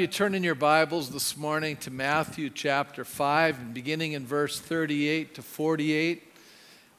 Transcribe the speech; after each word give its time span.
You 0.00 0.06
turn 0.06 0.34
in 0.34 0.42
your 0.42 0.54
Bibles 0.54 1.10
this 1.10 1.36
morning 1.36 1.76
to 1.76 1.90
Matthew 1.90 2.48
chapter 2.48 3.04
5, 3.04 3.74
beginning 3.74 4.12
in 4.12 4.24
verse 4.24 4.58
38 4.58 5.34
to 5.34 5.42
48. 5.42 6.22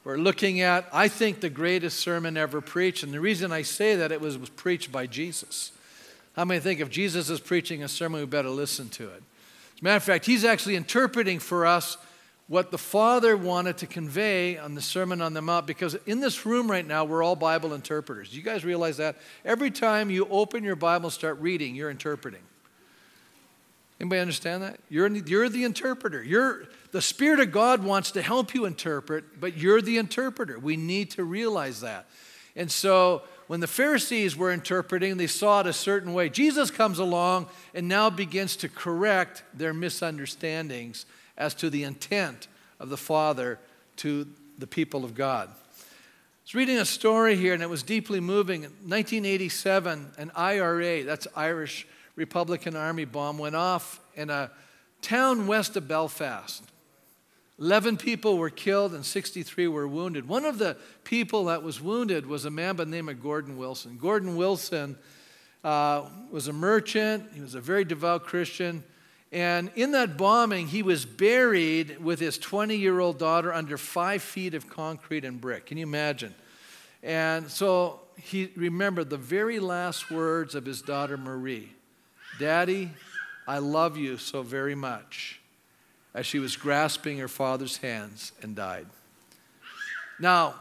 We're 0.04 0.18
looking 0.18 0.60
at, 0.60 0.88
I 0.92 1.08
think, 1.08 1.40
the 1.40 1.50
greatest 1.50 1.98
sermon 1.98 2.36
ever 2.36 2.60
preached. 2.60 3.02
And 3.02 3.12
the 3.12 3.18
reason 3.18 3.50
I 3.50 3.62
say 3.62 3.96
that, 3.96 4.12
it 4.12 4.20
was, 4.20 4.38
was 4.38 4.50
preached 4.50 4.92
by 4.92 5.08
Jesus. 5.08 5.72
How 6.36 6.44
many 6.44 6.60
think 6.60 6.78
if 6.78 6.90
Jesus 6.90 7.28
is 7.28 7.40
preaching 7.40 7.82
a 7.82 7.88
sermon, 7.88 8.20
we 8.20 8.26
better 8.26 8.50
listen 8.50 8.88
to 8.90 9.08
it? 9.08 9.24
As 9.74 9.80
a 9.80 9.84
matter 9.84 9.96
of 9.96 10.04
fact, 10.04 10.24
he's 10.24 10.44
actually 10.44 10.76
interpreting 10.76 11.40
for 11.40 11.66
us 11.66 11.96
what 12.46 12.70
the 12.70 12.78
Father 12.78 13.36
wanted 13.36 13.78
to 13.78 13.88
convey 13.88 14.58
on 14.58 14.76
the 14.76 14.80
Sermon 14.80 15.20
on 15.20 15.34
the 15.34 15.42
Mount 15.42 15.66
because 15.66 15.96
in 16.06 16.20
this 16.20 16.46
room 16.46 16.70
right 16.70 16.86
now, 16.86 17.04
we're 17.04 17.24
all 17.24 17.34
Bible 17.34 17.74
interpreters. 17.74 18.32
You 18.32 18.44
guys 18.44 18.64
realize 18.64 18.98
that? 18.98 19.16
Every 19.44 19.72
time 19.72 20.08
you 20.08 20.28
open 20.30 20.62
your 20.62 20.76
Bible 20.76 21.06
and 21.06 21.12
start 21.12 21.40
reading, 21.40 21.74
you're 21.74 21.90
interpreting. 21.90 22.42
Anybody 24.02 24.20
understand 24.20 24.64
that? 24.64 24.80
You're, 24.88 25.06
you're 25.06 25.48
the 25.48 25.62
interpreter. 25.62 26.24
You're, 26.24 26.64
the 26.90 27.00
Spirit 27.00 27.38
of 27.38 27.52
God 27.52 27.84
wants 27.84 28.10
to 28.10 28.22
help 28.22 28.52
you 28.52 28.64
interpret, 28.64 29.40
but 29.40 29.56
you're 29.56 29.80
the 29.80 29.96
interpreter. 29.96 30.58
We 30.58 30.76
need 30.76 31.12
to 31.12 31.22
realize 31.22 31.82
that. 31.82 32.06
And 32.56 32.68
so 32.68 33.22
when 33.46 33.60
the 33.60 33.68
Pharisees 33.68 34.36
were 34.36 34.50
interpreting, 34.50 35.18
they 35.18 35.28
saw 35.28 35.60
it 35.60 35.68
a 35.68 35.72
certain 35.72 36.14
way. 36.14 36.28
Jesus 36.28 36.68
comes 36.68 36.98
along 36.98 37.46
and 37.74 37.86
now 37.86 38.10
begins 38.10 38.56
to 38.56 38.68
correct 38.68 39.44
their 39.54 39.72
misunderstandings 39.72 41.06
as 41.38 41.54
to 41.54 41.70
the 41.70 41.84
intent 41.84 42.48
of 42.80 42.88
the 42.88 42.96
Father 42.96 43.60
to 43.98 44.26
the 44.58 44.66
people 44.66 45.04
of 45.04 45.14
God. 45.14 45.48
I 45.48 45.54
was 46.44 46.54
reading 46.56 46.78
a 46.78 46.84
story 46.84 47.36
here 47.36 47.54
and 47.54 47.62
it 47.62 47.70
was 47.70 47.84
deeply 47.84 48.18
moving. 48.18 48.64
In 48.64 48.70
1987, 48.70 50.10
an 50.18 50.32
IRA, 50.34 51.04
that's 51.04 51.28
Irish 51.36 51.86
Republican 52.16 52.76
Army 52.76 53.04
bomb 53.04 53.38
went 53.38 53.56
off 53.56 54.00
in 54.14 54.30
a 54.30 54.50
town 55.00 55.46
west 55.46 55.76
of 55.76 55.88
Belfast. 55.88 56.62
11 57.58 57.96
people 57.96 58.38
were 58.38 58.50
killed 58.50 58.92
and 58.92 59.04
63 59.04 59.68
were 59.68 59.86
wounded. 59.86 60.26
One 60.26 60.44
of 60.44 60.58
the 60.58 60.76
people 61.04 61.46
that 61.46 61.62
was 61.62 61.80
wounded 61.80 62.26
was 62.26 62.44
a 62.44 62.50
man 62.50 62.76
by 62.76 62.84
the 62.84 62.90
name 62.90 63.08
of 63.08 63.22
Gordon 63.22 63.56
Wilson. 63.56 63.98
Gordon 64.00 64.36
Wilson 64.36 64.96
uh, 65.62 66.08
was 66.30 66.48
a 66.48 66.52
merchant, 66.52 67.30
he 67.34 67.40
was 67.40 67.54
a 67.54 67.60
very 67.60 67.84
devout 67.84 68.24
Christian. 68.24 68.82
And 69.30 69.70
in 69.76 69.92
that 69.92 70.18
bombing, 70.18 70.66
he 70.66 70.82
was 70.82 71.06
buried 71.06 72.02
with 72.02 72.20
his 72.20 72.36
20 72.36 72.76
year 72.76 73.00
old 73.00 73.18
daughter 73.18 73.52
under 73.52 73.78
five 73.78 74.22
feet 74.22 74.54
of 74.54 74.68
concrete 74.68 75.24
and 75.24 75.40
brick. 75.40 75.66
Can 75.66 75.78
you 75.78 75.84
imagine? 75.84 76.34
And 77.02 77.50
so 77.50 78.00
he 78.16 78.50
remembered 78.56 79.08
the 79.08 79.16
very 79.16 79.58
last 79.58 80.10
words 80.10 80.54
of 80.54 80.66
his 80.66 80.82
daughter 80.82 81.16
Marie 81.16 81.72
Daddy, 82.38 82.90
I 83.46 83.58
love 83.58 83.96
you 83.96 84.16
so 84.16 84.42
very 84.42 84.74
much, 84.74 85.40
as 86.14 86.26
she 86.26 86.38
was 86.38 86.56
grasping 86.56 87.18
her 87.18 87.28
father's 87.28 87.78
hands 87.78 88.32
and 88.42 88.54
died. 88.54 88.86
Now, 90.18 90.54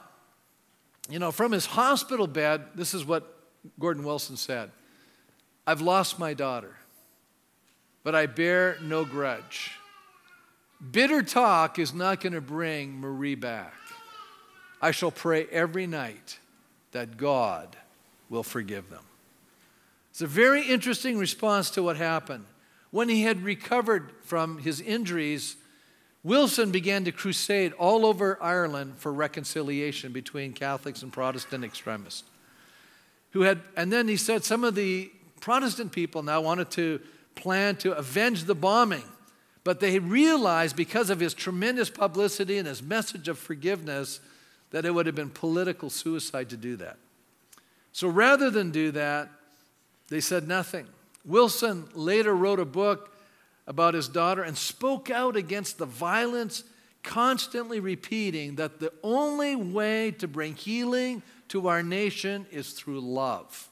you 1.10 1.20
know, 1.20 1.32
from 1.32 1.52
his 1.52 1.66
hospital 1.66 2.28
bed, 2.28 2.62
this 2.76 2.94
is 2.94 3.06
what 3.06 3.38
Gordon 3.80 4.04
Wilson 4.04 4.38
said 4.38 4.72
I've 5.66 5.82
lost 5.82 6.20
my 6.20 6.34
daughter, 6.34 6.76
but 8.04 8.16
I 8.16 8.26
bear 8.26 8.78
no 8.82 9.06
grudge. 9.06 9.72
Bitter 10.92 11.22
talk 11.22 11.78
is 11.78 11.94
not 11.94 12.22
going 12.22 12.34
to 12.34 12.42
bring 12.42 13.00
Marie 13.00 13.36
back. 13.36 13.74
I 14.82 14.90
shall 14.92 15.12
pray 15.12 15.46
every 15.52 15.86
night 15.86 16.40
that 16.92 17.18
God 17.18 17.76
will 18.30 18.42
forgive 18.42 18.90
them. 18.90 19.04
It's 20.22 20.32
a 20.32 20.36
very 20.36 20.62
interesting 20.62 21.18
response 21.18 21.72
to 21.72 21.82
what 21.82 21.98
happened. 21.98 22.46
When 22.92 23.10
he 23.10 23.24
had 23.24 23.42
recovered 23.42 24.12
from 24.22 24.60
his 24.60 24.80
injuries, 24.80 25.56
Wilson 26.22 26.70
began 26.70 27.06
to 27.06 27.12
crusade 27.12 27.74
all 27.74 28.06
over 28.06 28.38
Ireland 28.40 28.98
for 28.98 29.12
reconciliation 29.12 30.12
between 30.12 30.54
Catholics 30.54 31.02
and 31.02 31.12
Protestant 31.12 31.64
extremists. 31.64 32.30
Who 33.32 33.42
had, 33.42 33.62
and 33.76 33.92
then 33.92 34.08
he 34.08 34.16
said 34.16 34.44
some 34.44 34.64
of 34.64 34.76
the 34.76 35.12
Protestant 35.40 35.92
people 35.92 36.22
now 36.22 36.40
wanted 36.40 36.70
to 36.70 37.02
plan 37.34 37.78
to 37.78 37.94
avenge 37.94 38.44
the 38.44 38.54
bombing, 38.54 39.06
but 39.64 39.80
they 39.80 39.98
realized 39.98 40.76
because 40.76 41.10
of 41.10 41.20
his 41.20 41.34
tremendous 41.34 41.90
publicity 41.90 42.60
and 42.60 42.68
his 42.68 42.84
message 42.84 43.28
of 43.28 43.40
forgiveness 43.40 44.20
that 44.70 44.86
it 44.86 44.94
would 44.94 45.08
have 45.08 45.16
been 45.16 45.32
political 45.32 45.90
suicide 45.90 46.52
to 46.52 46.58
do 46.58 46.76
that. 46.76 47.00
So 47.92 48.08
rather 48.08 48.52
than 48.52 48.70
do 48.70 48.92
that, 48.92 49.28
they 50.12 50.20
said 50.20 50.46
nothing. 50.46 50.86
Wilson 51.24 51.88
later 51.94 52.36
wrote 52.36 52.60
a 52.60 52.66
book 52.66 53.16
about 53.66 53.94
his 53.94 54.10
daughter 54.10 54.44
and 54.44 54.58
spoke 54.58 55.10
out 55.10 55.38
against 55.38 55.78
the 55.78 55.86
violence, 55.86 56.66
constantly 57.02 57.80
repeating 57.80 58.56
that 58.56 58.82
the 58.82 58.92
only 59.04 59.56
way 59.56 60.12
to 60.12 60.28
bring 60.28 60.54
healing 60.54 61.24
to 61.48 61.70
our 61.70 61.82
nation 61.82 62.46
is 62.52 62.74
through 62.74 63.00
love. 63.00 63.70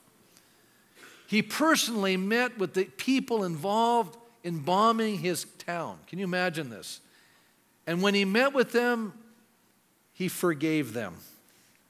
He 1.28 1.42
personally 1.42 2.16
met 2.16 2.58
with 2.58 2.74
the 2.74 2.86
people 2.86 3.44
involved 3.44 4.18
in 4.42 4.60
bombing 4.60 5.18
his 5.18 5.44
town. 5.58 6.00
Can 6.08 6.20
you 6.20 6.26
imagine 6.26 6.70
this? 6.70 7.02
And 7.86 8.02
when 8.02 8.14
he 8.14 8.24
met 8.24 8.54
with 8.54 8.72
them, 8.72 9.12
he 10.14 10.30
forgave 10.30 10.94
them 10.94 11.18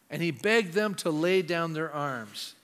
and 0.10 0.24
he 0.24 0.32
begged 0.32 0.74
them 0.74 0.96
to 0.96 1.12
lay 1.12 1.44
down 1.44 1.74
their 1.74 1.94
arms. 1.94 2.56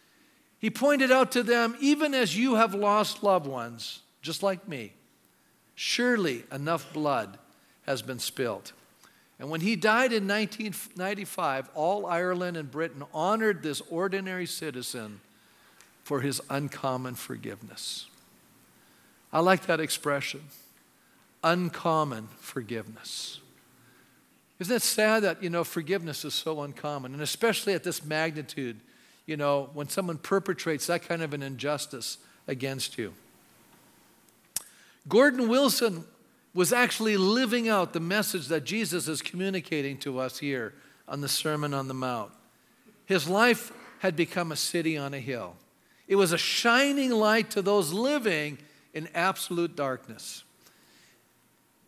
He 0.60 0.70
pointed 0.70 1.12
out 1.12 1.32
to 1.34 1.44
them, 1.44 1.76
even 1.80 2.14
as 2.14 2.38
you 2.38 2.56
have 2.56 2.74
lost 2.74 3.24
loved 3.24 3.48
ones, 3.48 4.02
just 4.22 4.42
like 4.42 4.68
me, 4.68 4.94
surely 5.76 6.44
enough 6.52 6.92
blood 6.94 7.38
has 7.86 8.02
been 8.02 8.20
spilled. 8.20 8.72
And 9.38 9.50
when 9.50 9.62
he 9.62 9.76
died 9.76 10.14
in 10.14 10.28
1995, 10.28 11.70
all 11.76 12.06
Ireland 12.06 12.56
and 12.58 12.72
Britain 12.72 13.04
honored 13.14 13.64
this 13.64 13.82
ordinary 13.90 14.46
citizen 14.46 15.20
for 16.04 16.22
his 16.22 16.42
uncommon 16.50 17.16
forgiveness. 17.16 18.08
I 19.34 19.40
like 19.40 19.66
that 19.66 19.80
expression 19.80 20.42
uncommon 21.44 22.28
forgiveness. 22.40 23.40
Isn't 24.58 24.78
it 24.78 24.82
sad 24.82 25.24
that, 25.24 25.44
you 25.44 25.50
know, 25.50 25.64
forgiveness 25.64 26.26
is 26.26 26.34
so 26.34 26.62
uncommon, 26.62 27.14
and 27.14 27.22
especially 27.22 27.74
at 27.74 27.84
this 27.84 28.04
magnitude? 28.04 28.80
You 29.26 29.38
know, 29.38 29.70
when 29.74 29.90
someone 29.90 30.18
perpetrates 30.18 30.88
that 30.88 31.04
kind 31.04 31.22
of 31.22 31.34
an 31.34 31.42
injustice 31.42 32.18
against 32.48 32.98
you. 32.98 33.14
Gordon 35.08 35.48
Wilson 35.48 36.04
was 36.54 36.72
actually 36.72 37.18
living 37.18 37.68
out 37.68 37.94
the 37.94 38.00
message 38.00 38.48
that 38.48 38.64
Jesus 38.64 39.08
is 39.08 39.22
communicating 39.22 39.98
to 40.00 40.20
us 40.20 40.40
here 40.40 40.74
on 41.08 41.22
the 41.22 41.28
Sermon 41.28 41.74
on 41.74 41.88
the 41.88 41.94
Mount. 41.94 42.32
His 43.06 43.28
life 43.28 43.72
had 44.00 44.16
become 44.16 44.52
a 44.52 44.56
city 44.56 44.98
on 44.98 45.14
a 45.14 45.20
hill. 45.20 45.56
It 46.08 46.16
was 46.16 46.32
a 46.32 46.38
shining 46.38 47.12
light 47.12 47.52
to 47.52 47.62
those 47.62 47.92
living 47.92 48.58
in 48.94 49.10
absolute 49.14 49.76
darkness. 49.76 50.44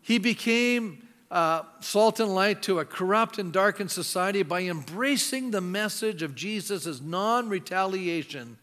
He 0.01 0.17
became 0.17 1.06
uh, 1.29 1.63
salt 1.81 2.19
and 2.19 2.33
light 2.33 2.61
to 2.63 2.79
a 2.79 2.85
corrupt 2.85 3.37
and 3.37 3.51
darkened 3.51 3.91
society 3.91 4.43
by 4.43 4.61
embracing 4.61 5.51
the 5.51 5.61
message 5.61 6.21
of 6.21 6.35
Jesus' 6.35 7.01
non 7.01 7.49
retaliation 7.49 8.57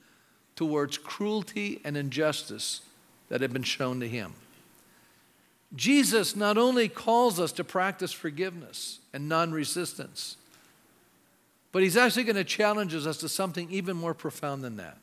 towards 0.57 0.97
cruelty 0.97 1.81
and 1.85 1.97
injustice 1.97 2.81
that 3.29 3.41
had 3.41 3.53
been 3.53 3.63
shown 3.63 4.01
to 4.01 4.09
him. 4.09 4.35
Jesus 5.75 6.37
not 6.37 6.57
only 6.57 6.89
calls 6.89 7.41
us 7.41 7.53
to 7.53 7.65
practice 7.65 8.13
forgiveness 8.13 9.01
and 9.13 9.29
non 9.29 9.53
resistance, 9.53 10.37
but 11.73 11.83
he's 11.83 11.97
actually 11.97 12.25
going 12.25 12.37
to 12.37 12.45
challenge 12.45 12.95
us 12.95 13.17
to 13.19 13.29
something 13.29 13.69
even 13.71 13.97
more 13.97 14.15
profound 14.15 14.63
than 14.63 14.77
that. 14.77 14.97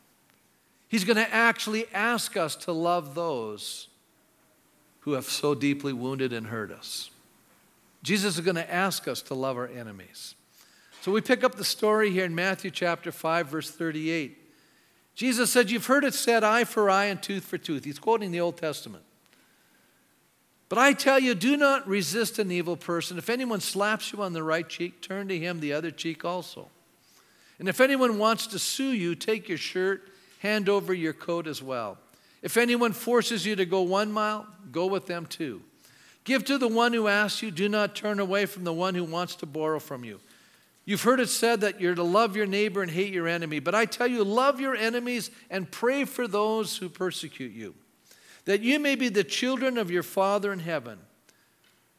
He's 0.87 1.03
going 1.03 1.17
to 1.17 1.33
actually 1.33 1.85
ask 1.93 2.37
us 2.37 2.55
to 2.57 2.71
love 2.71 3.13
those 3.13 3.87
who 5.01 5.13
have 5.13 5.25
so 5.25 5.53
deeply 5.53 5.93
wounded 5.93 6.31
and 6.31 6.47
hurt 6.47 6.71
us. 6.71 7.09
Jesus 8.03 8.35
is 8.35 8.45
going 8.45 8.55
to 8.55 8.73
ask 8.73 9.07
us 9.07 9.21
to 9.23 9.35
love 9.35 9.57
our 9.57 9.67
enemies. 9.67 10.35
So 11.01 11.11
we 11.11 11.21
pick 11.21 11.43
up 11.43 11.55
the 11.55 11.63
story 11.63 12.11
here 12.11 12.25
in 12.25 12.35
Matthew 12.35 12.71
chapter 12.71 13.11
5, 13.11 13.47
verse 13.47 13.71
38. 13.71 14.37
Jesus 15.15 15.51
said, 15.51 15.69
You've 15.69 15.85
heard 15.85 16.03
it 16.03 16.13
said, 16.13 16.43
eye 16.43 16.63
for 16.63 16.89
eye 16.89 17.05
and 17.05 17.21
tooth 17.21 17.43
for 17.43 17.57
tooth. 17.57 17.83
He's 17.83 17.99
quoting 17.99 18.31
the 18.31 18.39
Old 18.39 18.57
Testament. 18.57 19.03
But 20.69 20.77
I 20.77 20.93
tell 20.93 21.19
you, 21.19 21.35
do 21.35 21.57
not 21.57 21.87
resist 21.87 22.39
an 22.39 22.51
evil 22.51 22.77
person. 22.77 23.17
If 23.17 23.29
anyone 23.29 23.59
slaps 23.59 24.13
you 24.13 24.21
on 24.21 24.31
the 24.31 24.41
right 24.41 24.67
cheek, 24.67 25.01
turn 25.01 25.27
to 25.27 25.37
him 25.37 25.59
the 25.59 25.73
other 25.73 25.91
cheek 25.91 26.23
also. 26.23 26.69
And 27.59 27.67
if 27.67 27.81
anyone 27.81 28.17
wants 28.17 28.47
to 28.47 28.59
sue 28.59 28.93
you, 28.93 29.13
take 29.13 29.49
your 29.49 29.57
shirt, 29.57 30.09
hand 30.39 30.69
over 30.69 30.93
your 30.93 31.13
coat 31.13 31.45
as 31.45 31.61
well. 31.61 31.97
If 32.41 32.57
anyone 32.57 32.93
forces 32.93 33.45
you 33.45 33.55
to 33.57 33.65
go 33.65 33.81
one 33.81 34.11
mile, 34.11 34.47
go 34.71 34.85
with 34.85 35.07
them 35.07 35.25
too. 35.25 35.61
Give 36.23 36.45
to 36.45 36.57
the 36.57 36.67
one 36.67 36.93
who 36.93 37.07
asks 37.07 37.41
you, 37.41 37.51
do 37.51 37.67
not 37.67 37.95
turn 37.95 38.19
away 38.19 38.45
from 38.45 38.63
the 38.63 38.73
one 38.73 38.95
who 38.95 39.03
wants 39.03 39.35
to 39.37 39.45
borrow 39.45 39.79
from 39.79 40.03
you. 40.03 40.19
You've 40.85 41.03
heard 41.03 41.19
it 41.19 41.29
said 41.29 41.61
that 41.61 41.79
you're 41.79 41.95
to 41.95 42.03
love 42.03 42.35
your 42.35 42.45
neighbor 42.45 42.81
and 42.81 42.91
hate 42.91 43.13
your 43.13 43.27
enemy, 43.27 43.59
but 43.59 43.75
I 43.75 43.85
tell 43.85 44.07
you, 44.07 44.23
love 44.23 44.59
your 44.59 44.75
enemies 44.75 45.31
and 45.49 45.69
pray 45.69 46.05
for 46.05 46.27
those 46.27 46.77
who 46.77 46.89
persecute 46.89 47.53
you, 47.53 47.75
that 48.45 48.61
you 48.61 48.79
may 48.79 48.95
be 48.95 49.09
the 49.09 49.23
children 49.23 49.77
of 49.77 49.91
your 49.91 50.03
Father 50.03 50.51
in 50.51 50.59
heaven. 50.59 50.99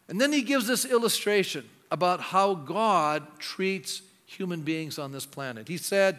And 0.08 0.20
then 0.20 0.32
he 0.32 0.42
gives 0.42 0.66
this 0.66 0.84
illustration 0.84 1.64
about 1.90 2.20
how 2.20 2.54
God 2.54 3.38
treats 3.38 4.02
human 4.26 4.62
beings 4.62 4.98
on 4.98 5.12
this 5.12 5.26
planet. 5.26 5.68
He 5.68 5.76
said, 5.76 6.18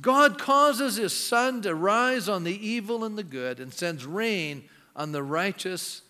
God 0.00 0.38
causes 0.38 0.96
his 0.96 1.12
sun 1.12 1.62
to 1.62 1.74
rise 1.74 2.28
on 2.28 2.44
the 2.44 2.66
evil 2.66 3.04
and 3.04 3.18
the 3.18 3.22
good 3.22 3.60
and 3.60 3.72
sends 3.72 4.06
rain 4.06 4.64
on 4.96 5.12
the 5.12 5.22
righteous 5.22 6.02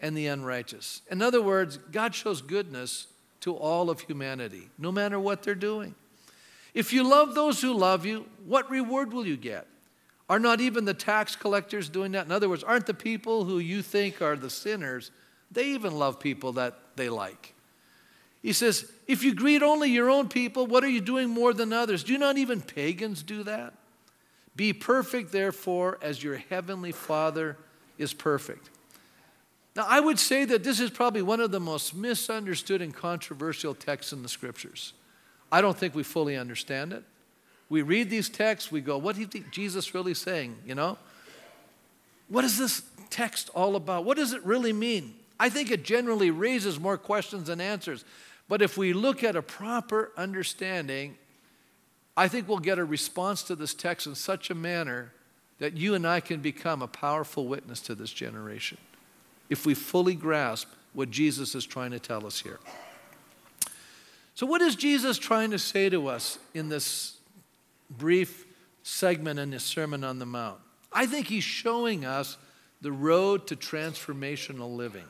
and 0.00 0.16
the 0.16 0.26
unrighteous. 0.26 1.02
In 1.10 1.22
other 1.22 1.42
words, 1.42 1.78
God 1.90 2.14
shows 2.14 2.42
goodness 2.42 3.08
to 3.40 3.54
all 3.54 3.90
of 3.90 4.00
humanity, 4.00 4.68
no 4.78 4.92
matter 4.92 5.18
what 5.18 5.42
they're 5.42 5.54
doing. 5.54 5.94
If 6.74 6.92
you 6.92 7.02
love 7.02 7.34
those 7.34 7.60
who 7.60 7.72
love 7.72 8.04
you, 8.04 8.26
what 8.44 8.70
reward 8.70 9.12
will 9.12 9.26
you 9.26 9.36
get? 9.36 9.66
Are 10.28 10.38
not 10.38 10.60
even 10.60 10.84
the 10.84 10.94
tax 10.94 11.34
collectors 11.34 11.88
doing 11.88 12.12
that? 12.12 12.26
In 12.26 12.32
other 12.32 12.48
words, 12.48 12.62
aren't 12.62 12.86
the 12.86 12.94
people 12.94 13.44
who 13.44 13.58
you 13.58 13.82
think 13.82 14.20
are 14.20 14.36
the 14.36 14.50
sinners, 14.50 15.10
they 15.50 15.68
even 15.68 15.98
love 15.98 16.20
people 16.20 16.52
that 16.52 16.78
they 16.96 17.08
like? 17.08 17.54
He 18.42 18.52
says, 18.52 18.90
If 19.06 19.24
you 19.24 19.34
greet 19.34 19.62
only 19.62 19.90
your 19.90 20.10
own 20.10 20.28
people, 20.28 20.66
what 20.66 20.84
are 20.84 20.88
you 20.88 21.00
doing 21.00 21.30
more 21.30 21.54
than 21.54 21.72
others? 21.72 22.04
Do 22.04 22.18
not 22.18 22.36
even 22.38 22.60
pagans 22.60 23.22
do 23.22 23.42
that? 23.44 23.74
Be 24.54 24.72
perfect, 24.72 25.32
therefore, 25.32 25.98
as 26.02 26.22
your 26.22 26.36
heavenly 26.36 26.92
Father 26.92 27.56
is 27.96 28.12
perfect. 28.12 28.70
Now, 29.78 29.86
I 29.88 30.00
would 30.00 30.18
say 30.18 30.44
that 30.44 30.64
this 30.64 30.80
is 30.80 30.90
probably 30.90 31.22
one 31.22 31.38
of 31.38 31.52
the 31.52 31.60
most 31.60 31.94
misunderstood 31.94 32.82
and 32.82 32.92
controversial 32.92 33.76
texts 33.76 34.12
in 34.12 34.24
the 34.24 34.28
scriptures. 34.28 34.92
I 35.52 35.60
don't 35.60 35.78
think 35.78 35.94
we 35.94 36.02
fully 36.02 36.36
understand 36.36 36.92
it. 36.92 37.04
We 37.68 37.82
read 37.82 38.10
these 38.10 38.28
texts, 38.28 38.72
we 38.72 38.80
go, 38.80 38.98
what 38.98 39.14
do 39.14 39.24
Jesus 39.52 39.94
really 39.94 40.14
saying? 40.14 40.56
You 40.66 40.74
know? 40.74 40.98
What 42.26 42.44
is 42.44 42.58
this 42.58 42.82
text 43.08 43.50
all 43.54 43.76
about? 43.76 44.04
What 44.04 44.16
does 44.16 44.32
it 44.32 44.44
really 44.44 44.72
mean? 44.72 45.14
I 45.38 45.48
think 45.48 45.70
it 45.70 45.84
generally 45.84 46.32
raises 46.32 46.80
more 46.80 46.98
questions 46.98 47.46
than 47.46 47.60
answers. 47.60 48.04
But 48.48 48.62
if 48.62 48.76
we 48.76 48.92
look 48.92 49.22
at 49.22 49.36
a 49.36 49.42
proper 49.42 50.10
understanding, 50.16 51.16
I 52.16 52.26
think 52.26 52.48
we'll 52.48 52.58
get 52.58 52.80
a 52.80 52.84
response 52.84 53.44
to 53.44 53.54
this 53.54 53.74
text 53.74 54.08
in 54.08 54.16
such 54.16 54.50
a 54.50 54.56
manner 54.56 55.12
that 55.60 55.76
you 55.76 55.94
and 55.94 56.04
I 56.04 56.18
can 56.18 56.40
become 56.40 56.82
a 56.82 56.88
powerful 56.88 57.46
witness 57.46 57.80
to 57.82 57.94
this 57.94 58.10
generation 58.12 58.78
if 59.48 59.66
we 59.66 59.74
fully 59.74 60.14
grasp 60.14 60.68
what 60.92 61.10
Jesus 61.10 61.54
is 61.54 61.64
trying 61.64 61.90
to 61.92 61.98
tell 61.98 62.26
us 62.26 62.40
here. 62.40 62.58
So, 64.34 64.46
what 64.46 64.60
is 64.62 64.76
Jesus 64.76 65.18
trying 65.18 65.50
to 65.50 65.58
say 65.58 65.88
to 65.88 66.06
us 66.06 66.38
in 66.54 66.68
this 66.68 67.16
brief 67.90 68.46
segment 68.82 69.38
in 69.38 69.52
his 69.52 69.64
Sermon 69.64 70.04
on 70.04 70.18
the 70.18 70.26
Mount? 70.26 70.60
I 70.92 71.06
think 71.06 71.26
he's 71.26 71.44
showing 71.44 72.04
us 72.04 72.36
the 72.80 72.92
road 72.92 73.46
to 73.48 73.56
transformational 73.56 74.74
living. 74.74 75.04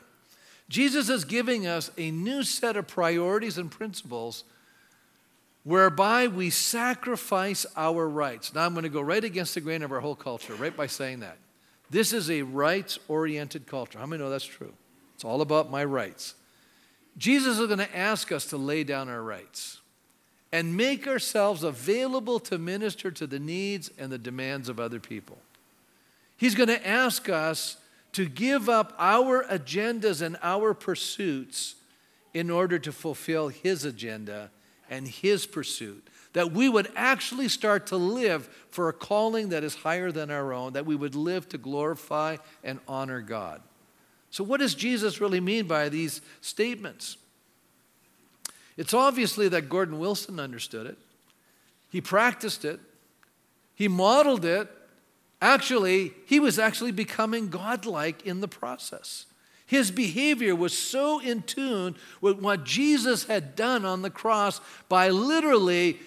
Jesus 0.67 1.09
is 1.09 1.25
giving 1.25 1.67
us 1.67 1.91
a 1.97 2.11
new 2.11 2.43
set 2.43 2.77
of 2.77 2.87
priorities 2.87 3.57
and 3.57 3.71
principles 3.71 4.43
whereby 5.63 6.27
we 6.27 6.49
sacrifice 6.49 7.65
our 7.75 8.07
rights. 8.07 8.53
Now, 8.53 8.65
I'm 8.65 8.73
going 8.73 8.83
to 8.83 8.89
go 8.89 9.01
right 9.01 9.23
against 9.23 9.55
the 9.55 9.61
grain 9.61 9.83
of 9.83 9.91
our 9.91 9.99
whole 9.99 10.15
culture, 10.15 10.55
right 10.55 10.75
by 10.75 10.87
saying 10.87 11.19
that. 11.19 11.37
This 11.89 12.13
is 12.13 12.29
a 12.29 12.43
rights 12.43 12.99
oriented 13.07 13.65
culture. 13.67 13.99
How 13.99 14.05
many 14.05 14.21
know 14.21 14.29
that's 14.29 14.45
true? 14.45 14.73
It's 15.15 15.25
all 15.25 15.41
about 15.41 15.71
my 15.71 15.83
rights. 15.83 16.35
Jesus 17.17 17.59
is 17.59 17.67
going 17.67 17.79
to 17.79 17.97
ask 17.97 18.31
us 18.31 18.45
to 18.47 18.57
lay 18.57 18.83
down 18.83 19.09
our 19.09 19.21
rights 19.21 19.81
and 20.51 20.77
make 20.77 21.07
ourselves 21.07 21.63
available 21.63 22.39
to 22.39 22.57
minister 22.57 23.11
to 23.11 23.27
the 23.27 23.39
needs 23.39 23.91
and 23.97 24.11
the 24.11 24.17
demands 24.17 24.69
of 24.69 24.79
other 24.79 24.99
people. 24.99 25.37
He's 26.37 26.55
going 26.55 26.69
to 26.69 26.87
ask 26.87 27.27
us 27.27 27.77
to 28.13 28.27
give 28.27 28.69
up 28.69 28.95
our 28.97 29.43
agendas 29.45 30.21
and 30.21 30.37
our 30.41 30.73
pursuits 30.73 31.75
in 32.33 32.49
order 32.49 32.79
to 32.79 32.91
fulfill 32.91 33.49
His 33.49 33.83
agenda 33.83 34.49
and 34.89 35.07
His 35.07 35.45
pursuit 35.45 36.07
that 36.33 36.51
we 36.51 36.69
would 36.69 36.91
actually 36.95 37.47
start 37.47 37.87
to 37.87 37.97
live 37.97 38.47
for 38.69 38.89
a 38.89 38.93
calling 38.93 39.49
that 39.49 39.63
is 39.63 39.75
higher 39.75 40.11
than 40.11 40.29
our 40.29 40.53
own, 40.53 40.73
that 40.73 40.85
we 40.85 40.95
would 40.95 41.15
live 41.15 41.49
to 41.49 41.57
glorify 41.57 42.37
and 42.63 42.79
honor 42.87 43.21
God. 43.21 43.61
So, 44.31 44.43
what 44.43 44.59
does 44.59 44.75
Jesus 44.75 45.19
really 45.19 45.39
mean 45.39 45.65
by 45.65 45.89
these 45.89 46.21
statements? 46.41 47.17
It's 48.77 48.93
obviously 48.93 49.49
that 49.49 49.69
Gordon 49.69 49.99
Wilson 49.99 50.39
understood 50.39 50.85
it, 50.85 50.97
he 51.89 52.01
practiced 52.01 52.63
it, 52.63 52.79
he 53.75 53.87
modeled 53.87 54.45
it. 54.45 54.69
Actually, 55.41 56.13
he 56.25 56.37
was 56.37 56.59
actually 56.59 56.91
becoming 56.91 57.47
godlike 57.47 58.25
in 58.25 58.41
the 58.41 58.47
process. 58.47 59.25
His 59.65 59.89
behavior 59.89 60.53
was 60.53 60.77
so 60.77 61.19
in 61.21 61.43
tune 61.43 61.95
with 62.19 62.39
what 62.39 62.65
Jesus 62.65 63.25
had 63.25 63.55
done 63.55 63.85
on 63.85 64.01
the 64.01 64.09
cross 64.09 64.59
by 64.89 65.09
literally 65.09 65.97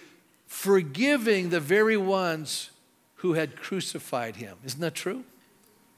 forgiving 0.53 1.49
the 1.49 1.59
very 1.59 1.97
ones 1.97 2.71
who 3.17 3.33
had 3.33 3.57
crucified 3.57 4.37
him. 4.37 4.55
Isn't 4.63 4.83
that 4.83 4.95
true? 4.95 5.25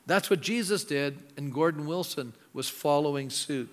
That's 0.07 0.31
what 0.31 0.41
Jesus 0.41 0.85
did, 0.85 1.19
and 1.37 1.53
Gordon 1.53 1.87
Wilson 1.87 2.35
was 2.53 2.69
following 2.69 3.31
suit. 3.31 3.69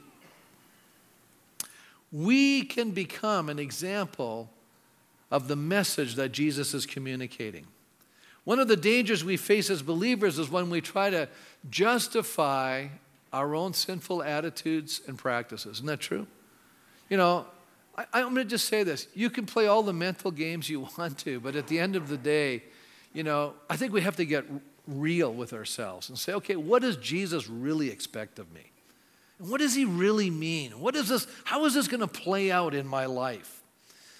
We 2.11 2.63
can 2.63 2.91
become 2.91 3.47
an 3.47 3.59
example 3.59 4.49
of 5.29 5.47
the 5.47 5.55
message 5.55 6.15
that 6.15 6.31
Jesus 6.31 6.73
is 6.73 6.87
communicating. 6.87 7.67
One 8.43 8.59
of 8.59 8.67
the 8.67 8.75
dangers 8.75 9.23
we 9.23 9.37
face 9.37 9.69
as 9.69 9.83
believers 9.83 10.39
is 10.39 10.49
when 10.49 10.71
we 10.71 10.81
try 10.81 11.11
to 11.11 11.29
justify 11.69 12.87
our 13.31 13.53
own 13.53 13.73
sinful 13.73 14.23
attitudes 14.23 14.99
and 15.07 15.15
practices. 15.15 15.77
Isn't 15.77 15.85
that 15.85 15.99
true? 15.99 16.25
You 17.07 17.17
know, 17.17 17.45
I, 17.95 18.21
am 18.21 18.33
going 18.33 18.35
to 18.35 18.45
just 18.45 18.67
say 18.67 18.83
this. 18.83 19.07
You 19.13 19.29
can 19.29 19.45
play 19.45 19.67
all 19.67 19.83
the 19.83 19.93
mental 19.93 20.31
games 20.31 20.69
you 20.69 20.81
want 20.97 21.17
to, 21.19 21.39
but 21.39 21.55
at 21.55 21.67
the 21.67 21.79
end 21.79 21.95
of 21.95 22.07
the 22.07 22.17
day, 22.17 22.63
you 23.13 23.23
know, 23.23 23.53
I 23.69 23.75
think 23.75 23.93
we 23.93 24.01
have 24.01 24.15
to 24.17 24.25
get 24.25 24.45
real 24.87 25.33
with 25.33 25.53
ourselves 25.53 26.09
and 26.09 26.17
say, 26.17 26.33
okay, 26.33 26.55
what 26.55 26.81
does 26.81 26.97
Jesus 26.97 27.47
really 27.47 27.89
expect 27.89 28.39
of 28.39 28.51
me? 28.51 28.71
And 29.39 29.49
what 29.49 29.59
does 29.59 29.75
he 29.75 29.85
really 29.85 30.29
mean? 30.29 30.79
What 30.79 30.95
is 30.95 31.09
this? 31.09 31.27
How 31.43 31.65
is 31.65 31.73
this 31.73 31.87
going 31.87 31.99
to 31.99 32.07
play 32.07 32.51
out 32.51 32.73
in 32.73 32.87
my 32.87 33.05
life? 33.05 33.61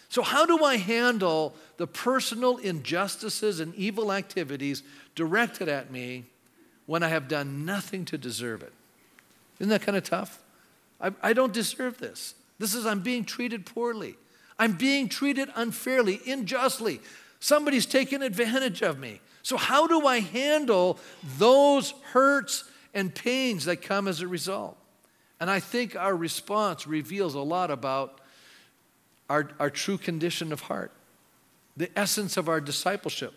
So, 0.10 0.24
how 0.24 0.46
do 0.46 0.64
I 0.64 0.76
handle 0.76 1.56
the 1.78 1.88
personal 1.88 2.58
injustices 2.58 3.62
and 3.62 3.74
evil 3.76 4.12
activities 4.12 4.84
directed 5.16 5.70
at 5.70 5.90
me 5.90 6.26
when 6.86 7.02
I 7.02 7.08
have 7.08 7.30
done 7.30 7.66
nothing 7.66 8.04
to 8.06 8.18
deserve 8.18 8.62
it? 8.62 8.74
Isn't 9.60 9.70
that 9.70 9.84
kind 9.84 9.98
of 9.98 10.04
tough? 10.04 10.44
I, 11.00 11.12
I 11.22 11.34
don't 11.34 11.54
deserve 11.54 12.00
this. 12.00 12.36
This 12.62 12.76
is, 12.76 12.86
I'm 12.86 13.00
being 13.00 13.26
treated 13.26 13.66
poorly. 13.66 14.18
I'm 14.60 14.74
being 14.74 15.10
treated 15.10 15.50
unfairly, 15.56 16.22
unjustly. 16.28 17.02
Somebody's 17.40 17.88
taking 17.88 18.22
advantage 18.22 18.84
of 18.84 19.00
me. 19.00 19.20
So, 19.42 19.58
how 19.58 19.88
do 19.88 20.06
I 20.06 20.20
handle 20.20 21.00
those 21.40 21.96
hurts 22.12 22.66
and 22.94 23.16
pains 23.16 23.66
that 23.66 23.82
come 23.82 24.08
as 24.08 24.22
a 24.22 24.28
result? 24.28 24.78
And 25.40 25.50
I 25.50 25.60
think 25.60 25.96
our 25.96 26.16
response 26.16 26.86
reveals 26.86 27.34
a 27.34 27.40
lot 27.40 27.72
about 27.72 28.22
our, 29.28 29.50
our 29.60 29.72
true 29.72 29.98
condition 29.98 30.54
of 30.54 30.62
heart, 30.62 30.92
the 31.76 31.90
essence 31.98 32.38
of 32.38 32.48
our 32.48 32.62
discipleship. 32.62 33.34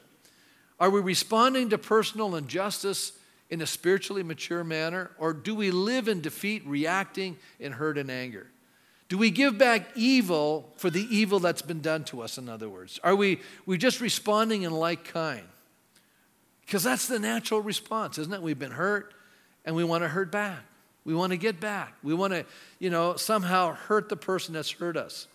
Are 0.79 0.91
we 0.91 1.01
responding 1.01 1.71
to 1.71 1.79
personal 1.79 2.37
injustice 2.37 3.13
in 3.49 3.63
a 3.63 3.67
spiritually 3.67 4.23
mature 4.23 4.65
manner, 4.65 5.13
or 5.17 5.33
do 5.33 5.55
we 5.55 5.71
live 5.71 6.09
in 6.09 6.21
defeat, 6.21 6.63
reacting 6.67 7.39
in 7.59 7.73
hurt 7.73 7.97
and 7.97 8.11
anger? 8.11 8.49
Do 9.15 9.19
we 9.19 9.31
give 9.31 9.57
back 9.57 9.91
evil 9.95 10.73
for 10.75 10.91
the 10.91 11.03
evil 11.03 11.39
that's 11.39 11.63
been 11.63 11.81
done 11.81 12.03
to 12.07 12.21
us, 12.21 12.37
in 12.37 12.49
other 12.49 12.69
words? 12.69 12.99
Are 13.05 13.15
we, 13.15 13.41
we 13.65 13.79
just 13.79 14.01
responding 14.01 14.63
in 14.63 14.73
like 14.73 15.05
kind? 15.05 15.45
Because 16.67 16.83
that's 16.83 17.07
the 17.07 17.21
natural 17.21 17.61
response, 17.61 18.19
isn't 18.19 18.35
it? 18.35 18.43
We've 18.43 18.59
been 18.59 18.73
hurt 18.73 19.15
and 19.65 19.77
we 19.77 19.85
want 19.85 20.03
to 20.03 20.09
hurt 20.09 20.33
back. 20.33 20.65
We 21.05 21.15
want 21.15 21.31
to 21.31 21.37
get 21.37 21.61
back. 21.61 21.95
We 22.03 22.13
want 22.13 22.33
to, 22.33 22.45
you 22.81 22.91
know, 22.91 23.15
somehow 23.15 23.75
hurt 23.75 24.09
the 24.09 24.17
person 24.17 24.53
that's 24.53 24.73
hurt 24.73 24.97
us. 24.97 25.29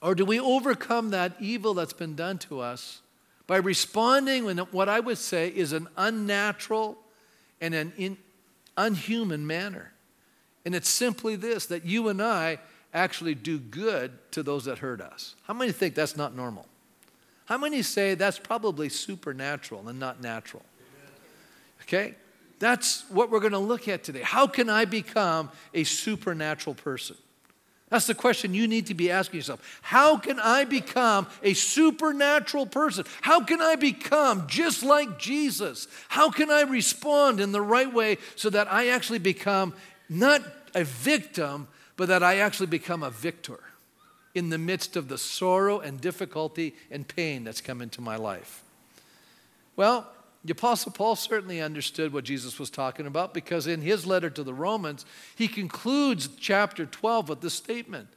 Or 0.00 0.14
do 0.14 0.24
we 0.24 0.38
overcome 0.38 1.10
that 1.10 1.32
evil 1.40 1.74
that's 1.74 1.94
been 1.94 2.14
done 2.14 2.38
to 2.38 2.60
us 2.60 3.00
by 3.48 3.56
responding 3.56 4.46
in 4.46 4.58
what 4.58 4.88
I 4.88 5.00
would 5.00 5.18
say 5.18 5.48
is 5.48 5.72
an 5.72 5.88
unnatural 5.96 6.96
and 7.60 7.74
an 7.74 7.92
in, 7.96 8.18
unhuman 8.76 9.48
manner? 9.48 9.90
And 10.64 10.74
it's 10.74 10.88
simply 10.88 11.36
this 11.36 11.66
that 11.66 11.84
you 11.84 12.08
and 12.08 12.22
I 12.22 12.58
actually 12.92 13.34
do 13.34 13.58
good 13.58 14.12
to 14.32 14.42
those 14.42 14.64
that 14.64 14.78
hurt 14.78 15.00
us. 15.00 15.34
How 15.44 15.54
many 15.54 15.72
think 15.72 15.94
that's 15.94 16.16
not 16.16 16.34
normal? 16.34 16.66
How 17.46 17.58
many 17.58 17.82
say 17.82 18.14
that's 18.14 18.38
probably 18.38 18.88
supernatural 18.88 19.88
and 19.88 19.98
not 19.98 20.20
natural? 20.20 20.64
Okay? 21.82 22.14
That's 22.58 23.08
what 23.10 23.30
we're 23.30 23.40
going 23.40 23.52
to 23.52 23.58
look 23.58 23.88
at 23.88 24.04
today. 24.04 24.22
How 24.22 24.46
can 24.46 24.68
I 24.68 24.84
become 24.84 25.50
a 25.72 25.84
supernatural 25.84 26.74
person? 26.74 27.16
That's 27.88 28.06
the 28.06 28.14
question 28.14 28.54
you 28.54 28.68
need 28.68 28.86
to 28.86 28.94
be 28.94 29.10
asking 29.10 29.38
yourself. 29.38 29.80
How 29.82 30.16
can 30.16 30.38
I 30.38 30.64
become 30.64 31.26
a 31.42 31.54
supernatural 31.54 32.66
person? 32.66 33.04
How 33.20 33.42
can 33.42 33.60
I 33.60 33.74
become 33.74 34.46
just 34.46 34.84
like 34.84 35.18
Jesus? 35.18 35.88
How 36.08 36.30
can 36.30 36.52
I 36.52 36.62
respond 36.62 37.40
in 37.40 37.50
the 37.50 37.60
right 37.60 37.92
way 37.92 38.18
so 38.36 38.48
that 38.50 38.72
I 38.72 38.90
actually 38.90 39.18
become 39.18 39.74
not 40.10 40.42
a 40.74 40.84
victim, 40.84 41.68
but 41.96 42.08
that 42.08 42.22
I 42.22 42.38
actually 42.38 42.66
become 42.66 43.02
a 43.02 43.10
victor 43.10 43.60
in 44.34 44.50
the 44.50 44.58
midst 44.58 44.96
of 44.96 45.08
the 45.08 45.18
sorrow 45.18 45.80
and 45.80 46.00
difficulty 46.00 46.74
and 46.90 47.06
pain 47.06 47.44
that's 47.44 47.60
come 47.60 47.80
into 47.80 48.00
my 48.00 48.16
life? 48.16 48.62
Well, 49.76 50.06
the 50.44 50.52
Apostle 50.52 50.92
Paul 50.92 51.16
certainly 51.16 51.60
understood 51.60 52.12
what 52.12 52.24
Jesus 52.24 52.58
was 52.58 52.70
talking 52.70 53.06
about 53.06 53.34
because 53.34 53.66
in 53.66 53.82
his 53.82 54.06
letter 54.06 54.30
to 54.30 54.42
the 54.42 54.54
Romans, 54.54 55.04
he 55.36 55.48
concludes 55.48 56.28
chapter 56.38 56.86
12 56.86 57.28
with 57.28 57.40
this 57.40 57.54
statement 57.54 58.08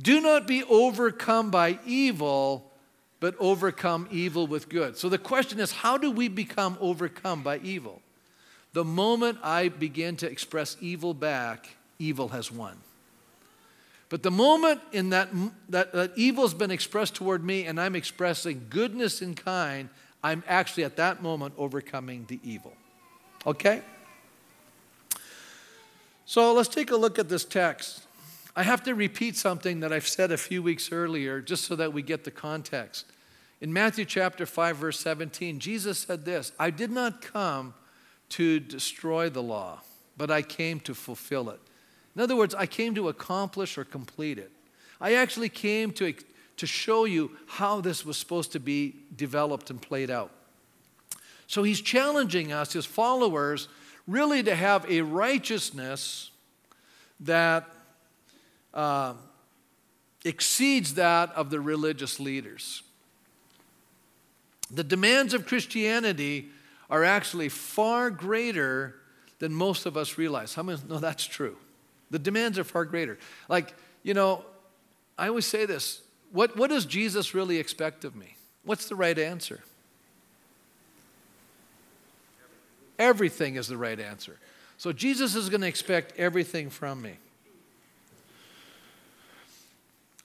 Do 0.00 0.20
not 0.20 0.46
be 0.46 0.64
overcome 0.64 1.50
by 1.50 1.78
evil, 1.86 2.72
but 3.20 3.34
overcome 3.38 4.08
evil 4.10 4.46
with 4.46 4.68
good. 4.68 4.96
So 4.96 5.08
the 5.08 5.18
question 5.18 5.60
is 5.60 5.72
how 5.72 5.98
do 5.98 6.10
we 6.10 6.28
become 6.28 6.76
overcome 6.80 7.42
by 7.42 7.58
evil? 7.58 8.02
The 8.72 8.84
moment 8.84 9.38
I 9.42 9.68
begin 9.68 10.16
to 10.16 10.30
express 10.30 10.76
evil 10.80 11.14
back, 11.14 11.76
evil 11.98 12.28
has 12.28 12.52
won. 12.52 12.76
But 14.08 14.22
the 14.22 14.30
moment 14.30 14.80
in 14.92 15.10
that, 15.10 15.28
that, 15.68 15.92
that 15.92 16.12
evil 16.16 16.44
has 16.44 16.54
been 16.54 16.70
expressed 16.70 17.14
toward 17.14 17.44
me 17.44 17.64
and 17.66 17.80
I'm 17.80 17.94
expressing 17.94 18.66
goodness 18.70 19.20
in 19.20 19.34
kind, 19.34 19.88
I'm 20.22 20.42
actually 20.46 20.84
at 20.84 20.96
that 20.96 21.22
moment 21.22 21.54
overcoming 21.58 22.24
the 22.28 22.40
evil. 22.42 22.72
Okay? 23.46 23.82
So 26.24 26.52
let's 26.52 26.68
take 26.68 26.90
a 26.90 26.96
look 26.96 27.18
at 27.18 27.28
this 27.28 27.44
text. 27.44 28.02
I 28.56 28.62
have 28.62 28.82
to 28.84 28.94
repeat 28.94 29.36
something 29.36 29.80
that 29.80 29.92
I've 29.92 30.08
said 30.08 30.32
a 30.32 30.36
few 30.36 30.62
weeks 30.62 30.90
earlier 30.90 31.40
just 31.40 31.64
so 31.64 31.76
that 31.76 31.92
we 31.92 32.02
get 32.02 32.24
the 32.24 32.30
context. 32.30 33.06
In 33.60 33.72
Matthew 33.72 34.04
chapter 34.04 34.46
5 34.46 34.76
verse 34.76 34.98
17, 35.00 35.58
Jesus 35.58 35.98
said 35.98 36.24
this, 36.24 36.52
I 36.58 36.70
did 36.70 36.90
not 36.90 37.20
come 37.20 37.74
to 38.30 38.60
destroy 38.60 39.28
the 39.28 39.42
law, 39.42 39.80
but 40.16 40.30
I 40.30 40.42
came 40.42 40.80
to 40.80 40.94
fulfill 40.94 41.50
it. 41.50 41.60
In 42.14 42.22
other 42.22 42.36
words, 42.36 42.54
I 42.54 42.66
came 42.66 42.94
to 42.94 43.08
accomplish 43.08 43.78
or 43.78 43.84
complete 43.84 44.38
it. 44.38 44.50
I 45.00 45.14
actually 45.14 45.48
came 45.48 45.92
to 45.92 46.14
to 46.58 46.66
show 46.66 47.04
you 47.04 47.30
how 47.46 47.80
this 47.80 48.04
was 48.04 48.16
supposed 48.16 48.52
to 48.52 48.60
be 48.60 48.94
developed 49.16 49.70
and 49.70 49.80
played 49.80 50.10
out. 50.10 50.30
So 51.46 51.62
he's 51.62 51.80
challenging 51.80 52.52
us, 52.52 52.72
his 52.72 52.84
followers, 52.84 53.68
really 54.06 54.42
to 54.42 54.54
have 54.54 54.84
a 54.90 55.00
righteousness 55.00 56.30
that 57.20 57.68
uh, 58.74 59.14
exceeds 60.24 60.94
that 60.94 61.32
of 61.34 61.50
the 61.50 61.60
religious 61.60 62.18
leaders. 62.18 62.82
The 64.70 64.84
demands 64.84 65.34
of 65.34 65.46
Christianity 65.46 66.48
are 66.90 67.04
actually 67.04 67.48
far 67.48 68.10
greater 68.10 68.94
than 69.38 69.52
most 69.52 69.86
of 69.86 69.96
us 69.96 70.18
realize. 70.18 70.54
How 70.54 70.62
many 70.62 70.78
know 70.88 70.98
that's 70.98 71.24
true? 71.24 71.56
The 72.10 72.18
demands 72.18 72.58
are 72.58 72.64
far 72.64 72.84
greater. 72.84 73.18
Like, 73.48 73.74
you 74.02 74.14
know, 74.14 74.44
I 75.18 75.28
always 75.28 75.46
say 75.46 75.66
this 75.66 76.02
what, 76.32 76.56
what 76.56 76.70
does 76.70 76.84
Jesus 76.84 77.34
really 77.34 77.58
expect 77.58 78.04
of 78.04 78.14
me? 78.14 78.36
What's 78.64 78.88
the 78.88 78.96
right 78.96 79.18
answer? 79.18 79.60
Everything 82.98 83.56
is 83.56 83.68
the 83.68 83.76
right 83.76 83.98
answer. 83.98 84.38
So 84.76 84.92
Jesus 84.92 85.34
is 85.34 85.48
going 85.48 85.60
to 85.62 85.66
expect 85.66 86.18
everything 86.18 86.70
from 86.70 87.00
me. 87.00 87.14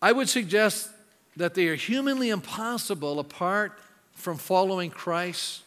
I 0.02 0.12
would 0.12 0.28
suggest 0.28 0.90
that 1.38 1.54
they 1.54 1.68
are 1.68 1.76
humanly 1.76 2.30
impossible 2.30 3.20
apart 3.20 3.80
from 4.14 4.38
following 4.38 4.90
Christ. 4.90 5.63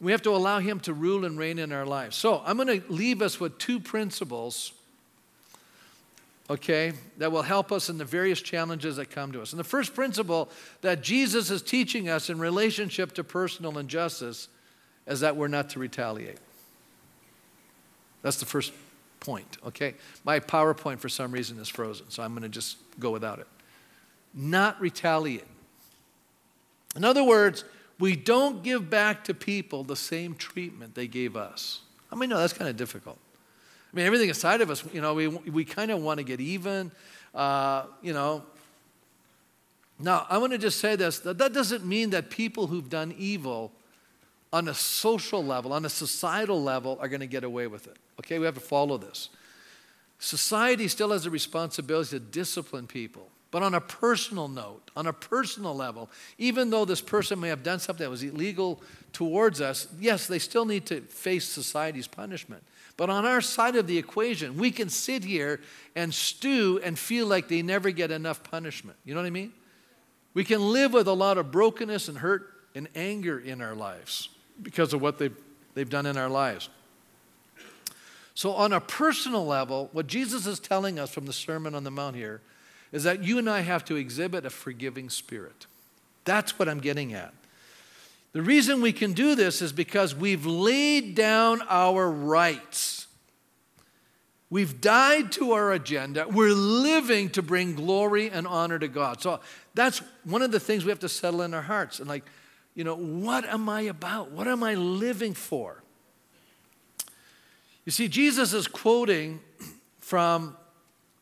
We 0.00 0.12
have 0.12 0.22
to 0.22 0.30
allow 0.30 0.58
Him 0.58 0.80
to 0.80 0.92
rule 0.92 1.24
and 1.24 1.38
reign 1.38 1.58
in 1.58 1.72
our 1.72 1.86
lives. 1.86 2.16
So 2.16 2.42
I'm 2.44 2.56
going 2.56 2.80
to 2.80 2.92
leave 2.92 3.22
us 3.22 3.40
with 3.40 3.58
two 3.58 3.80
principles 3.80 4.72
okay, 6.50 6.92
that 7.18 7.32
will 7.32 7.42
help 7.42 7.72
us 7.72 7.88
in 7.88 7.98
the 7.98 8.04
various 8.04 8.40
challenges 8.40 8.96
that 8.96 9.10
come 9.10 9.32
to 9.32 9.40
us. 9.40 9.52
And 9.52 9.60
the 9.60 9.64
first 9.64 9.94
principle 9.94 10.50
that 10.82 11.02
Jesus 11.02 11.50
is 11.50 11.62
teaching 11.62 12.08
us 12.08 12.28
in 12.28 12.38
relationship 12.38 13.12
to 13.14 13.24
personal 13.24 13.78
injustice 13.78 14.48
is 15.06 15.20
that 15.20 15.36
we're 15.36 15.48
not 15.48 15.70
to 15.70 15.78
retaliate. 15.78 16.38
That's 18.22 18.38
the 18.38 18.46
first 18.46 18.72
point, 19.20 19.58
okay? 19.66 19.94
My 20.24 20.40
PowerPoint 20.40 20.98
for 20.98 21.08
some 21.08 21.32
reason 21.32 21.58
is 21.58 21.68
frozen, 21.68 22.10
so 22.10 22.22
I'm 22.22 22.32
going 22.32 22.42
to 22.42 22.48
just 22.48 22.76
go 22.98 23.10
without 23.10 23.38
it. 23.38 23.46
Not 24.34 24.80
retaliate. 24.80 25.44
In 26.96 27.04
other 27.04 27.24
words, 27.24 27.64
we 27.98 28.16
don't 28.16 28.62
give 28.62 28.90
back 28.90 29.24
to 29.24 29.34
people 29.34 29.84
the 29.84 29.96
same 29.96 30.34
treatment 30.34 30.94
they 30.94 31.06
gave 31.06 31.36
us. 31.36 31.80
I 32.10 32.16
mean, 32.16 32.30
no, 32.30 32.38
that's 32.38 32.52
kind 32.52 32.68
of 32.68 32.76
difficult. 32.76 33.18
I 33.92 33.96
mean, 33.96 34.06
everything 34.06 34.28
inside 34.28 34.60
of 34.60 34.70
us, 34.70 34.84
you 34.92 35.00
know, 35.00 35.14
we, 35.14 35.28
we 35.28 35.64
kind 35.64 35.90
of 35.90 36.00
want 36.00 36.18
to 36.18 36.24
get 36.24 36.40
even, 36.40 36.90
uh, 37.34 37.84
you 38.02 38.12
know. 38.12 38.42
Now, 40.00 40.26
I 40.28 40.38
want 40.38 40.52
to 40.52 40.58
just 40.58 40.80
say 40.80 40.96
this 40.96 41.20
that, 41.20 41.38
that 41.38 41.52
doesn't 41.52 41.86
mean 41.86 42.10
that 42.10 42.30
people 42.30 42.66
who've 42.66 42.88
done 42.88 43.14
evil 43.16 43.72
on 44.52 44.68
a 44.68 44.74
social 44.74 45.44
level, 45.44 45.72
on 45.72 45.84
a 45.84 45.88
societal 45.88 46.62
level, 46.62 46.98
are 47.00 47.08
going 47.08 47.20
to 47.20 47.26
get 47.26 47.44
away 47.44 47.66
with 47.68 47.86
it. 47.86 47.96
Okay, 48.18 48.38
we 48.38 48.46
have 48.46 48.54
to 48.54 48.60
follow 48.60 48.98
this. 48.98 49.28
Society 50.18 50.88
still 50.88 51.10
has 51.10 51.26
a 51.26 51.30
responsibility 51.30 52.10
to 52.10 52.20
discipline 52.20 52.86
people. 52.86 53.28
But 53.54 53.62
on 53.62 53.72
a 53.72 53.80
personal 53.80 54.48
note, 54.48 54.90
on 54.96 55.06
a 55.06 55.12
personal 55.12 55.76
level, 55.76 56.10
even 56.38 56.70
though 56.70 56.84
this 56.84 57.00
person 57.00 57.38
may 57.38 57.50
have 57.50 57.62
done 57.62 57.78
something 57.78 58.02
that 58.02 58.10
was 58.10 58.24
illegal 58.24 58.82
towards 59.12 59.60
us, 59.60 59.86
yes, 60.00 60.26
they 60.26 60.40
still 60.40 60.64
need 60.64 60.86
to 60.86 61.02
face 61.02 61.44
society's 61.44 62.08
punishment. 62.08 62.64
But 62.96 63.10
on 63.10 63.24
our 63.24 63.40
side 63.40 63.76
of 63.76 63.86
the 63.86 63.96
equation, 63.96 64.58
we 64.58 64.72
can 64.72 64.88
sit 64.88 65.22
here 65.22 65.60
and 65.94 66.12
stew 66.12 66.80
and 66.82 66.98
feel 66.98 67.28
like 67.28 67.46
they 67.46 67.62
never 67.62 67.92
get 67.92 68.10
enough 68.10 68.42
punishment. 68.42 68.98
You 69.04 69.14
know 69.14 69.20
what 69.20 69.28
I 69.28 69.30
mean? 69.30 69.52
We 70.34 70.42
can 70.42 70.72
live 70.72 70.92
with 70.92 71.06
a 71.06 71.12
lot 71.12 71.38
of 71.38 71.52
brokenness 71.52 72.08
and 72.08 72.18
hurt 72.18 72.50
and 72.74 72.88
anger 72.96 73.38
in 73.38 73.60
our 73.60 73.76
lives 73.76 74.30
because 74.64 74.92
of 74.92 75.00
what 75.00 75.20
they've, 75.20 75.36
they've 75.74 75.88
done 75.88 76.06
in 76.06 76.16
our 76.16 76.28
lives. 76.28 76.70
So, 78.34 78.50
on 78.54 78.72
a 78.72 78.80
personal 78.80 79.46
level, 79.46 79.90
what 79.92 80.08
Jesus 80.08 80.44
is 80.44 80.58
telling 80.58 80.98
us 80.98 81.10
from 81.10 81.26
the 81.26 81.32
Sermon 81.32 81.76
on 81.76 81.84
the 81.84 81.92
Mount 81.92 82.16
here 82.16 82.40
is 82.94 83.02
that 83.02 83.24
you 83.24 83.38
and 83.38 83.50
I 83.50 83.62
have 83.62 83.84
to 83.86 83.96
exhibit 83.96 84.46
a 84.46 84.50
forgiving 84.50 85.10
spirit. 85.10 85.66
That's 86.24 86.60
what 86.60 86.68
I'm 86.68 86.78
getting 86.78 87.12
at. 87.12 87.34
The 88.32 88.40
reason 88.40 88.80
we 88.80 88.92
can 88.92 89.14
do 89.14 89.34
this 89.34 89.60
is 89.60 89.72
because 89.72 90.14
we've 90.14 90.46
laid 90.46 91.16
down 91.16 91.60
our 91.68 92.08
rights. 92.08 93.08
We've 94.48 94.80
died 94.80 95.32
to 95.32 95.52
our 95.52 95.72
agenda. 95.72 96.28
We're 96.28 96.54
living 96.54 97.30
to 97.30 97.42
bring 97.42 97.74
glory 97.74 98.30
and 98.30 98.46
honor 98.46 98.78
to 98.78 98.86
God. 98.86 99.20
So 99.20 99.40
that's 99.74 100.00
one 100.22 100.42
of 100.42 100.52
the 100.52 100.60
things 100.60 100.84
we 100.84 100.90
have 100.90 101.00
to 101.00 101.08
settle 101.08 101.42
in 101.42 101.52
our 101.52 101.62
hearts. 101.62 101.98
And, 101.98 102.08
like, 102.08 102.24
you 102.76 102.84
know, 102.84 102.94
what 102.94 103.44
am 103.44 103.68
I 103.68 103.82
about? 103.82 104.30
What 104.30 104.46
am 104.46 104.62
I 104.62 104.74
living 104.74 105.34
for? 105.34 105.82
You 107.84 107.90
see, 107.90 108.06
Jesus 108.06 108.52
is 108.52 108.68
quoting 108.68 109.40
from 109.98 110.56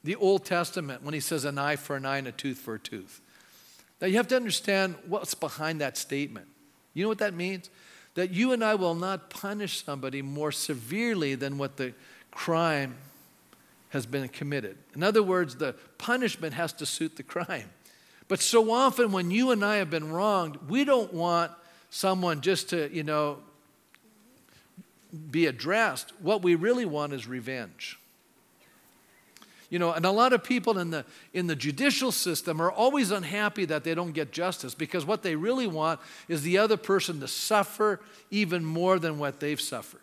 the 0.04 0.16
Old 0.16 0.44
Testament 0.44 1.02
when 1.02 1.14
he 1.14 1.20
says 1.20 1.44
an 1.44 1.58
eye 1.58 1.76
for 1.76 1.96
an 1.96 2.04
eye 2.04 2.18
and 2.18 2.26
a 2.26 2.32
tooth 2.32 2.58
for 2.58 2.74
a 2.74 2.78
tooth. 2.78 3.20
Now, 4.00 4.08
you 4.08 4.16
have 4.16 4.28
to 4.28 4.36
understand 4.36 4.96
what's 5.06 5.34
behind 5.34 5.80
that 5.80 5.96
statement. 5.96 6.48
You 6.92 7.04
know 7.04 7.08
what 7.08 7.18
that 7.18 7.34
means? 7.34 7.70
That 8.14 8.30
you 8.30 8.52
and 8.52 8.64
I 8.64 8.74
will 8.74 8.94
not 8.94 9.30
punish 9.30 9.84
somebody 9.84 10.20
more 10.22 10.52
severely 10.52 11.34
than 11.34 11.56
what 11.56 11.76
the 11.76 11.94
crime 12.30 12.96
has 13.90 14.06
been 14.06 14.28
committed. 14.28 14.76
In 14.94 15.02
other 15.02 15.22
words, 15.22 15.56
the 15.56 15.74
punishment 15.98 16.54
has 16.54 16.72
to 16.74 16.86
suit 16.86 17.16
the 17.16 17.22
crime. 17.22 17.70
But 18.26 18.40
so 18.40 18.70
often 18.72 19.12
when 19.12 19.30
you 19.30 19.50
and 19.50 19.64
I 19.64 19.76
have 19.76 19.90
been 19.90 20.10
wronged, 20.10 20.58
we 20.68 20.84
don't 20.84 21.12
want 21.12 21.52
someone 21.90 22.40
just 22.40 22.70
to, 22.70 22.92
you 22.92 23.02
know, 23.02 23.38
be 25.30 25.46
addressed. 25.46 26.12
What 26.20 26.42
we 26.42 26.54
really 26.54 26.86
want 26.86 27.12
is 27.12 27.26
revenge. 27.26 27.98
You 29.72 29.78
know, 29.78 29.92
and 29.92 30.04
a 30.04 30.10
lot 30.10 30.34
of 30.34 30.44
people 30.44 30.78
in 30.78 30.90
the, 30.90 31.02
in 31.32 31.46
the 31.46 31.56
judicial 31.56 32.12
system 32.12 32.60
are 32.60 32.70
always 32.70 33.10
unhappy 33.10 33.64
that 33.64 33.84
they 33.84 33.94
don't 33.94 34.12
get 34.12 34.30
justice 34.30 34.74
because 34.74 35.06
what 35.06 35.22
they 35.22 35.34
really 35.34 35.66
want 35.66 35.98
is 36.28 36.42
the 36.42 36.58
other 36.58 36.76
person 36.76 37.20
to 37.20 37.26
suffer 37.26 37.98
even 38.30 38.66
more 38.66 38.98
than 38.98 39.18
what 39.18 39.40
they've 39.40 39.58
suffered. 39.58 40.00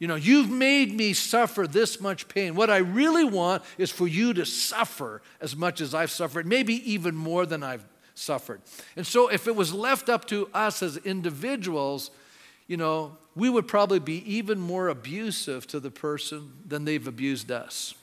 You 0.00 0.08
know, 0.08 0.16
you've 0.16 0.50
made 0.50 0.92
me 0.92 1.12
suffer 1.12 1.68
this 1.68 2.00
much 2.00 2.26
pain. 2.26 2.56
What 2.56 2.68
I 2.68 2.78
really 2.78 3.22
want 3.22 3.62
is 3.78 3.92
for 3.92 4.08
you 4.08 4.34
to 4.34 4.44
suffer 4.44 5.22
as 5.40 5.54
much 5.54 5.80
as 5.80 5.94
I've 5.94 6.10
suffered, 6.10 6.44
maybe 6.44 6.74
even 6.92 7.14
more 7.14 7.46
than 7.46 7.62
I've 7.62 7.84
suffered. 8.16 8.60
And 8.96 9.06
so, 9.06 9.28
if 9.28 9.46
it 9.46 9.54
was 9.54 9.72
left 9.72 10.08
up 10.08 10.24
to 10.26 10.48
us 10.52 10.82
as 10.82 10.96
individuals, 10.96 12.10
you 12.66 12.76
know, 12.76 13.18
we 13.36 13.48
would 13.48 13.68
probably 13.68 14.00
be 14.00 14.28
even 14.34 14.58
more 14.58 14.88
abusive 14.88 15.64
to 15.68 15.78
the 15.78 15.92
person 15.92 16.54
than 16.66 16.84
they've 16.84 17.06
abused 17.06 17.52
us 17.52 17.94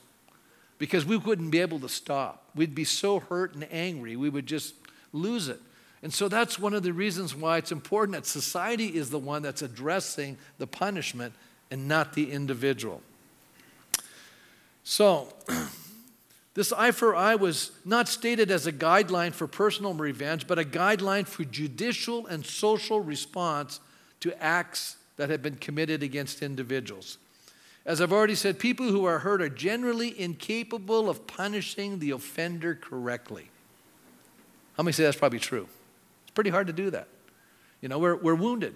because 0.82 1.06
we 1.06 1.16
wouldn't 1.16 1.52
be 1.52 1.60
able 1.60 1.78
to 1.78 1.88
stop. 1.88 2.42
We'd 2.56 2.74
be 2.74 2.82
so 2.82 3.20
hurt 3.20 3.54
and 3.54 3.64
angry, 3.70 4.16
we 4.16 4.28
would 4.28 4.46
just 4.46 4.74
lose 5.12 5.46
it. 5.46 5.60
And 6.02 6.12
so 6.12 6.26
that's 6.26 6.58
one 6.58 6.74
of 6.74 6.82
the 6.82 6.92
reasons 6.92 7.36
why 7.36 7.58
it's 7.58 7.70
important 7.70 8.16
that 8.16 8.26
society 8.26 8.88
is 8.88 9.08
the 9.08 9.18
one 9.20 9.42
that's 9.42 9.62
addressing 9.62 10.38
the 10.58 10.66
punishment 10.66 11.34
and 11.70 11.86
not 11.86 12.14
the 12.14 12.32
individual. 12.32 13.00
So, 14.82 15.32
this 16.54 16.72
eye 16.72 16.90
for 16.90 17.14
eye 17.14 17.36
was 17.36 17.70
not 17.84 18.08
stated 18.08 18.50
as 18.50 18.66
a 18.66 18.72
guideline 18.72 19.32
for 19.32 19.46
personal 19.46 19.94
revenge, 19.94 20.48
but 20.48 20.58
a 20.58 20.64
guideline 20.64 21.28
for 21.28 21.44
judicial 21.44 22.26
and 22.26 22.44
social 22.44 22.98
response 22.98 23.78
to 24.18 24.36
acts 24.42 24.96
that 25.16 25.30
have 25.30 25.42
been 25.42 25.58
committed 25.58 26.02
against 26.02 26.42
individuals. 26.42 27.18
As 27.84 28.00
I've 28.00 28.12
already 28.12 28.36
said, 28.36 28.58
people 28.58 28.86
who 28.86 29.04
are 29.04 29.20
hurt 29.20 29.42
are 29.42 29.48
generally 29.48 30.18
incapable 30.18 31.10
of 31.10 31.26
punishing 31.26 31.98
the 31.98 32.12
offender 32.12 32.74
correctly. 32.74 33.50
How 34.76 34.84
many 34.84 34.92
say 34.92 35.02
that's 35.02 35.16
probably 35.16 35.40
true? 35.40 35.66
It's 36.22 36.30
pretty 36.32 36.50
hard 36.50 36.68
to 36.68 36.72
do 36.72 36.90
that. 36.90 37.08
You 37.80 37.88
know, 37.88 37.98
we're, 37.98 38.14
we're 38.16 38.36
wounded. 38.36 38.74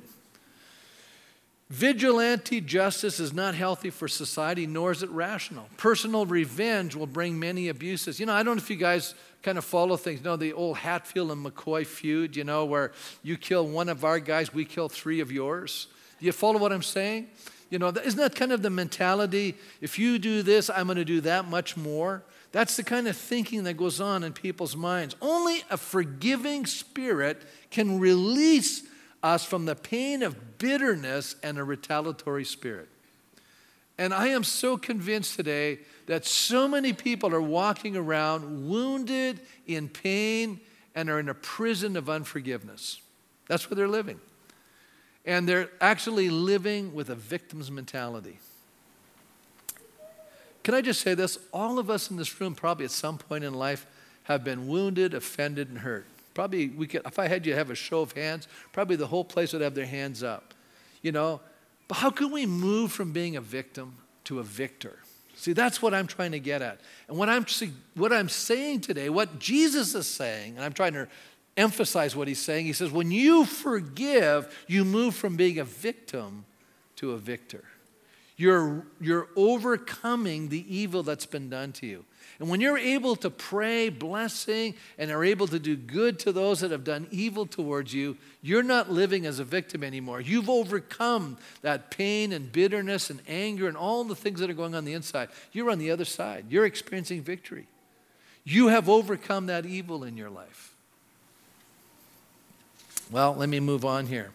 Vigilante 1.68 2.60
justice 2.60 3.18
is 3.18 3.32
not 3.32 3.54
healthy 3.54 3.90
for 3.90 4.06
society, 4.06 4.66
nor 4.66 4.92
is 4.92 5.02
it 5.02 5.10
rational. 5.10 5.68
Personal 5.76 6.24
revenge 6.24 6.94
will 6.94 7.08
bring 7.08 7.38
many 7.38 7.68
abuses. 7.68 8.20
You 8.20 8.26
know, 8.26 8.34
I 8.34 8.42
don't 8.42 8.56
know 8.56 8.62
if 8.62 8.70
you 8.70 8.76
guys 8.76 9.14
kind 9.42 9.58
of 9.58 9.64
follow 9.64 9.96
things. 9.96 10.20
You 10.20 10.24
know, 10.24 10.36
the 10.36 10.52
old 10.52 10.76
Hatfield 10.76 11.32
and 11.32 11.44
McCoy 11.44 11.84
feud, 11.84 12.36
you 12.36 12.44
know, 12.44 12.64
where 12.64 12.92
you 13.22 13.36
kill 13.36 13.66
one 13.66 13.88
of 13.88 14.04
our 14.04 14.20
guys, 14.20 14.54
we 14.54 14.64
kill 14.64 14.88
three 14.88 15.18
of 15.20 15.32
yours. 15.32 15.88
Do 16.20 16.26
you 16.26 16.32
follow 16.32 16.58
what 16.58 16.72
I'm 16.72 16.82
saying? 16.82 17.28
You 17.70 17.78
know, 17.78 17.88
isn't 17.88 18.18
that 18.18 18.34
kind 18.34 18.52
of 18.52 18.62
the 18.62 18.70
mentality? 18.70 19.56
If 19.80 19.98
you 19.98 20.18
do 20.18 20.42
this, 20.42 20.70
I'm 20.70 20.86
going 20.86 20.96
to 20.96 21.04
do 21.04 21.20
that 21.22 21.48
much 21.48 21.76
more. 21.76 22.22
That's 22.52 22.76
the 22.76 22.84
kind 22.84 23.08
of 23.08 23.16
thinking 23.16 23.64
that 23.64 23.74
goes 23.74 24.00
on 24.00 24.22
in 24.22 24.32
people's 24.32 24.76
minds. 24.76 25.16
Only 25.20 25.64
a 25.70 25.76
forgiving 25.76 26.64
spirit 26.64 27.42
can 27.70 27.98
release 27.98 28.84
us 29.22 29.44
from 29.44 29.64
the 29.64 29.74
pain 29.74 30.22
of 30.22 30.58
bitterness 30.58 31.34
and 31.42 31.58
a 31.58 31.64
retaliatory 31.64 32.44
spirit. 32.44 32.88
And 33.98 34.14
I 34.14 34.28
am 34.28 34.44
so 34.44 34.76
convinced 34.76 35.36
today 35.36 35.80
that 36.06 36.24
so 36.24 36.68
many 36.68 36.92
people 36.92 37.34
are 37.34 37.42
walking 37.42 37.96
around 37.96 38.68
wounded, 38.68 39.40
in 39.66 39.88
pain, 39.88 40.60
and 40.94 41.10
are 41.10 41.18
in 41.18 41.28
a 41.28 41.34
prison 41.34 41.96
of 41.96 42.08
unforgiveness. 42.08 43.00
That's 43.48 43.68
where 43.68 43.76
they're 43.76 43.88
living. 43.88 44.20
And 45.26 45.48
they're 45.48 45.68
actually 45.80 46.30
living 46.30 46.94
with 46.94 47.10
a 47.10 47.16
victim's 47.16 47.70
mentality. 47.70 48.38
Can 50.62 50.74
I 50.74 50.80
just 50.80 51.00
say 51.00 51.14
this? 51.14 51.38
All 51.52 51.78
of 51.78 51.90
us 51.90 52.10
in 52.10 52.16
this 52.16 52.40
room, 52.40 52.54
probably 52.54 52.84
at 52.84 52.90
some 52.90 53.18
point 53.18 53.44
in 53.44 53.54
life, 53.54 53.86
have 54.24 54.42
been 54.42 54.66
wounded, 54.66 55.14
offended, 55.14 55.68
and 55.68 55.78
hurt. 55.78 56.06
Probably 56.34 56.68
we 56.68 56.86
could, 56.86 57.02
if 57.06 57.18
I 57.18 57.28
had 57.28 57.46
you 57.46 57.54
have 57.54 57.70
a 57.70 57.74
show 57.74 58.00
of 58.00 58.12
hands, 58.12 58.48
probably 58.72 58.96
the 58.96 59.06
whole 59.06 59.24
place 59.24 59.52
would 59.52 59.62
have 59.62 59.74
their 59.74 59.86
hands 59.86 60.22
up. 60.22 60.54
You 61.02 61.12
know, 61.12 61.40
but 61.88 61.98
how 61.98 62.10
can 62.10 62.30
we 62.30 62.46
move 62.46 62.92
from 62.92 63.12
being 63.12 63.36
a 63.36 63.40
victim 63.40 63.94
to 64.24 64.40
a 64.40 64.42
victor? 64.42 64.98
See, 65.36 65.52
that's 65.52 65.80
what 65.80 65.94
I'm 65.94 66.06
trying 66.06 66.32
to 66.32 66.40
get 66.40 66.62
at. 66.62 66.80
And 67.08 67.16
what 67.16 67.28
I'm, 67.28 67.46
what 67.94 68.12
I'm 68.12 68.28
saying 68.28 68.80
today, 68.80 69.08
what 69.08 69.38
Jesus 69.38 69.94
is 69.94 70.08
saying, 70.08 70.56
and 70.56 70.64
I'm 70.64 70.72
trying 70.72 70.94
to 70.94 71.06
emphasize 71.56 72.14
what 72.14 72.28
he's 72.28 72.40
saying. 72.40 72.66
He 72.66 72.72
says, 72.72 72.90
when 72.90 73.10
you 73.10 73.44
forgive, 73.44 74.54
you 74.66 74.84
move 74.84 75.14
from 75.14 75.36
being 75.36 75.58
a 75.58 75.64
victim 75.64 76.44
to 76.96 77.12
a 77.12 77.18
victor. 77.18 77.64
You're, 78.36 78.84
you're 79.00 79.28
overcoming 79.34 80.50
the 80.50 80.64
evil 80.74 81.02
that's 81.02 81.24
been 81.24 81.48
done 81.48 81.72
to 81.72 81.86
you. 81.86 82.04
And 82.38 82.50
when 82.50 82.60
you're 82.60 82.76
able 82.76 83.16
to 83.16 83.30
pray 83.30 83.88
blessing 83.88 84.74
and 84.98 85.10
are 85.10 85.24
able 85.24 85.46
to 85.46 85.58
do 85.58 85.74
good 85.74 86.18
to 86.18 86.32
those 86.32 86.60
that 86.60 86.70
have 86.70 86.84
done 86.84 87.06
evil 87.10 87.46
towards 87.46 87.94
you, 87.94 88.18
you're 88.42 88.62
not 88.62 88.90
living 88.90 89.24
as 89.24 89.38
a 89.38 89.44
victim 89.44 89.82
anymore. 89.82 90.20
You've 90.20 90.50
overcome 90.50 91.38
that 91.62 91.90
pain 91.90 92.32
and 92.32 92.52
bitterness 92.52 93.08
and 93.08 93.22
anger 93.26 93.68
and 93.68 93.76
all 93.76 94.04
the 94.04 94.14
things 94.14 94.40
that 94.40 94.50
are 94.50 94.54
going 94.54 94.74
on 94.74 94.84
the 94.84 94.92
inside. 94.92 95.30
You're 95.52 95.70
on 95.70 95.78
the 95.78 95.90
other 95.90 96.04
side. 96.04 96.44
You're 96.50 96.66
experiencing 96.66 97.22
victory. 97.22 97.68
You 98.44 98.68
have 98.68 98.90
overcome 98.90 99.46
that 99.46 99.64
evil 99.64 100.04
in 100.04 100.18
your 100.18 100.30
life. 100.30 100.75
Well, 103.10 103.34
let 103.34 103.48
me 103.48 103.60
move 103.60 103.84
on 103.84 104.06
here. 104.06 104.30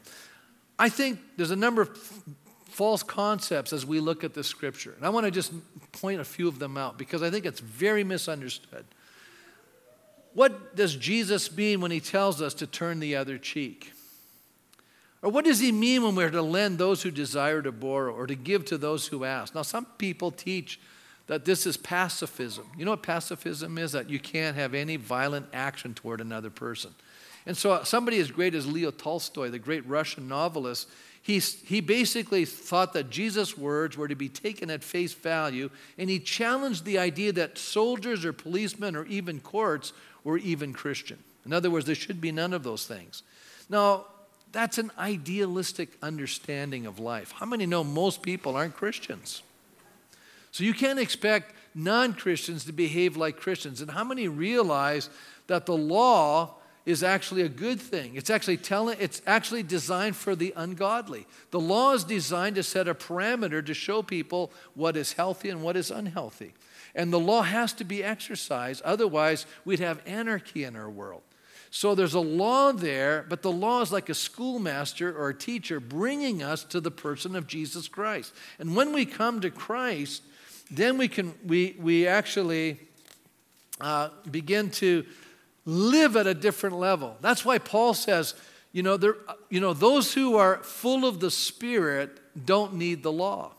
I 0.79 0.89
think 0.89 1.19
there's 1.37 1.51
a 1.51 1.55
number 1.55 1.81
of 1.81 1.97
false 2.69 3.03
concepts 3.03 3.73
as 3.73 3.85
we 3.85 3.99
look 3.99 4.23
at 4.23 4.33
the 4.33 4.43
scripture. 4.43 4.93
And 4.95 5.05
I 5.05 5.09
want 5.09 5.25
to 5.25 5.31
just 5.31 5.53
point 5.91 6.21
a 6.21 6.23
few 6.23 6.47
of 6.47 6.57
them 6.57 6.77
out 6.77 6.97
because 6.97 7.21
I 7.21 7.29
think 7.29 7.45
it's 7.45 7.59
very 7.59 8.03
misunderstood. 8.03 8.85
What 10.33 10.75
does 10.75 10.95
Jesus 10.95 11.55
mean 11.55 11.81
when 11.81 11.91
he 11.91 11.99
tells 11.99 12.41
us 12.41 12.53
to 12.55 12.67
turn 12.67 12.99
the 12.99 13.17
other 13.17 13.37
cheek? 13.37 13.91
Or 15.21 15.29
what 15.29 15.45
does 15.45 15.59
he 15.59 15.71
mean 15.71 16.03
when 16.03 16.15
we're 16.15 16.31
to 16.31 16.41
lend 16.41 16.77
those 16.77 17.03
who 17.03 17.11
desire 17.11 17.61
to 17.61 17.71
borrow 17.71 18.13
or 18.13 18.25
to 18.25 18.35
give 18.35 18.65
to 18.65 18.77
those 18.77 19.07
who 19.07 19.25
ask? 19.25 19.53
Now, 19.53 19.61
some 19.61 19.85
people 19.97 20.31
teach 20.31 20.79
that 21.27 21.45
this 21.45 21.67
is 21.67 21.77
pacifism. 21.77 22.65
You 22.77 22.85
know 22.85 22.91
what 22.91 23.03
pacifism 23.03 23.77
is? 23.77 23.91
That 23.91 24.09
you 24.09 24.19
can't 24.19 24.55
have 24.55 24.73
any 24.73 24.95
violent 24.95 25.47
action 25.53 25.93
toward 25.93 26.21
another 26.21 26.49
person. 26.49 26.95
And 27.45 27.57
so, 27.57 27.71
uh, 27.71 27.83
somebody 27.83 28.19
as 28.19 28.31
great 28.31 28.53
as 28.53 28.67
Leo 28.67 28.91
Tolstoy, 28.91 29.49
the 29.49 29.59
great 29.59 29.87
Russian 29.87 30.27
novelist, 30.27 30.87
he, 31.21 31.39
he 31.39 31.81
basically 31.81 32.45
thought 32.45 32.93
that 32.93 33.09
Jesus' 33.09 33.57
words 33.57 33.95
were 33.95 34.07
to 34.07 34.15
be 34.15 34.29
taken 34.29 34.69
at 34.69 34.83
face 34.83 35.13
value, 35.13 35.69
and 35.97 36.09
he 36.09 36.19
challenged 36.19 36.83
the 36.83 36.97
idea 36.97 37.31
that 37.33 37.57
soldiers 37.57 38.25
or 38.25 38.33
policemen 38.33 38.95
or 38.95 39.05
even 39.05 39.39
courts 39.39 39.93
were 40.23 40.37
even 40.37 40.73
Christian. 40.73 41.19
In 41.45 41.53
other 41.53 41.69
words, 41.69 41.85
there 41.85 41.95
should 41.95 42.21
be 42.21 42.31
none 42.31 42.53
of 42.53 42.63
those 42.63 42.85
things. 42.85 43.23
Now, 43.69 44.05
that's 44.51 44.77
an 44.77 44.91
idealistic 44.97 45.89
understanding 46.01 46.85
of 46.85 46.99
life. 46.99 47.31
How 47.31 47.45
many 47.45 47.65
know 47.65 47.83
most 47.83 48.21
people 48.21 48.55
aren't 48.55 48.75
Christians? 48.75 49.43
So 50.51 50.63
you 50.63 50.73
can't 50.73 50.99
expect 50.99 51.53
non 51.73 52.13
Christians 52.13 52.65
to 52.65 52.73
behave 52.73 53.15
like 53.15 53.37
Christians. 53.37 53.81
And 53.81 53.91
how 53.91 54.03
many 54.03 54.27
realize 54.27 55.09
that 55.47 55.65
the 55.65 55.77
law 55.77 56.55
is 56.85 57.03
actually 57.03 57.43
a 57.43 57.49
good 57.49 57.79
thing. 57.79 58.15
It's 58.15 58.29
actually 58.29 58.57
telling 58.57 58.97
it's 58.99 59.21
actually 59.27 59.63
designed 59.63 60.15
for 60.15 60.35
the 60.35 60.53
ungodly. 60.55 61.27
The 61.51 61.59
law 61.59 61.93
is 61.93 62.03
designed 62.03 62.55
to 62.55 62.63
set 62.63 62.87
a 62.87 62.95
parameter 62.95 63.63
to 63.65 63.73
show 63.73 64.01
people 64.01 64.51
what 64.73 64.97
is 64.97 65.13
healthy 65.13 65.49
and 65.49 65.61
what 65.61 65.77
is 65.77 65.91
unhealthy. 65.91 66.53
And 66.95 67.13
the 67.13 67.19
law 67.19 67.43
has 67.43 67.73
to 67.73 67.83
be 67.83 68.03
exercised, 68.03 68.81
otherwise 68.83 69.45
we'd 69.63 69.79
have 69.79 70.01
anarchy 70.05 70.63
in 70.63 70.75
our 70.75 70.89
world. 70.89 71.21
So 71.73 71.95
there's 71.95 72.15
a 72.15 72.19
law 72.19 72.73
there, 72.73 73.25
but 73.29 73.43
the 73.43 73.51
law 73.51 73.81
is 73.81 73.93
like 73.93 74.09
a 74.09 74.13
schoolmaster 74.13 75.17
or 75.17 75.29
a 75.29 75.33
teacher 75.33 75.79
bringing 75.79 76.43
us 76.43 76.65
to 76.65 76.81
the 76.81 76.91
person 76.91 77.33
of 77.33 77.47
Jesus 77.47 77.87
Christ. 77.87 78.33
And 78.59 78.75
when 78.75 78.91
we 78.91 79.05
come 79.05 79.39
to 79.39 79.49
Christ, 79.49 80.23
then 80.69 80.97
we 80.97 81.07
can 81.07 81.33
we 81.45 81.77
we 81.79 82.07
actually 82.07 82.79
uh, 83.79 84.09
begin 84.29 84.69
to 84.71 85.05
live 85.65 86.15
at 86.15 86.27
a 86.27 86.33
different 86.33 86.77
level. 86.77 87.17
That's 87.21 87.45
why 87.45 87.57
Paul 87.57 87.93
says, 87.93 88.33
you 88.71 88.83
know, 88.83 88.97
there, 88.97 89.15
you 89.49 89.59
know, 89.59 89.73
those 89.73 90.13
who 90.13 90.35
are 90.37 90.57
full 90.63 91.05
of 91.05 91.19
the 91.19 91.31
Spirit 91.31 92.19
don't 92.45 92.75
need 92.75 93.03
the 93.03 93.11
law. 93.11 93.53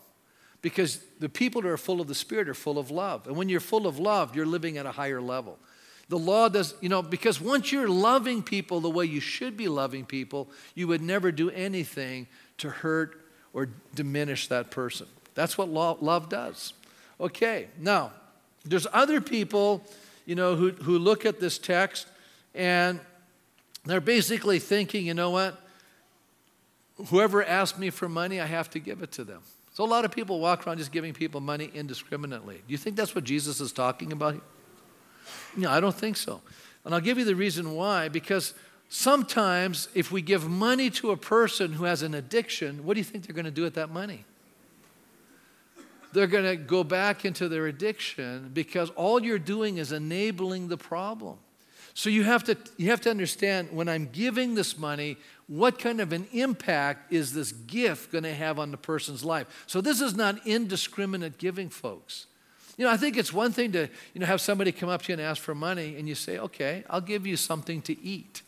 Because 0.61 0.99
the 1.19 1.29
people 1.29 1.61
that 1.61 1.69
are 1.69 1.77
full 1.77 1.99
of 1.99 2.07
the 2.07 2.15
Spirit 2.15 2.47
are 2.47 2.53
full 2.53 2.79
of 2.79 2.89
love. 2.89 3.27
And 3.27 3.35
when 3.35 3.49
you're 3.49 3.59
full 3.59 3.85
of 3.85 3.99
love, 3.99 4.35
you're 4.35 4.45
living 4.45 4.77
at 4.77 4.85
a 4.85 4.91
higher 4.91 5.21
level. 5.21 5.59
The 6.09 6.17
law 6.17 6.49
does, 6.49 6.75
you 6.81 6.89
know, 6.89 7.01
because 7.01 7.39
once 7.41 7.71
you're 7.71 7.87
loving 7.87 8.43
people 8.43 8.79
the 8.79 8.89
way 8.89 9.05
you 9.05 9.19
should 9.19 9.57
be 9.57 9.67
loving 9.67 10.05
people, 10.05 10.49
you 10.75 10.87
would 10.87 11.01
never 11.01 11.31
do 11.31 11.49
anything 11.49 12.27
to 12.59 12.69
hurt 12.69 13.21
or 13.53 13.69
diminish 13.95 14.47
that 14.47 14.71
person. 14.71 15.07
That's 15.35 15.57
what 15.57 15.69
law, 15.69 15.97
love 16.01 16.29
does. 16.29 16.73
Okay, 17.19 17.67
now, 17.79 18.11
there's 18.65 18.87
other 18.93 19.21
people 19.21 19.83
you 20.25 20.35
know, 20.35 20.55
who, 20.55 20.71
who 20.71 20.97
look 20.97 21.25
at 21.25 21.39
this 21.39 21.57
text 21.57 22.07
and 22.53 22.99
they're 23.85 24.01
basically 24.01 24.59
thinking, 24.59 25.05
you 25.05 25.13
know 25.13 25.29
what? 25.29 25.59
Whoever 27.07 27.43
asks 27.43 27.77
me 27.77 27.89
for 27.89 28.07
money, 28.07 28.39
I 28.39 28.45
have 28.45 28.69
to 28.71 28.79
give 28.79 29.01
it 29.01 29.11
to 29.13 29.23
them. 29.23 29.41
So 29.73 29.83
a 29.83 29.85
lot 29.85 30.05
of 30.05 30.11
people 30.11 30.39
walk 30.39 30.65
around 30.65 30.77
just 30.77 30.91
giving 30.91 31.13
people 31.13 31.41
money 31.41 31.71
indiscriminately. 31.73 32.61
Do 32.67 32.71
you 32.71 32.77
think 32.77 32.95
that's 32.95 33.15
what 33.15 33.23
Jesus 33.23 33.59
is 33.59 33.71
talking 33.71 34.11
about? 34.11 34.39
No, 35.57 35.69
I 35.69 35.79
don't 35.79 35.95
think 35.95 36.15
so. 36.15 36.41
And 36.85 36.93
I'll 36.93 37.01
give 37.01 37.17
you 37.17 37.25
the 37.25 37.35
reason 37.35 37.71
why. 37.73 38.07
Because 38.07 38.53
sometimes 38.87 39.89
if 39.95 40.11
we 40.11 40.21
give 40.21 40.47
money 40.47 40.89
to 40.91 41.11
a 41.11 41.17
person 41.17 41.73
who 41.73 41.85
has 41.85 42.03
an 42.03 42.13
addiction, 42.13 42.85
what 42.85 42.93
do 42.93 42.99
you 42.99 43.03
think 43.03 43.25
they're 43.25 43.33
going 43.33 43.45
to 43.45 43.51
do 43.51 43.63
with 43.63 43.73
that 43.73 43.89
money? 43.89 44.25
They're 46.13 46.27
going 46.27 46.45
to 46.45 46.55
go 46.55 46.83
back 46.83 47.25
into 47.25 47.49
their 47.49 47.67
addiction 47.67 48.51
because 48.53 48.89
all 48.91 49.23
you're 49.23 49.39
doing 49.39 49.77
is 49.77 49.91
enabling 49.91 50.67
the 50.67 50.77
problem. 50.77 51.37
So 51.95 52.09
you 52.09 52.23
have 52.23 52.43
to 52.45 52.57
you 52.77 52.89
have 52.89 53.01
to 53.01 53.11
understand 53.11 53.69
when 53.71 53.87
I'm 53.87 54.09
giving 54.11 54.55
this 54.55 54.77
money, 54.77 55.17
what 55.47 55.77
kind 55.77 56.01
of 56.01 56.11
an 56.11 56.27
impact 56.31 57.13
is 57.13 57.33
this 57.33 57.51
gift 57.51 58.11
going 58.11 58.23
to 58.23 58.33
have 58.33 58.57
on 58.57 58.71
the 58.71 58.77
person's 58.77 59.23
life? 59.23 59.65
So 59.67 59.81
this 59.81 60.01
is 60.01 60.15
not 60.15 60.45
indiscriminate 60.47 61.37
giving, 61.37 61.69
folks. 61.69 62.25
You 62.77 62.85
know, 62.85 62.91
I 62.91 62.97
think 62.97 63.17
it's 63.17 63.31
one 63.31 63.51
thing 63.51 63.71
to, 63.73 63.87
you 64.13 64.21
know, 64.21 64.25
have 64.25 64.41
somebody 64.41 64.71
come 64.71 64.89
up 64.89 65.03
to 65.03 65.09
you 65.09 65.13
and 65.13 65.21
ask 65.21 65.39
for 65.39 65.53
money 65.53 65.95
and 65.97 66.09
you 66.09 66.15
say, 66.15 66.39
okay, 66.39 66.83
I'll 66.89 67.01
give 67.01 67.27
you 67.27 67.37
something 67.37 67.83
to 67.83 68.03
eat. 68.03 68.41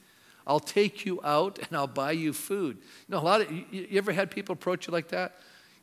I'll 0.47 0.59
take 0.59 1.05
you 1.05 1.19
out 1.23 1.59
and 1.59 1.77
I'll 1.77 1.85
buy 1.85 2.11
you 2.13 2.33
food. 2.33 2.77
You 2.77 3.15
know, 3.15 3.19
a 3.19 3.21
lot 3.21 3.41
of, 3.41 3.51
you, 3.51 3.65
you 3.69 3.97
ever 3.97 4.11
had 4.11 4.31
people 4.31 4.53
approach 4.53 4.87
you 4.87 4.93
like 4.93 5.09
that? 5.09 5.35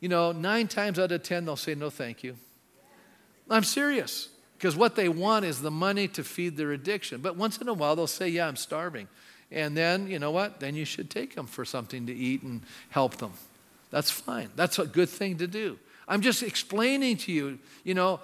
You 0.03 0.09
know, 0.09 0.33
nine 0.33 0.67
times 0.67 0.99
out 0.99 1.13
of 1.13 1.23
ten, 1.23 1.45
they'll 1.45 1.55
say, 1.55 1.75
no, 1.75 1.89
thank 1.89 2.25
you. 2.25 2.35
I'm 3.49 3.63
serious. 3.63 4.27
Because 4.57 4.75
what 4.75 4.97
they 4.97 5.07
want 5.07 5.45
is 5.45 5.61
the 5.61 5.71
money 5.71 6.09
to 6.09 6.25
feed 6.25 6.57
their 6.57 6.73
addiction. 6.73 7.21
But 7.21 7.37
once 7.37 7.57
in 7.59 7.69
a 7.69 7.73
while, 7.73 7.95
they'll 7.95 8.05
say, 8.05 8.27
yeah, 8.27 8.45
I'm 8.45 8.57
starving. 8.57 9.07
And 9.49 9.77
then, 9.77 10.07
you 10.07 10.19
know 10.19 10.31
what? 10.31 10.59
Then 10.59 10.75
you 10.75 10.83
should 10.83 11.09
take 11.09 11.35
them 11.35 11.47
for 11.47 11.63
something 11.63 12.05
to 12.07 12.13
eat 12.13 12.43
and 12.43 12.63
help 12.89 13.15
them. 13.15 13.31
That's 13.91 14.11
fine. 14.11 14.49
That's 14.57 14.77
a 14.77 14.85
good 14.85 15.07
thing 15.07 15.37
to 15.37 15.47
do. 15.47 15.79
I'm 16.05 16.19
just 16.19 16.43
explaining 16.43 17.15
to 17.19 17.31
you, 17.31 17.59
you 17.85 17.93
know, 17.93 18.19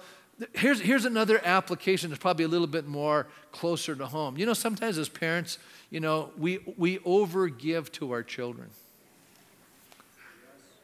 here's, 0.52 0.82
here's 0.82 1.06
another 1.06 1.40
application 1.42 2.10
that's 2.10 2.20
probably 2.20 2.44
a 2.44 2.48
little 2.48 2.66
bit 2.66 2.86
more 2.86 3.26
closer 3.52 3.94
to 3.94 4.04
home. 4.04 4.36
You 4.36 4.44
know, 4.44 4.52
sometimes 4.52 4.98
as 4.98 5.08
parents, 5.08 5.56
you 5.88 6.00
know, 6.00 6.30
we, 6.36 6.58
we 6.76 6.98
overgive 6.98 7.90
to 7.92 8.12
our 8.12 8.22
children. 8.22 8.68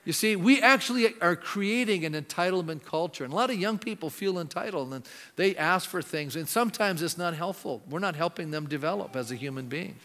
You 0.06 0.12
see, 0.12 0.36
we 0.36 0.62
actually 0.62 1.20
are 1.20 1.34
creating 1.34 2.04
an 2.04 2.14
entitlement 2.14 2.84
culture. 2.84 3.24
And 3.24 3.32
a 3.32 3.36
lot 3.36 3.50
of 3.50 3.56
young 3.56 3.76
people 3.76 4.08
feel 4.08 4.38
entitled 4.38 4.94
and 4.94 5.04
they 5.34 5.56
ask 5.56 5.88
for 5.88 6.00
things. 6.00 6.36
And 6.36 6.48
sometimes 6.48 7.02
it's 7.02 7.18
not 7.18 7.34
helpful. 7.34 7.82
We're 7.90 7.98
not 7.98 8.14
helping 8.14 8.52
them 8.52 8.68
develop 8.68 9.16
as 9.16 9.32
a 9.32 9.34
human 9.34 9.66
being. 9.66 9.96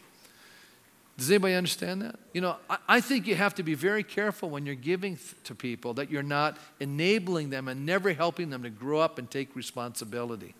Does 1.19 1.29
anybody 1.29 1.53
understand 1.53 2.01
that? 2.01 2.15
You 2.33 2.41
know, 2.41 2.55
I, 2.67 2.77
I 2.87 3.01
think 3.01 3.27
you 3.27 3.35
have 3.35 3.53
to 3.55 3.63
be 3.63 3.75
very 3.75 4.01
careful 4.01 4.49
when 4.49 4.65
you're 4.65 4.73
giving 4.73 5.17
th- 5.17 5.35
to 5.43 5.53
people 5.53 5.93
that 5.93 6.09
you're 6.09 6.23
not 6.23 6.57
enabling 6.79 7.51
them 7.51 7.67
and 7.67 7.85
never 7.85 8.11
helping 8.11 8.49
them 8.49 8.63
to 8.63 8.71
grow 8.71 8.97
up 8.97 9.19
and 9.19 9.29
take 9.29 9.55
responsibility. 9.55 10.55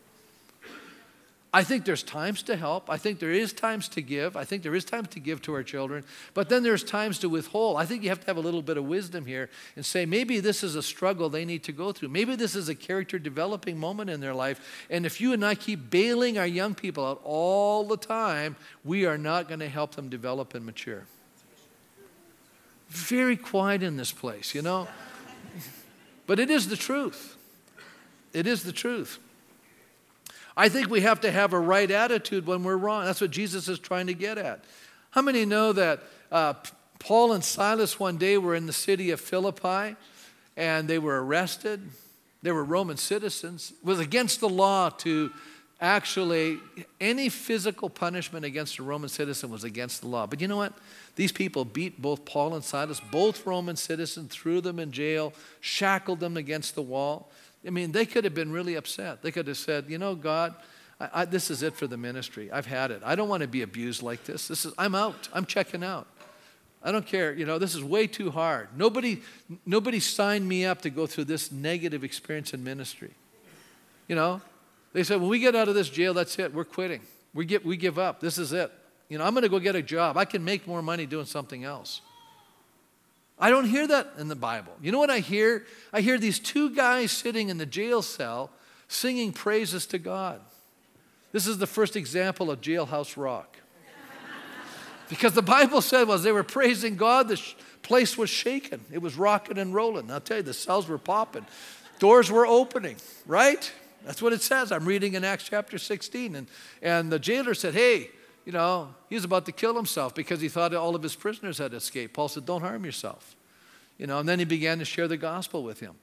I 1.53 1.65
think 1.65 1.83
there's 1.83 2.03
times 2.03 2.43
to 2.43 2.55
help. 2.55 2.89
I 2.89 2.95
think 2.95 3.19
there 3.19 3.31
is 3.31 3.51
times 3.51 3.89
to 3.89 4.01
give. 4.01 4.37
I 4.37 4.45
think 4.45 4.63
there 4.63 4.73
is 4.73 4.85
times 4.85 5.09
to 5.09 5.19
give 5.19 5.41
to 5.41 5.53
our 5.53 5.63
children. 5.63 6.05
But 6.33 6.47
then 6.47 6.63
there's 6.63 6.81
times 6.81 7.19
to 7.19 7.29
withhold. 7.29 7.75
I 7.75 7.85
think 7.85 8.03
you 8.03 8.09
have 8.09 8.21
to 8.21 8.27
have 8.27 8.37
a 8.37 8.41
little 8.41 8.61
bit 8.61 8.77
of 8.77 8.85
wisdom 8.85 9.25
here 9.25 9.49
and 9.75 9.85
say, 9.85 10.05
maybe 10.05 10.39
this 10.39 10.63
is 10.63 10.75
a 10.77 10.81
struggle 10.81 11.27
they 11.29 11.43
need 11.43 11.63
to 11.63 11.73
go 11.73 11.91
through. 11.91 12.07
Maybe 12.07 12.37
this 12.37 12.55
is 12.55 12.69
a 12.69 12.75
character 12.75 13.19
developing 13.19 13.77
moment 13.77 14.09
in 14.09 14.21
their 14.21 14.33
life. 14.33 14.85
And 14.89 15.05
if 15.05 15.19
you 15.19 15.33
and 15.33 15.43
I 15.43 15.55
keep 15.55 15.89
bailing 15.89 16.37
our 16.37 16.47
young 16.47 16.73
people 16.73 17.05
out 17.05 17.19
all 17.25 17.83
the 17.83 17.97
time, 17.97 18.55
we 18.85 19.05
are 19.05 19.17
not 19.17 19.49
going 19.49 19.59
to 19.59 19.69
help 19.69 19.95
them 19.95 20.07
develop 20.07 20.55
and 20.55 20.65
mature. 20.65 21.03
Very 22.87 23.35
quiet 23.35 23.83
in 23.83 23.97
this 23.97 24.13
place, 24.13 24.55
you 24.55 24.61
know? 24.61 24.87
But 26.27 26.39
it 26.39 26.49
is 26.49 26.69
the 26.69 26.77
truth. 26.77 27.35
It 28.31 28.47
is 28.47 28.63
the 28.63 28.71
truth. 28.71 29.19
I 30.55 30.69
think 30.69 30.89
we 30.89 31.01
have 31.01 31.21
to 31.21 31.31
have 31.31 31.53
a 31.53 31.59
right 31.59 31.89
attitude 31.89 32.45
when 32.45 32.63
we're 32.63 32.77
wrong. 32.77 33.05
That's 33.05 33.21
what 33.21 33.31
Jesus 33.31 33.67
is 33.67 33.79
trying 33.79 34.07
to 34.07 34.13
get 34.13 34.37
at. 34.37 34.63
How 35.11 35.21
many 35.21 35.45
know 35.45 35.73
that 35.73 36.01
uh, 36.31 36.53
Paul 36.99 37.33
and 37.33 37.43
Silas 37.43 37.99
one 37.99 38.17
day 38.17 38.37
were 38.37 38.55
in 38.55 38.65
the 38.65 38.73
city 38.73 39.11
of 39.11 39.19
Philippi 39.19 39.95
and 40.57 40.87
they 40.87 40.99
were 40.99 41.23
arrested? 41.23 41.81
They 42.41 42.51
were 42.51 42.63
Roman 42.63 42.97
citizens. 42.97 43.71
It 43.71 43.85
was 43.85 43.99
against 43.99 44.39
the 44.39 44.49
law 44.49 44.89
to 44.89 45.31
actually, 45.81 46.59
any 46.99 47.27
physical 47.27 47.89
punishment 47.89 48.45
against 48.45 48.77
a 48.77 48.83
Roman 48.83 49.09
citizen 49.09 49.49
was 49.49 49.63
against 49.63 50.01
the 50.01 50.07
law. 50.07 50.27
But 50.27 50.39
you 50.39 50.47
know 50.47 50.57
what? 50.57 50.73
These 51.15 51.31
people 51.31 51.65
beat 51.65 52.01
both 52.01 52.23
Paul 52.23 52.53
and 52.53 52.63
Silas, 52.63 53.01
both 53.11 53.45
Roman 53.45 53.75
citizens, 53.75 54.31
threw 54.31 54.61
them 54.61 54.79
in 54.79 54.91
jail, 54.91 55.33
shackled 55.59 56.19
them 56.19 56.37
against 56.37 56.75
the 56.75 56.81
wall. 56.83 57.31
I 57.65 57.69
mean, 57.69 57.91
they 57.91 58.05
could 58.05 58.23
have 58.23 58.33
been 58.33 58.51
really 58.51 58.75
upset. 58.75 59.21
They 59.21 59.31
could 59.31 59.47
have 59.47 59.57
said, 59.57 59.85
you 59.87 59.97
know, 59.97 60.15
God, 60.15 60.55
I, 60.99 61.09
I, 61.13 61.25
this 61.25 61.51
is 61.51 61.61
it 61.63 61.75
for 61.75 61.87
the 61.87 61.97
ministry. 61.97 62.51
I've 62.51 62.65
had 62.65 62.91
it. 62.91 63.01
I 63.05 63.15
don't 63.15 63.29
want 63.29 63.41
to 63.41 63.47
be 63.47 63.61
abused 63.61 64.01
like 64.01 64.23
this. 64.23 64.47
This 64.47 64.65
is, 64.65 64.73
I'm 64.77 64.95
out. 64.95 65.29
I'm 65.33 65.45
checking 65.45 65.83
out. 65.83 66.07
I 66.83 66.91
don't 66.91 67.05
care. 67.05 67.33
You 67.33 67.45
know, 67.45 67.59
this 67.59 67.75
is 67.75 67.83
way 67.83 68.07
too 68.07 68.31
hard. 68.31 68.69
Nobody, 68.75 69.21
nobody 69.65 69.99
signed 69.99 70.47
me 70.47 70.65
up 70.65 70.81
to 70.81 70.89
go 70.89 71.05
through 71.05 71.25
this 71.25 71.51
negative 71.51 72.03
experience 72.03 72.53
in 72.53 72.63
ministry. 72.63 73.11
You 74.07 74.15
know, 74.15 74.41
they 74.93 75.03
said, 75.03 75.21
when 75.21 75.29
we 75.29 75.39
get 75.39 75.55
out 75.55 75.67
of 75.67 75.75
this 75.75 75.89
jail, 75.89 76.13
that's 76.13 76.37
it. 76.39 76.53
We're 76.53 76.65
quitting. 76.65 77.01
We, 77.33 77.45
get, 77.45 77.63
we 77.63 77.77
give 77.77 77.99
up. 77.99 78.19
This 78.19 78.37
is 78.37 78.51
it. 78.51 78.71
You 79.09 79.19
know, 79.19 79.25
I'm 79.25 79.33
going 79.33 79.43
to 79.43 79.49
go 79.49 79.59
get 79.59 79.75
a 79.75 79.81
job. 79.81 80.17
I 80.17 80.25
can 80.25 80.43
make 80.43 80.65
more 80.65 80.81
money 80.81 81.05
doing 81.05 81.25
something 81.25 81.63
else. 81.63 82.01
I 83.41 83.49
don't 83.49 83.65
hear 83.65 83.87
that 83.87 84.13
in 84.19 84.27
the 84.27 84.35
Bible. 84.35 84.71
You 84.81 84.91
know 84.91 84.99
what 84.99 85.09
I 85.09 85.19
hear? 85.19 85.65
I 85.91 86.01
hear 86.01 86.19
these 86.19 86.37
two 86.37 86.69
guys 86.75 87.11
sitting 87.11 87.49
in 87.49 87.57
the 87.57 87.65
jail 87.65 88.03
cell 88.03 88.51
singing 88.87 89.33
praises 89.33 89.87
to 89.87 89.97
God. 89.97 90.39
This 91.31 91.47
is 91.47 91.57
the 91.57 91.65
first 91.65 91.95
example 91.95 92.51
of 92.51 92.61
jailhouse 92.61 93.17
rock. 93.17 93.57
because 95.09 95.33
the 95.33 95.41
Bible 95.41 95.81
said 95.81 96.07
was 96.07 96.21
they 96.21 96.31
were 96.31 96.43
praising 96.43 96.97
God, 96.97 97.29
the 97.29 97.41
place 97.81 98.15
was 98.15 98.29
shaking. 98.29 98.81
It 98.91 99.01
was 99.01 99.17
rocking 99.17 99.57
and 99.57 99.73
rolling. 99.73 100.11
I'll 100.11 100.21
tell 100.21 100.37
you, 100.37 100.43
the 100.43 100.53
cells 100.53 100.87
were 100.87 100.99
popping. 100.99 101.45
Doors 101.97 102.29
were 102.29 102.45
opening, 102.45 102.97
right? 103.25 103.71
That's 104.05 104.21
what 104.21 104.33
it 104.33 104.41
says. 104.41 104.71
I'm 104.71 104.85
reading 104.85 105.13
in 105.13 105.23
Acts 105.23 105.45
chapter 105.45 105.77
16. 105.77 106.35
And, 106.35 106.47
and 106.81 107.11
the 107.11 107.19
jailer 107.19 107.53
said, 107.53 107.73
Hey, 107.73 108.11
you 108.45 108.51
know, 108.51 108.93
he 109.09 109.15
was 109.15 109.23
about 109.23 109.45
to 109.45 109.51
kill 109.51 109.75
himself 109.75 110.15
because 110.15 110.41
he 110.41 110.49
thought 110.49 110.73
all 110.73 110.95
of 110.95 111.03
his 111.03 111.15
prisoners 111.15 111.57
had 111.57 111.73
escaped. 111.73 112.13
Paul 112.13 112.27
said, 112.27 112.45
Don't 112.45 112.61
harm 112.61 112.85
yourself. 112.85 113.35
You 113.97 114.07
know, 114.07 114.19
and 114.19 114.27
then 114.27 114.39
he 114.39 114.45
began 114.45 114.79
to 114.79 114.85
share 114.85 115.07
the 115.07 115.17
gospel 115.17 115.63
with 115.63 115.79
him. 115.79 115.93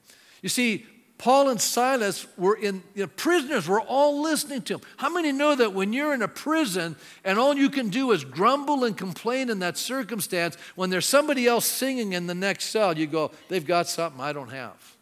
You 0.41 0.49
see, 0.49 0.87
Paul 1.19 1.49
and 1.49 1.61
Silas 1.61 2.29
were 2.37 2.55
in, 2.55 2.85
you 2.95 3.03
know, 3.03 3.09
prisoners 3.09 3.67
were 3.67 3.81
all 3.81 4.23
listening 4.23 4.63
to 4.63 4.75
him. 4.75 4.81
How 4.99 5.13
many 5.13 5.33
know 5.33 5.57
that 5.57 5.73
when 5.73 5.93
you're 5.93 6.15
in 6.15 6.23
a 6.23 6.29
prison 6.29 6.95
and 7.25 7.41
all 7.41 7.57
you 7.57 7.71
can 7.71 7.89
do 7.89 8.13
is 8.13 8.25
grumble 8.25 8.85
and 8.85 8.97
complain 8.97 9.51
in 9.51 9.59
that 9.59 9.77
circumstance, 9.77 10.57
when 10.77 10.91
there's 10.91 11.07
somebody 11.07 11.49
else 11.49 11.67
singing 11.67 12.13
in 12.13 12.29
the 12.29 12.37
next 12.37 12.67
cell, 12.67 12.97
you 12.97 13.09
go, 13.09 13.33
they've 13.49 13.67
got 13.67 13.89
something 13.89 14.21
I 14.21 14.33
don't 14.33 14.51
have? 14.51 14.97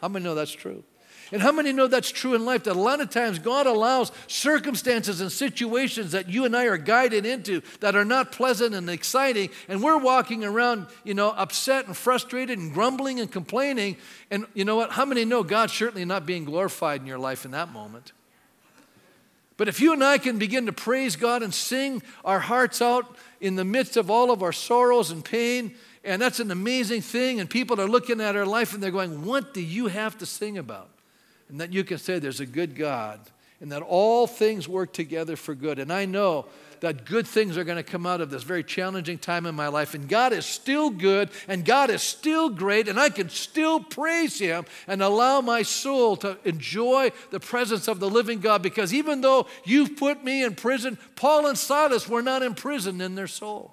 How 0.00 0.08
many 0.08 0.24
know 0.24 0.34
that's 0.34 0.52
true? 0.52 0.82
And 1.30 1.42
how 1.42 1.52
many 1.52 1.72
know 1.72 1.86
that's 1.86 2.10
true 2.10 2.34
in 2.34 2.44
life? 2.44 2.64
That 2.64 2.76
a 2.76 2.80
lot 2.80 3.00
of 3.00 3.10
times 3.10 3.38
God 3.38 3.66
allows 3.66 4.12
circumstances 4.26 5.20
and 5.20 5.30
situations 5.30 6.12
that 6.12 6.28
you 6.28 6.44
and 6.44 6.56
I 6.56 6.64
are 6.64 6.78
guided 6.78 7.26
into 7.26 7.60
that 7.80 7.94
are 7.94 8.04
not 8.04 8.32
pleasant 8.32 8.74
and 8.74 8.88
exciting, 8.88 9.50
and 9.68 9.82
we're 9.82 9.98
walking 9.98 10.44
around, 10.44 10.86
you 11.04 11.14
know, 11.14 11.30
upset 11.30 11.86
and 11.86 11.96
frustrated 11.96 12.58
and 12.58 12.72
grumbling 12.72 13.20
and 13.20 13.30
complaining. 13.30 13.96
And 14.30 14.46
you 14.54 14.64
know 14.64 14.76
what? 14.76 14.92
How 14.92 15.04
many 15.04 15.24
know 15.24 15.42
God's 15.42 15.74
certainly 15.74 16.04
not 16.04 16.24
being 16.24 16.44
glorified 16.44 17.00
in 17.00 17.06
your 17.06 17.18
life 17.18 17.44
in 17.44 17.50
that 17.50 17.72
moment? 17.72 18.12
But 19.58 19.68
if 19.68 19.80
you 19.80 19.92
and 19.92 20.02
I 20.02 20.18
can 20.18 20.38
begin 20.38 20.66
to 20.66 20.72
praise 20.72 21.16
God 21.16 21.42
and 21.42 21.52
sing 21.52 22.00
our 22.24 22.38
hearts 22.38 22.80
out 22.80 23.16
in 23.40 23.56
the 23.56 23.64
midst 23.64 23.96
of 23.96 24.08
all 24.08 24.30
of 24.30 24.42
our 24.42 24.52
sorrows 24.52 25.10
and 25.10 25.24
pain, 25.24 25.74
and 26.04 26.22
that's 26.22 26.38
an 26.40 26.52
amazing 26.52 27.02
thing, 27.02 27.40
and 27.40 27.50
people 27.50 27.80
are 27.80 27.88
looking 27.88 28.20
at 28.20 28.36
our 28.36 28.46
life 28.46 28.72
and 28.72 28.82
they're 28.82 28.92
going, 28.92 29.26
What 29.26 29.52
do 29.52 29.60
you 29.60 29.88
have 29.88 30.16
to 30.18 30.26
sing 30.26 30.56
about? 30.56 30.88
And 31.48 31.60
that 31.60 31.72
you 31.72 31.84
can 31.84 31.98
say 31.98 32.18
there's 32.18 32.40
a 32.40 32.46
good 32.46 32.76
God 32.76 33.20
and 33.60 33.72
that 33.72 33.82
all 33.82 34.26
things 34.26 34.68
work 34.68 34.92
together 34.92 35.36
for 35.36 35.54
good. 35.54 35.78
And 35.78 35.92
I 35.92 36.04
know 36.04 36.46
that 36.80 37.04
good 37.04 37.26
things 37.26 37.56
are 37.56 37.64
going 37.64 37.76
to 37.76 37.82
come 37.82 38.06
out 38.06 38.20
of 38.20 38.30
this 38.30 38.44
very 38.44 38.62
challenging 38.62 39.18
time 39.18 39.46
in 39.46 39.54
my 39.54 39.66
life. 39.66 39.94
And 39.94 40.08
God 40.08 40.32
is 40.32 40.46
still 40.46 40.90
good 40.90 41.30
and 41.48 41.64
God 41.64 41.90
is 41.90 42.02
still 42.02 42.48
great, 42.48 42.86
and 42.86 43.00
I 43.00 43.10
can 43.10 43.28
still 43.28 43.80
praise 43.80 44.38
Him 44.38 44.64
and 44.86 45.02
allow 45.02 45.40
my 45.40 45.62
soul 45.62 46.16
to 46.18 46.38
enjoy 46.44 47.10
the 47.30 47.40
presence 47.40 47.88
of 47.88 47.98
the 47.98 48.08
living 48.08 48.38
God. 48.38 48.62
Because 48.62 48.94
even 48.94 49.20
though 49.20 49.48
you've 49.64 49.96
put 49.96 50.22
me 50.22 50.44
in 50.44 50.54
prison, 50.54 50.98
Paul 51.16 51.46
and 51.46 51.58
Silas 51.58 52.08
were 52.08 52.22
not 52.22 52.42
imprisoned 52.42 53.02
in 53.02 53.16
their 53.16 53.26
soul, 53.26 53.72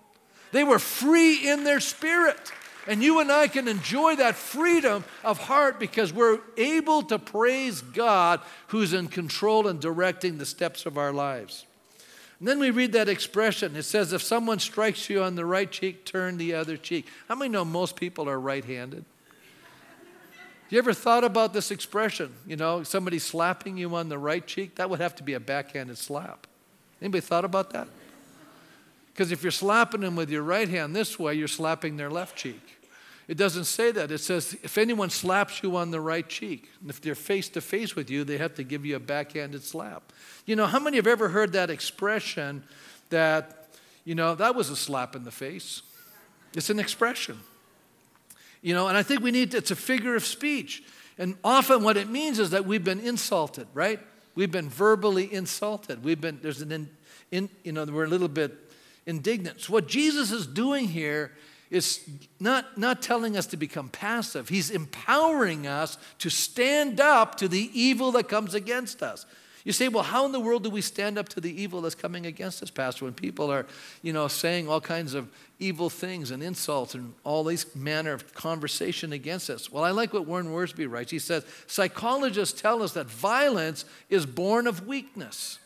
they 0.52 0.64
were 0.64 0.80
free 0.80 1.48
in 1.48 1.64
their 1.64 1.80
spirit. 1.80 2.52
And 2.88 3.02
you 3.02 3.20
and 3.20 3.32
I 3.32 3.48
can 3.48 3.68
enjoy 3.68 4.16
that 4.18 4.36
freedom 4.36 5.04
of 5.24 5.40
heart 5.40 5.80
because 5.80 6.14
we're 6.14 6.40
able 6.56 7.02
to 7.04 7.18
praise 7.18 7.82
God 7.82 8.42
who's 8.68 8.94
in 8.94 9.08
control 9.08 9.68
and 9.68 9.80
directing 9.80 10.38
the 10.38 10.46
steps 10.46 10.86
of 10.86 10.98
our 10.98 11.12
lives. 11.12 11.66
And 12.40 12.48
then 12.48 12.60
we 12.60 12.70
read 12.70 12.92
that 12.92 13.10
expression. 13.10 13.76
It 13.76 13.84
says, 13.84 14.14
if 14.14 14.22
someone 14.22 14.60
strikes 14.60 15.10
you 15.10 15.24
on 15.24 15.36
the 15.36 15.46
right 15.46 15.72
cheek, 15.72 16.06
turn 16.06 16.38
the 16.38 16.54
other 16.54 16.78
cheek. 16.78 17.08
How 17.28 17.36
many 17.36 17.50
know 17.50 17.66
most 17.66 17.96
people 17.96 18.30
are 18.30 18.40
right 18.40 18.64
handed? 18.64 19.06
You 20.70 20.80
ever 20.80 20.94
thought 20.94 21.24
about 21.24 21.54
this 21.54 21.72
expression? 21.72 22.34
You 22.46 22.56
know, 22.56 22.84
somebody 22.84 23.20
slapping 23.20 23.78
you 23.78 23.96
on 23.96 24.10
the 24.10 24.18
right 24.18 24.46
cheek? 24.46 24.76
That 24.76 24.90
would 24.90 25.00
have 25.00 25.16
to 25.16 25.24
be 25.24 25.34
a 25.34 25.40
backhanded 25.40 25.98
slap. 25.98 26.48
Anybody 27.02 27.22
thought 27.22 27.46
about 27.46 27.72
that? 27.72 27.88
Because 29.16 29.32
if 29.32 29.44
you're 29.44 29.52
slapping 29.52 30.02
them 30.02 30.18
with 30.18 30.30
your 30.30 30.42
right 30.42 30.68
hand 30.68 30.94
this 30.94 31.18
way, 31.18 31.36
you're 31.36 31.48
slapping 31.48 31.96
their 31.96 32.10
left 32.10 32.36
cheek. 32.36 32.82
It 33.30 33.38
doesn't 33.38 33.64
say 33.64 33.92
that. 33.94 34.12
It 34.12 34.18
says 34.18 34.58
if 34.62 34.78
anyone 34.78 35.10
slaps 35.10 35.64
you 35.64 35.78
on 35.78 35.90
the 35.90 36.02
right 36.02 36.28
cheek, 36.28 36.70
if 36.86 37.00
they're 37.00 37.16
face 37.16 37.48
to 37.50 37.62
face 37.62 37.96
with 37.96 38.10
you, 38.10 38.26
they 38.26 38.38
have 38.38 38.56
to 38.56 38.64
give 38.64 38.86
you 38.86 38.98
a 38.98 39.00
backhanded 39.00 39.64
slap. 39.64 40.12
You 40.46 40.58
know, 40.58 40.66
how 40.66 40.80
many 40.80 40.98
have 40.98 41.08
ever 41.08 41.30
heard 41.30 41.54
that 41.54 41.70
expression 41.70 42.66
that, 43.10 43.70
you 44.04 44.16
know, 44.16 44.36
that 44.36 44.54
was 44.54 44.70
a 44.70 44.76
slap 44.76 45.16
in 45.16 45.24
the 45.24 45.32
face? 45.32 45.82
It's 46.54 46.70
an 46.70 46.78
expression. 46.78 47.40
You 48.62 48.74
know, 48.74 48.90
and 48.90 48.98
I 48.98 49.02
think 49.02 49.22
we 49.22 49.32
need, 49.32 49.52
to, 49.52 49.58
it's 49.58 49.72
a 49.72 49.78
figure 49.78 50.18
of 50.18 50.26
speech. 50.26 50.84
And 51.18 51.38
often 51.42 51.84
what 51.84 51.96
it 51.96 52.10
means 52.10 52.38
is 52.38 52.50
that 52.50 52.66
we've 52.66 52.84
been 52.84 53.00
insulted, 53.00 53.68
right? 53.74 54.02
We've 54.36 54.52
been 54.52 54.68
verbally 54.68 55.34
insulted. 55.34 56.04
We've 56.04 56.20
been, 56.20 56.40
there's 56.42 56.62
an, 56.62 56.72
in, 56.74 56.90
in, 57.32 57.50
you 57.64 57.72
know, 57.72 57.86
we're 57.86 58.04
a 58.04 58.10
little 58.10 58.28
bit 58.28 58.65
indignant. 59.06 59.62
So 59.62 59.74
what 59.74 59.88
Jesus 59.88 60.32
is 60.32 60.48
doing 60.48 60.88
here 60.88 61.32
is 61.70 62.08
not, 62.40 62.78
not 62.78 63.02
telling 63.02 63.36
us 63.36 63.48
to 63.48 63.58
become 63.58 63.90
passive. 63.90 64.50
He's 64.50 64.70
empowering 64.70 65.68
us 65.68 65.98
to 66.20 66.30
stand 66.30 67.00
up 67.00 67.36
to 67.36 67.48
the 67.48 67.70
evil 67.74 68.12
that 68.14 68.30
comes 68.30 68.54
against 68.54 69.02
us. 69.02 69.26
You 69.64 69.72
say, 69.72 69.88
well, 69.88 70.04
how 70.04 70.28
in 70.28 70.32
the 70.32 70.40
world 70.40 70.64
do 70.64 70.70
we 70.70 70.82
stand 70.82 71.18
up 71.18 71.28
to 71.30 71.42
the 71.42 71.62
evil 71.62 71.82
that's 71.82 71.96
coming 71.96 72.28
against 72.28 72.62
us, 72.62 72.70
Pastor, 72.70 73.06
when 73.06 73.16
people 73.16 73.52
are, 73.52 73.66
you 74.04 74.14
know, 74.14 74.28
saying 74.28 74.70
all 74.70 74.80
kinds 74.80 75.16
of 75.16 75.28
evil 75.58 75.90
things 75.90 76.30
and 76.30 76.44
insults 76.44 76.94
and 76.94 77.14
all 77.24 77.44
these 77.44 77.76
manner 77.76 78.14
of 78.14 78.32
conversation 78.36 79.12
against 79.12 79.50
us? 79.50 79.72
Well, 79.72 79.84
I 79.84 79.90
like 79.90 80.14
what 80.14 80.28
Warren 80.28 80.50
Wiersbe 80.50 80.88
writes. 80.88 81.10
He 81.10 81.18
says, 81.18 81.48
psychologists 81.66 82.62
tell 82.62 82.84
us 82.84 82.94
that 82.94 83.08
violence 83.08 83.86
is 84.08 84.28
born 84.28 84.68
of 84.68 84.86
weakness 84.86 85.58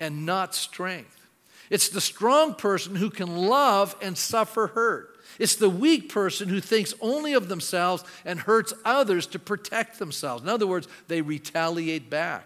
and 0.00 0.24
not 0.24 0.54
strength. 0.54 1.23
It's 1.70 1.88
the 1.88 2.00
strong 2.00 2.54
person 2.54 2.96
who 2.96 3.10
can 3.10 3.36
love 3.36 3.96
and 4.02 4.16
suffer 4.16 4.68
hurt. 4.68 5.18
It's 5.38 5.56
the 5.56 5.70
weak 5.70 6.12
person 6.12 6.48
who 6.48 6.60
thinks 6.60 6.94
only 7.00 7.32
of 7.32 7.48
themselves 7.48 8.04
and 8.24 8.40
hurts 8.40 8.72
others 8.84 9.26
to 9.28 9.38
protect 9.38 9.98
themselves. 9.98 10.42
In 10.42 10.48
other 10.48 10.66
words, 10.66 10.86
they 11.08 11.22
retaliate 11.22 12.08
back. 12.08 12.44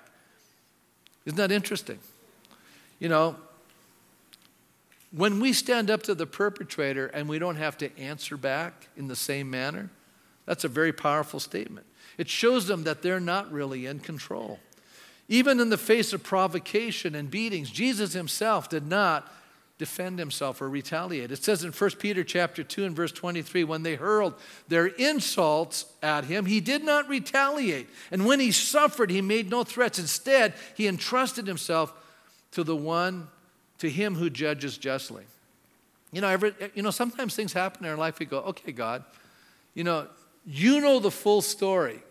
Isn't 1.26 1.36
that 1.36 1.52
interesting? 1.52 1.98
You 2.98 3.08
know, 3.08 3.36
when 5.10 5.40
we 5.40 5.52
stand 5.52 5.90
up 5.90 6.02
to 6.04 6.14
the 6.14 6.26
perpetrator 6.26 7.06
and 7.08 7.28
we 7.28 7.38
don't 7.38 7.56
have 7.56 7.76
to 7.78 7.98
answer 7.98 8.36
back 8.36 8.88
in 8.96 9.08
the 9.08 9.16
same 9.16 9.50
manner, 9.50 9.90
that's 10.46 10.64
a 10.64 10.68
very 10.68 10.92
powerful 10.92 11.40
statement. 11.40 11.86
It 12.16 12.28
shows 12.28 12.66
them 12.66 12.84
that 12.84 13.02
they're 13.02 13.20
not 13.20 13.52
really 13.52 13.86
in 13.86 14.00
control. 14.00 14.58
Even 15.28 15.60
in 15.60 15.68
the 15.68 15.76
face 15.76 16.12
of 16.12 16.22
provocation 16.22 17.14
and 17.14 17.30
beatings, 17.30 17.70
Jesus 17.70 18.14
himself 18.14 18.68
did 18.68 18.86
not 18.86 19.30
defend 19.78 20.18
himself 20.18 20.60
or 20.60 20.68
retaliate. 20.68 21.30
It 21.30 21.44
says 21.44 21.62
in 21.62 21.70
1 21.70 21.90
Peter 21.98 22.24
chapter 22.24 22.64
2 22.64 22.84
and 22.84 22.96
verse 22.96 23.12
23, 23.12 23.62
when 23.64 23.84
they 23.84 23.94
hurled 23.94 24.34
their 24.66 24.86
insults 24.86 25.84
at 26.02 26.24
him, 26.24 26.46
he 26.46 26.60
did 26.60 26.82
not 26.82 27.08
retaliate. 27.08 27.88
And 28.10 28.26
when 28.26 28.40
he 28.40 28.50
suffered, 28.50 29.10
he 29.10 29.22
made 29.22 29.50
no 29.50 29.62
threats. 29.62 29.98
Instead, 29.98 30.54
he 30.74 30.88
entrusted 30.88 31.46
himself 31.46 31.92
to 32.52 32.64
the 32.64 32.74
one, 32.74 33.28
to 33.78 33.88
him 33.88 34.16
who 34.16 34.30
judges 34.30 34.76
justly. 34.78 35.24
You 36.10 36.22
know, 36.22 36.28
every, 36.28 36.54
you 36.74 36.82
know, 36.82 36.90
sometimes 36.90 37.36
things 37.36 37.52
happen 37.52 37.84
in 37.84 37.90
our 37.90 37.96
life, 37.96 38.18
we 38.18 38.26
go, 38.26 38.38
okay, 38.38 38.72
God, 38.72 39.04
you 39.74 39.84
know, 39.84 40.08
you 40.44 40.80
know 40.80 40.98
the 40.98 41.10
full 41.10 41.42
story. 41.42 42.02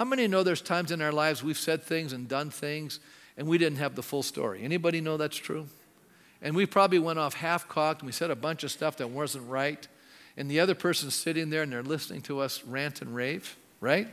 How 0.00 0.06
many 0.06 0.26
know 0.26 0.42
there's 0.42 0.62
times 0.62 0.92
in 0.92 1.02
our 1.02 1.12
lives 1.12 1.42
we've 1.42 1.58
said 1.58 1.82
things 1.82 2.14
and 2.14 2.26
done 2.26 2.48
things 2.48 3.00
and 3.36 3.46
we 3.46 3.58
didn't 3.58 3.80
have 3.80 3.96
the 3.96 4.02
full 4.02 4.22
story? 4.22 4.62
Anybody 4.62 5.02
know 5.02 5.18
that's 5.18 5.36
true? 5.36 5.66
And 6.40 6.56
we 6.56 6.64
probably 6.64 6.98
went 6.98 7.18
off 7.18 7.34
half 7.34 7.68
cocked 7.68 8.00
and 8.00 8.06
we 8.06 8.12
said 8.12 8.30
a 8.30 8.34
bunch 8.34 8.64
of 8.64 8.70
stuff 8.70 8.96
that 8.96 9.10
wasn't 9.10 9.46
right. 9.46 9.86
And 10.38 10.50
the 10.50 10.58
other 10.58 10.74
person's 10.74 11.14
sitting 11.14 11.50
there 11.50 11.60
and 11.60 11.70
they're 11.70 11.82
listening 11.82 12.22
to 12.22 12.40
us 12.40 12.64
rant 12.64 13.02
and 13.02 13.14
rave, 13.14 13.58
right? 13.82 14.08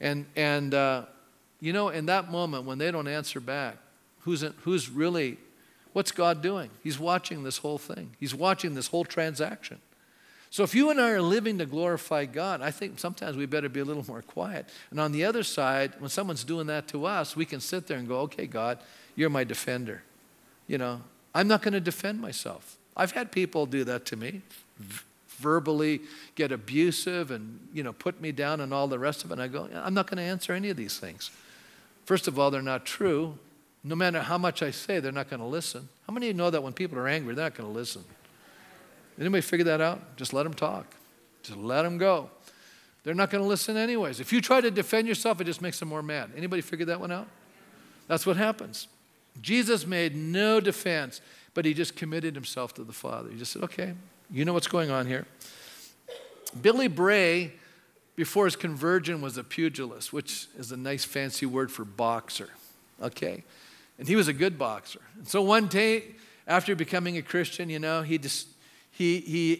And, 0.00 0.24
and 0.36 0.72
uh, 0.72 1.06
you 1.58 1.72
know, 1.72 1.88
in 1.88 2.06
that 2.06 2.30
moment 2.30 2.64
when 2.64 2.78
they 2.78 2.92
don't 2.92 3.08
answer 3.08 3.40
back, 3.40 3.78
who's, 4.20 4.44
in, 4.44 4.54
who's 4.62 4.88
really, 4.88 5.36
what's 5.94 6.12
God 6.12 6.42
doing? 6.42 6.70
He's 6.84 7.00
watching 7.00 7.42
this 7.42 7.58
whole 7.58 7.78
thing, 7.78 8.14
He's 8.20 8.36
watching 8.36 8.76
this 8.76 8.86
whole 8.86 9.04
transaction. 9.04 9.80
So 10.52 10.62
if 10.64 10.74
you 10.74 10.90
and 10.90 11.00
I 11.00 11.12
are 11.12 11.22
living 11.22 11.56
to 11.58 11.66
glorify 11.66 12.26
God, 12.26 12.60
I 12.60 12.70
think 12.70 12.98
sometimes 12.98 13.38
we 13.38 13.46
better 13.46 13.70
be 13.70 13.80
a 13.80 13.86
little 13.86 14.04
more 14.06 14.20
quiet. 14.20 14.68
And 14.90 15.00
on 15.00 15.10
the 15.10 15.24
other 15.24 15.42
side, 15.42 15.94
when 15.98 16.10
someone's 16.10 16.44
doing 16.44 16.66
that 16.66 16.88
to 16.88 17.06
us, 17.06 17.34
we 17.34 17.46
can 17.46 17.58
sit 17.58 17.86
there 17.86 17.96
and 17.96 18.06
go, 18.06 18.18
okay, 18.20 18.46
God, 18.46 18.78
you're 19.16 19.30
my 19.30 19.44
defender. 19.44 20.02
You 20.66 20.76
know, 20.76 21.00
I'm 21.34 21.48
not 21.48 21.62
going 21.62 21.72
to 21.72 21.80
defend 21.80 22.20
myself. 22.20 22.76
I've 22.94 23.12
had 23.12 23.32
people 23.32 23.64
do 23.64 23.82
that 23.84 24.04
to 24.06 24.16
me, 24.16 24.42
verbally 25.38 26.02
get 26.34 26.52
abusive 26.52 27.30
and 27.30 27.58
you 27.72 27.82
know 27.82 27.94
put 27.94 28.20
me 28.20 28.30
down 28.30 28.60
and 28.60 28.74
all 28.74 28.88
the 28.88 28.98
rest 28.98 29.24
of 29.24 29.30
it. 29.30 29.34
And 29.34 29.42
I 29.42 29.48
go, 29.48 29.70
I'm 29.72 29.94
not 29.94 30.06
going 30.06 30.18
to 30.18 30.22
answer 30.22 30.52
any 30.52 30.68
of 30.68 30.76
these 30.76 30.98
things. 30.98 31.30
First 32.04 32.28
of 32.28 32.38
all, 32.38 32.50
they're 32.50 32.60
not 32.60 32.84
true. 32.84 33.38
No 33.82 33.94
matter 33.94 34.20
how 34.20 34.36
much 34.36 34.62
I 34.62 34.70
say, 34.70 35.00
they're 35.00 35.12
not 35.12 35.30
going 35.30 35.40
to 35.40 35.46
listen. 35.46 35.88
How 36.06 36.12
many 36.12 36.26
of 36.28 36.36
you 36.36 36.36
know 36.36 36.50
that 36.50 36.62
when 36.62 36.74
people 36.74 36.98
are 36.98 37.08
angry, 37.08 37.34
they're 37.34 37.46
not 37.46 37.54
going 37.54 37.72
to 37.72 37.74
listen? 37.74 38.04
Anybody 39.18 39.42
figure 39.42 39.64
that 39.64 39.80
out? 39.80 40.16
Just 40.16 40.32
let 40.32 40.44
them 40.44 40.54
talk. 40.54 40.94
Just 41.42 41.58
let 41.58 41.82
them 41.82 41.98
go. 41.98 42.30
They're 43.04 43.14
not 43.14 43.30
going 43.30 43.42
to 43.42 43.48
listen 43.48 43.76
anyways. 43.76 44.20
If 44.20 44.32
you 44.32 44.40
try 44.40 44.60
to 44.60 44.70
defend 44.70 45.08
yourself, 45.08 45.40
it 45.40 45.44
just 45.44 45.60
makes 45.60 45.78
them 45.78 45.88
more 45.88 46.02
mad. 46.02 46.30
Anybody 46.36 46.62
figure 46.62 46.86
that 46.86 47.00
one 47.00 47.10
out? 47.10 47.26
That's 48.06 48.26
what 48.26 48.36
happens. 48.36 48.88
Jesus 49.40 49.86
made 49.86 50.14
no 50.14 50.60
defense, 50.60 51.20
but 51.54 51.64
he 51.64 51.74
just 51.74 51.96
committed 51.96 52.34
himself 52.34 52.74
to 52.74 52.84
the 52.84 52.92
Father. 52.92 53.30
He 53.30 53.38
just 53.38 53.52
said, 53.52 53.62
okay, 53.64 53.94
you 54.30 54.44
know 54.44 54.52
what's 54.52 54.68
going 54.68 54.90
on 54.90 55.06
here. 55.06 55.26
Billy 56.60 56.88
Bray, 56.88 57.52
before 58.14 58.44
his 58.44 58.56
conversion, 58.56 59.20
was 59.20 59.36
a 59.36 59.44
pugilist, 59.44 60.12
which 60.12 60.46
is 60.58 60.70
a 60.70 60.76
nice 60.76 61.04
fancy 61.04 61.46
word 61.46 61.72
for 61.72 61.84
boxer. 61.84 62.50
Okay? 63.02 63.42
And 63.98 64.06
he 64.06 64.16
was 64.16 64.28
a 64.28 64.32
good 64.32 64.58
boxer. 64.58 65.00
And 65.16 65.26
so 65.26 65.42
one 65.42 65.66
day, 65.66 66.14
after 66.46 66.74
becoming 66.76 67.16
a 67.16 67.22
Christian, 67.22 67.70
you 67.70 67.78
know, 67.78 68.02
he 68.02 68.18
just, 68.18 68.48
he, 68.92 69.20
he, 69.20 69.54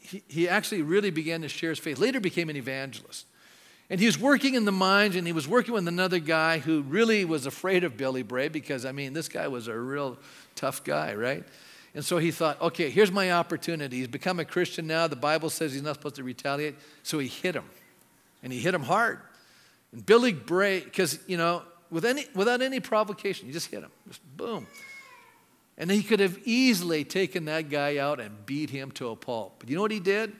he, 0.00 0.22
he, 0.28 0.48
actually 0.48 0.82
really 0.82 1.10
began 1.10 1.42
to 1.42 1.48
share 1.48 1.70
his 1.70 1.78
faith. 1.78 1.98
Later 1.98 2.20
became 2.20 2.48
an 2.48 2.56
evangelist. 2.56 3.26
And 3.88 4.00
he 4.00 4.06
was 4.06 4.18
working 4.18 4.54
in 4.54 4.64
the 4.64 4.72
mines 4.72 5.14
and 5.14 5.26
he 5.26 5.32
was 5.32 5.46
working 5.46 5.72
with 5.72 5.86
another 5.86 6.18
guy 6.18 6.58
who 6.58 6.82
really 6.82 7.24
was 7.24 7.46
afraid 7.46 7.84
of 7.84 7.96
Billy 7.96 8.22
Bray 8.22 8.48
because, 8.48 8.84
I 8.84 8.92
mean, 8.92 9.12
this 9.12 9.28
guy 9.28 9.46
was 9.46 9.68
a 9.68 9.78
real 9.78 10.18
tough 10.56 10.82
guy, 10.82 11.14
right? 11.14 11.44
And 11.94 12.04
so 12.04 12.18
he 12.18 12.30
thought, 12.30 12.60
okay, 12.60 12.90
here's 12.90 13.12
my 13.12 13.32
opportunity. 13.32 13.98
He's 13.98 14.08
become 14.08 14.40
a 14.40 14.44
Christian 14.44 14.86
now. 14.86 15.06
The 15.06 15.16
Bible 15.16 15.50
says 15.50 15.72
he's 15.72 15.82
not 15.82 15.94
supposed 15.94 16.16
to 16.16 16.24
retaliate. 16.24 16.74
So 17.02 17.18
he 17.18 17.28
hit 17.28 17.54
him. 17.54 17.64
And 18.42 18.52
he 18.52 18.58
hit 18.58 18.74
him 18.74 18.82
hard. 18.82 19.20
And 19.92 20.04
Billy 20.04 20.32
Bray, 20.32 20.80
because, 20.80 21.18
you 21.26 21.36
know, 21.36 21.62
with 21.90 22.04
any, 22.04 22.26
without 22.34 22.62
any 22.62 22.80
provocation, 22.80 23.46
you 23.46 23.52
just 23.52 23.70
hit 23.70 23.82
him. 23.82 23.90
Just 24.08 24.20
boom. 24.36 24.66
And 25.78 25.90
he 25.90 26.02
could 26.02 26.20
have 26.20 26.38
easily 26.44 27.04
taken 27.04 27.44
that 27.46 27.68
guy 27.68 27.98
out 27.98 28.18
and 28.18 28.46
beat 28.46 28.70
him 28.70 28.90
to 28.92 29.08
a 29.08 29.16
pulp. 29.16 29.56
But 29.58 29.68
you 29.68 29.76
know 29.76 29.82
what 29.82 29.90
he 29.90 30.00
did? 30.00 30.32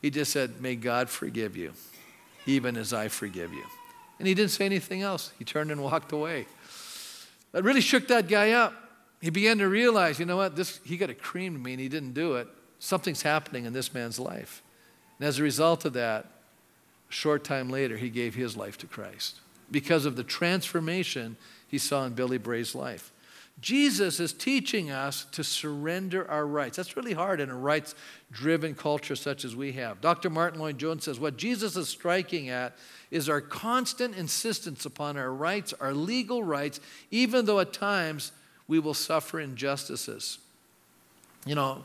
He 0.00 0.10
just 0.10 0.32
said, 0.32 0.60
May 0.60 0.76
God 0.76 1.10
forgive 1.10 1.56
you 1.56 1.72
even 2.46 2.76
as 2.76 2.92
I 2.92 3.08
forgive 3.08 3.52
you. 3.52 3.64
And 4.18 4.28
he 4.28 4.34
didn't 4.34 4.50
say 4.50 4.66
anything 4.66 5.02
else. 5.02 5.32
He 5.38 5.44
turned 5.44 5.70
and 5.70 5.82
walked 5.82 6.12
away. 6.12 6.46
That 7.52 7.64
really 7.64 7.80
shook 7.80 8.08
that 8.08 8.28
guy 8.28 8.52
up. 8.52 8.74
He 9.20 9.30
began 9.30 9.58
to 9.58 9.68
realize, 9.68 10.18
you 10.18 10.26
know 10.26 10.36
what, 10.36 10.56
this, 10.56 10.80
he 10.84 10.96
got 10.96 11.10
a 11.10 11.14
creamed 11.14 11.62
me 11.62 11.72
and 11.72 11.80
he 11.80 11.88
didn't 11.88 12.12
do 12.12 12.34
it. 12.34 12.48
Something's 12.78 13.22
happening 13.22 13.64
in 13.64 13.72
this 13.72 13.92
man's 13.92 14.18
life. 14.18 14.62
And 15.18 15.28
as 15.28 15.38
a 15.38 15.42
result 15.42 15.84
of 15.84 15.92
that, 15.94 16.24
a 16.24 17.12
short 17.12 17.44
time 17.44 17.68
later, 17.68 17.96
he 17.96 18.08
gave 18.08 18.34
his 18.34 18.56
life 18.56 18.78
to 18.78 18.86
Christ 18.86 19.36
because 19.70 20.06
of 20.06 20.16
the 20.16 20.24
transformation 20.24 21.36
he 21.68 21.78
saw 21.78 22.04
in 22.04 22.14
Billy 22.14 22.38
Bray's 22.38 22.74
life. 22.74 23.12
Jesus 23.60 24.20
is 24.20 24.32
teaching 24.32 24.90
us 24.90 25.26
to 25.32 25.44
surrender 25.44 26.28
our 26.30 26.46
rights. 26.46 26.76
That's 26.76 26.96
really 26.96 27.12
hard 27.12 27.40
in 27.40 27.50
a 27.50 27.54
rights 27.54 27.94
driven 28.32 28.74
culture 28.74 29.16
such 29.16 29.44
as 29.44 29.54
we 29.54 29.72
have. 29.72 30.00
Dr. 30.00 30.30
Martyn 30.30 30.60
Lloyd-Jones 30.60 31.04
says 31.04 31.20
what 31.20 31.36
Jesus 31.36 31.76
is 31.76 31.88
striking 31.88 32.48
at 32.48 32.76
is 33.10 33.28
our 33.28 33.40
constant 33.40 34.16
insistence 34.16 34.86
upon 34.86 35.16
our 35.18 35.32
rights, 35.32 35.74
our 35.80 35.92
legal 35.92 36.42
rights, 36.42 36.80
even 37.10 37.44
though 37.44 37.60
at 37.60 37.72
times 37.72 38.32
we 38.66 38.78
will 38.78 38.94
suffer 38.94 39.40
injustices. 39.40 40.38
You 41.44 41.54
know, 41.54 41.84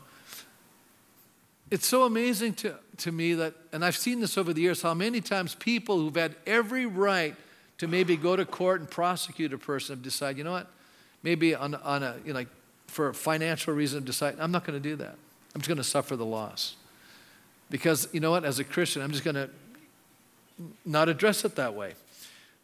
it's 1.70 1.86
so 1.86 2.04
amazing 2.04 2.54
to, 2.54 2.76
to 2.98 3.12
me 3.12 3.34
that, 3.34 3.54
and 3.72 3.84
I've 3.84 3.96
seen 3.96 4.20
this 4.20 4.38
over 4.38 4.52
the 4.52 4.62
years, 4.62 4.80
how 4.80 4.94
many 4.94 5.20
times 5.20 5.54
people 5.54 5.98
who've 5.98 6.14
had 6.14 6.36
every 6.46 6.86
right 6.86 7.34
to 7.78 7.88
maybe 7.88 8.16
go 8.16 8.36
to 8.36 8.46
court 8.46 8.80
and 8.80 8.90
prosecute 8.90 9.52
a 9.52 9.58
person 9.58 9.96
have 9.96 10.02
decided, 10.02 10.38
you 10.38 10.44
know 10.44 10.52
what? 10.52 10.70
Maybe 11.26 11.56
on, 11.56 11.74
on 11.74 12.04
a, 12.04 12.14
you 12.24 12.32
know, 12.32 12.38
like 12.38 12.48
for 12.86 13.08
a 13.08 13.14
financial 13.14 13.74
reason, 13.74 14.04
decide, 14.04 14.36
I'm 14.38 14.52
not 14.52 14.64
going 14.64 14.80
to 14.80 14.88
do 14.88 14.94
that. 14.94 15.16
I'm 15.52 15.60
just 15.60 15.66
going 15.66 15.76
to 15.76 15.82
suffer 15.82 16.14
the 16.14 16.24
loss. 16.24 16.76
Because, 17.68 18.08
you 18.12 18.20
know 18.20 18.30
what, 18.30 18.44
as 18.44 18.60
a 18.60 18.64
Christian, 18.64 19.02
I'm 19.02 19.10
just 19.10 19.24
going 19.24 19.34
to 19.34 19.50
not 20.84 21.08
address 21.08 21.44
it 21.44 21.56
that 21.56 21.74
way. 21.74 21.94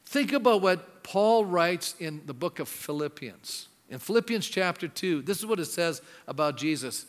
Think 0.07 0.33
about 0.33 0.63
what 0.63 1.03
Paul 1.03 1.45
writes 1.45 1.97
in 1.99 2.23
the 2.27 2.35
book 2.35 2.61
of 2.61 2.69
Philippians. 2.69 3.67
In 3.91 3.99
Philippians 3.99 4.47
chapter 4.49 4.87
2, 4.87 5.23
this 5.23 5.39
is 5.41 5.45
what 5.45 5.59
it 5.59 5.65
says 5.65 6.01
about 6.29 6.57
Jesus. 6.57 7.07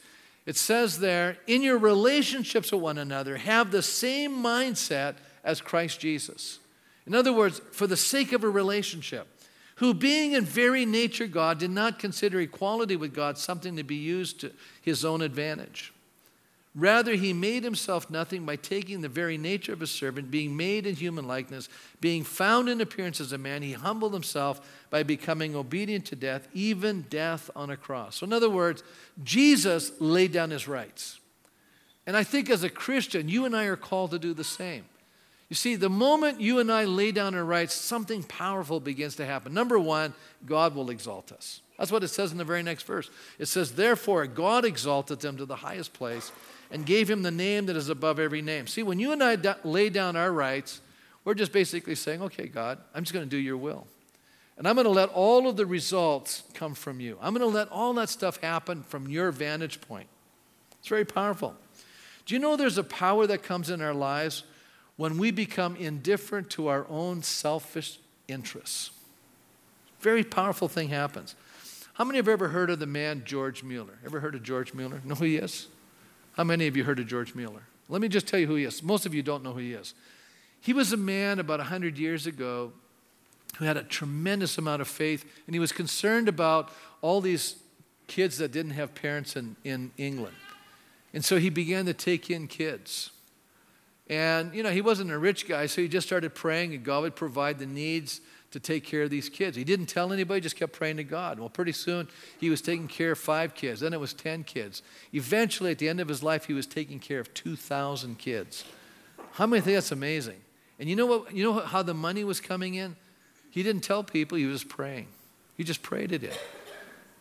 It 0.48 0.56
says 0.56 0.98
there, 0.98 1.38
in 1.46 1.62
your 1.62 1.78
relationships 1.78 2.72
with 2.72 2.82
one 2.82 2.98
another, 2.98 3.38
have 3.38 3.70
the 3.70 3.84
same 3.84 4.44
mindset 4.44 5.18
as 5.44 5.62
Christ 5.62 6.00
Jesus. 6.00 6.58
In 7.06 7.14
other 7.14 7.32
words, 7.32 7.62
for 7.72 7.86
the 7.86 7.96
sake 7.96 8.34
of 8.34 8.44
a 8.44 8.50
relationship, 8.50 9.28
who, 9.76 9.94
being 9.94 10.34
in 10.34 10.46
very 10.46 10.86
nature 10.86 11.28
God, 11.28 11.58
did 11.58 11.72
not 11.72 12.00
consider 12.00 12.40
equality 12.40 12.96
with 12.96 13.14
God 13.14 13.38
something 13.38 13.76
to 13.76 13.84
be 13.84 13.96
used 13.96 14.42
to 14.42 14.52
his 14.82 15.04
own 15.04 15.22
advantage. 15.22 15.94
Rather, 16.76 17.14
he 17.14 17.34
made 17.34 17.64
himself 17.64 18.10
nothing 18.10 18.46
by 18.46 18.56
taking 18.56 19.02
the 19.02 19.10
very 19.10 19.38
nature 19.38 19.74
of 19.74 19.82
a 19.84 19.88
servant, 19.88 20.32
being 20.32 20.58
made 20.58 20.88
in 20.88 20.96
human 20.96 21.28
likeness, 21.28 21.70
being 22.02 22.24
found 22.24 22.68
in 22.68 22.82
appearance 22.82 23.22
as 23.22 23.32
a 23.32 23.38
man. 23.38 23.62
He 23.62 23.74
humbled 23.74 24.14
himself 24.14 24.60
by 24.90 25.04
becoming 25.04 25.56
obedient 25.56 26.06
to 26.06 26.16
death, 26.16 26.48
even 26.52 27.06
death 27.12 27.52
on 27.56 27.70
a 27.70 27.78
cross. 27.78 28.18
So, 28.18 28.26
in 28.26 28.34
other 28.34 28.50
words, 28.50 28.84
Jesus 29.24 29.92
laid 30.00 30.32
down 30.32 30.50
his 30.50 30.68
rights. 30.68 31.20
And 32.08 32.18
I 32.18 32.24
think 32.24 32.50
as 32.50 32.64
a 32.64 32.70
Christian, 32.70 33.30
you 33.30 33.46
and 33.46 33.56
I 33.56 33.66
are 33.66 33.76
called 33.76 34.10
to 34.12 34.20
do 34.20 34.34
the 34.34 34.44
same. 34.44 34.86
You 35.50 35.56
see, 35.56 35.76
the 35.76 35.90
moment 35.90 36.42
you 36.42 36.60
and 36.60 36.72
I 36.72 36.86
lay 36.86 37.12
down 37.12 37.36
our 37.36 37.44
rights, 37.44 37.74
something 37.74 38.24
powerful 38.24 38.80
begins 38.80 39.16
to 39.18 39.26
happen. 39.26 39.54
Number 39.54 39.78
one, 39.78 40.14
God 40.46 40.74
will 40.74 40.90
exalt 40.90 41.32
us. 41.32 41.62
That's 41.78 41.92
what 41.92 42.04
it 42.04 42.10
says 42.10 42.32
in 42.32 42.38
the 42.38 42.46
very 42.46 42.64
next 42.64 42.84
verse. 42.84 43.10
It 43.40 43.48
says, 43.48 43.74
Therefore, 43.74 44.26
God 44.28 44.64
exalted 44.66 45.20
them 45.20 45.38
to 45.38 45.46
the 45.46 45.58
highest 45.58 45.94
place 45.94 46.32
and 46.72 46.86
gave 46.86 47.10
him 47.10 47.24
the 47.24 47.32
name 47.32 47.66
that 47.68 47.76
is 47.76 47.90
above 47.90 48.20
every 48.20 48.42
name. 48.42 48.68
See, 48.68 48.84
when 48.84 49.00
you 49.00 49.12
and 49.12 49.24
I 49.24 49.36
da- 49.36 49.56
lay 49.64 49.90
down 49.90 50.16
our 50.16 50.32
rights, 50.32 50.82
we're 51.26 51.34
just 51.34 51.52
basically 51.52 51.96
saying, 51.96 52.22
Okay, 52.22 52.48
God, 52.48 52.80
I'm 52.94 53.04
just 53.04 53.14
going 53.14 53.26
to 53.26 53.30
do 53.30 53.38
your 53.38 53.58
will. 53.58 53.88
And 54.58 54.68
I'm 54.68 54.76
going 54.76 54.86
to 54.86 54.92
let 54.92 55.10
all 55.10 55.48
of 55.48 55.58
the 55.58 55.66
results 55.66 56.44
come 56.54 56.76
from 56.76 57.00
you. 57.00 57.18
I'm 57.20 57.34
going 57.34 57.50
to 57.50 57.56
let 57.56 57.70
all 57.70 57.94
that 57.96 58.10
stuff 58.10 58.38
happen 58.38 58.84
from 58.84 59.08
your 59.08 59.32
vantage 59.32 59.82
point. 59.82 60.08
It's 60.80 60.88
very 60.88 61.06
powerful. 61.06 61.56
Do 62.26 62.36
you 62.36 62.40
know 62.40 62.56
there's 62.56 62.78
a 62.78 62.84
power 62.84 63.26
that 63.28 63.42
comes 63.42 63.70
in 63.70 63.82
our 63.82 63.94
lives 63.94 64.44
when 64.98 65.18
we 65.18 65.32
become 65.32 65.76
indifferent 65.76 66.50
to 66.52 66.68
our 66.68 66.86
own 66.90 67.24
selfish 67.24 68.00
interests? 68.28 68.92
Very 70.00 70.24
powerful 70.24 70.68
thing 70.68 70.90
happens. 70.90 71.36
How 71.94 72.04
many 72.04 72.18
have 72.18 72.28
ever 72.28 72.50
heard 72.50 72.70
of 72.70 72.80
the 72.80 72.88
man 72.88 73.24
George 73.26 73.64
Mueller? 73.64 74.00
Ever 74.06 74.20
heard 74.20 74.36
of 74.36 74.44
George 74.44 74.74
Mueller? 74.74 75.02
Know 75.06 75.16
who 75.16 75.26
he 75.26 75.38
is? 75.38 75.68
How 76.34 76.44
many 76.44 76.68
of 76.68 76.76
you 76.76 76.84
heard 76.84 77.00
of 77.00 77.08
George 77.08 77.36
Mueller? 77.36 77.64
Let 77.88 78.02
me 78.02 78.08
just 78.08 78.28
tell 78.28 78.40
you 78.40 78.48
who 78.48 78.56
he 78.56 78.64
is. 78.64 78.82
Most 78.82 79.06
of 79.06 79.14
you 79.14 79.22
don't 79.22 79.44
know 79.44 79.54
who 79.54 79.60
he 79.60 79.74
is. 79.74 79.94
He 80.60 80.74
was 80.74 80.94
a 80.94 80.98
man 80.98 81.40
about 81.40 81.60
100 81.60 81.98
years 81.98 82.26
ago 82.26 82.74
who 83.58 83.66
had 83.66 83.78
a 83.78 83.84
tremendous 83.84 84.58
amount 84.58 84.82
of 84.82 84.88
faith, 84.88 85.26
and 85.46 85.54
he 85.54 85.60
was 85.60 85.72
concerned 85.72 86.28
about 86.28 86.72
all 87.02 87.22
these 87.22 87.58
kids 88.08 88.38
that 88.40 88.52
didn't 88.52 88.72
have 88.72 88.96
parents 88.96 89.36
in, 89.36 89.56
in 89.64 89.92
England. 89.98 90.36
And 91.14 91.24
so 91.24 91.38
he 91.38 91.50
began 91.50 91.86
to 91.86 91.94
take 91.94 92.30
in 92.32 92.48
kids. 92.48 93.12
And, 94.08 94.54
you 94.54 94.64
know, 94.64 94.72
he 94.72 94.82
wasn't 94.82 95.12
a 95.12 95.18
rich 95.18 95.48
guy, 95.48 95.66
so 95.66 95.82
he 95.82 95.88
just 95.88 96.06
started 96.06 96.36
praying, 96.36 96.74
and 96.74 96.84
God 96.84 97.04
would 97.04 97.16
provide 97.16 97.60
the 97.60 97.66
needs 97.66 98.20
to 98.52 98.60
take 98.60 98.84
care 98.84 99.04
of 99.04 99.10
these 99.10 99.30
kids. 99.30 99.58
He 99.58 99.64
didn't 99.64 99.88
tell 99.88 100.14
anybody, 100.14 100.40
just 100.42 100.56
kept 100.56 100.74
praying 100.74 100.98
to 100.98 101.04
God. 101.04 101.40
Well, 101.40 101.50
pretty 101.50 101.72
soon 101.72 102.08
he 102.40 102.50
was 102.50 102.62
taking 102.62 102.88
care 102.88 103.14
of 103.14 103.18
five 103.18 103.56
kids, 103.56 103.80
then 103.80 103.94
it 103.94 104.00
was 104.00 104.14
10 104.14 104.44
kids. 104.44 104.84
Eventually, 105.12 105.72
at 105.72 105.80
the 105.80 105.90
end 105.90 106.00
of 106.00 106.08
his 106.08 106.22
life, 106.22 106.46
he 106.46 106.54
was 106.54 106.68
taking 106.68 107.00
care 107.00 107.20
of 107.20 107.34
2,000 107.34 108.20
kids. 108.20 108.64
How 109.34 109.48
many 109.48 109.62
think 109.62 109.76
that's 109.76 109.92
amazing? 109.92 110.40
And 110.80 110.88
you 110.88 110.96
know 110.96 111.06
what? 111.06 111.34
You 111.34 111.44
know 111.44 111.60
how 111.62 111.82
the 111.82 111.94
money 111.94 112.24
was 112.24 112.40
coming 112.40 112.76
in? 112.76 112.96
He 113.50 113.64
didn't 113.64 113.84
tell 113.84 114.04
people, 114.04 114.38
he 114.38 114.46
was 114.46 114.64
praying. 114.64 115.08
He 115.58 115.64
just 115.64 115.82
prayed 115.82 116.12
it 116.12 116.24
in. 116.24 116.32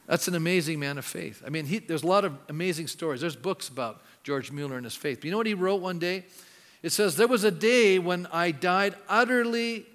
That's 0.07 0.29
an 0.29 0.35
amazing 0.35 0.81
man 0.81 0.99
of 0.99 1.05
faith. 1.05 1.43
I 1.47 1.51
mean, 1.51 1.65
he, 1.65 1.79
there's 1.79 2.03
a 2.03 2.07
lot 2.07 2.25
of 2.25 2.37
amazing 2.49 2.89
stories. 2.89 3.21
There's 3.21 3.37
books 3.37 3.69
about 3.69 4.03
George 4.25 4.51
Mueller 4.51 4.77
and 4.77 4.85
his 4.85 4.97
faith. 4.97 5.19
But 5.19 5.27
you 5.27 5.31
know 5.31 5.37
what 5.37 5.47
he 5.47 5.55
wrote 5.55 5.81
one 5.81 5.99
day? 5.99 6.25
It 6.83 6.91
says, 6.91 7.17
There 7.17 7.29
was 7.29 7.45
a 7.45 7.51
day 7.51 7.99
when 7.99 8.27
I 8.33 8.51
died 8.51 8.95
utterly 9.09 9.87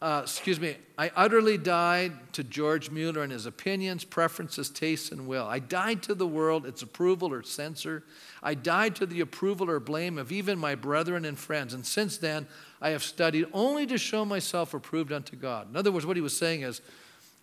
uh, 0.00 0.20
excuse 0.22 0.60
me, 0.60 0.76
I 0.98 1.10
utterly 1.16 1.56
died 1.56 2.12
to 2.34 2.44
George 2.44 2.90
Mueller 2.90 3.22
and 3.22 3.32
his 3.32 3.46
opinions, 3.46 4.04
preferences, 4.04 4.68
tastes, 4.68 5.10
and 5.10 5.26
will. 5.26 5.46
I 5.46 5.58
died 5.58 6.02
to 6.04 6.14
the 6.14 6.26
world, 6.26 6.66
its 6.66 6.82
approval 6.82 7.32
or 7.32 7.42
censor. 7.42 8.04
I 8.42 8.52
died 8.54 8.94
to 8.96 9.06
the 9.06 9.20
approval 9.20 9.70
or 9.70 9.80
blame 9.80 10.18
of 10.18 10.30
even 10.30 10.58
my 10.58 10.74
brethren 10.74 11.24
and 11.24 11.38
friends. 11.38 11.72
And 11.72 11.86
since 11.86 12.18
then, 12.18 12.46
I 12.82 12.90
have 12.90 13.02
studied 13.02 13.46
only 13.54 13.86
to 13.86 13.96
show 13.96 14.26
myself 14.26 14.74
approved 14.74 15.12
unto 15.12 15.34
God. 15.34 15.70
In 15.70 15.76
other 15.76 15.90
words, 15.90 16.04
what 16.04 16.16
he 16.16 16.22
was 16.22 16.36
saying 16.36 16.60
is, 16.60 16.82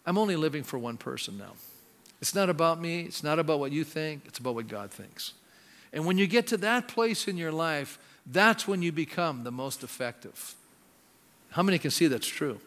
I'm 0.05 0.19
only 0.19 0.35
living 0.35 0.63
for 0.63 0.77
one 0.77 0.97
person 0.97 1.39
now. 1.39 1.53
It's 2.21 2.35
not 2.35 2.49
about 2.49 2.79
me, 2.79 3.01
it's 3.01 3.23
not 3.23 3.39
about 3.39 3.59
what 3.59 3.71
you 3.71 3.83
think, 3.83 4.23
it's 4.25 4.37
about 4.37 4.53
what 4.53 4.67
God 4.67 4.91
thinks. 4.91 5.33
And 5.91 6.05
when 6.05 6.17
you 6.19 6.27
get 6.27 6.47
to 6.47 6.57
that 6.57 6.87
place 6.87 7.27
in 7.27 7.35
your 7.35 7.51
life, 7.51 7.97
that's 8.25 8.67
when 8.67 8.81
you 8.81 8.91
become 8.91 9.43
the 9.43 9.51
most 9.51 9.83
effective. 9.83 10.55
How 11.51 11.63
many 11.63 11.77
can 11.77 11.91
see 11.91 12.07
that's 12.07 12.27
true? 12.27 12.59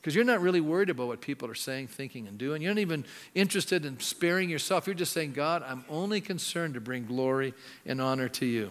Because 0.00 0.14
you're 0.14 0.24
not 0.24 0.40
really 0.40 0.60
worried 0.60 0.90
about 0.90 1.08
what 1.08 1.20
people 1.20 1.50
are 1.50 1.54
saying, 1.54 1.88
thinking, 1.88 2.26
and 2.28 2.38
doing. 2.38 2.62
You're 2.62 2.72
not 2.72 2.80
even 2.80 3.04
interested 3.34 3.84
in 3.84 4.00
sparing 4.00 4.48
yourself. 4.48 4.86
You're 4.86 4.94
just 4.94 5.12
saying, 5.12 5.32
God, 5.32 5.62
I'm 5.66 5.84
only 5.88 6.20
concerned 6.20 6.74
to 6.74 6.80
bring 6.80 7.04
glory 7.04 7.52
and 7.84 8.00
honor 8.00 8.28
to 8.30 8.46
you. 8.46 8.70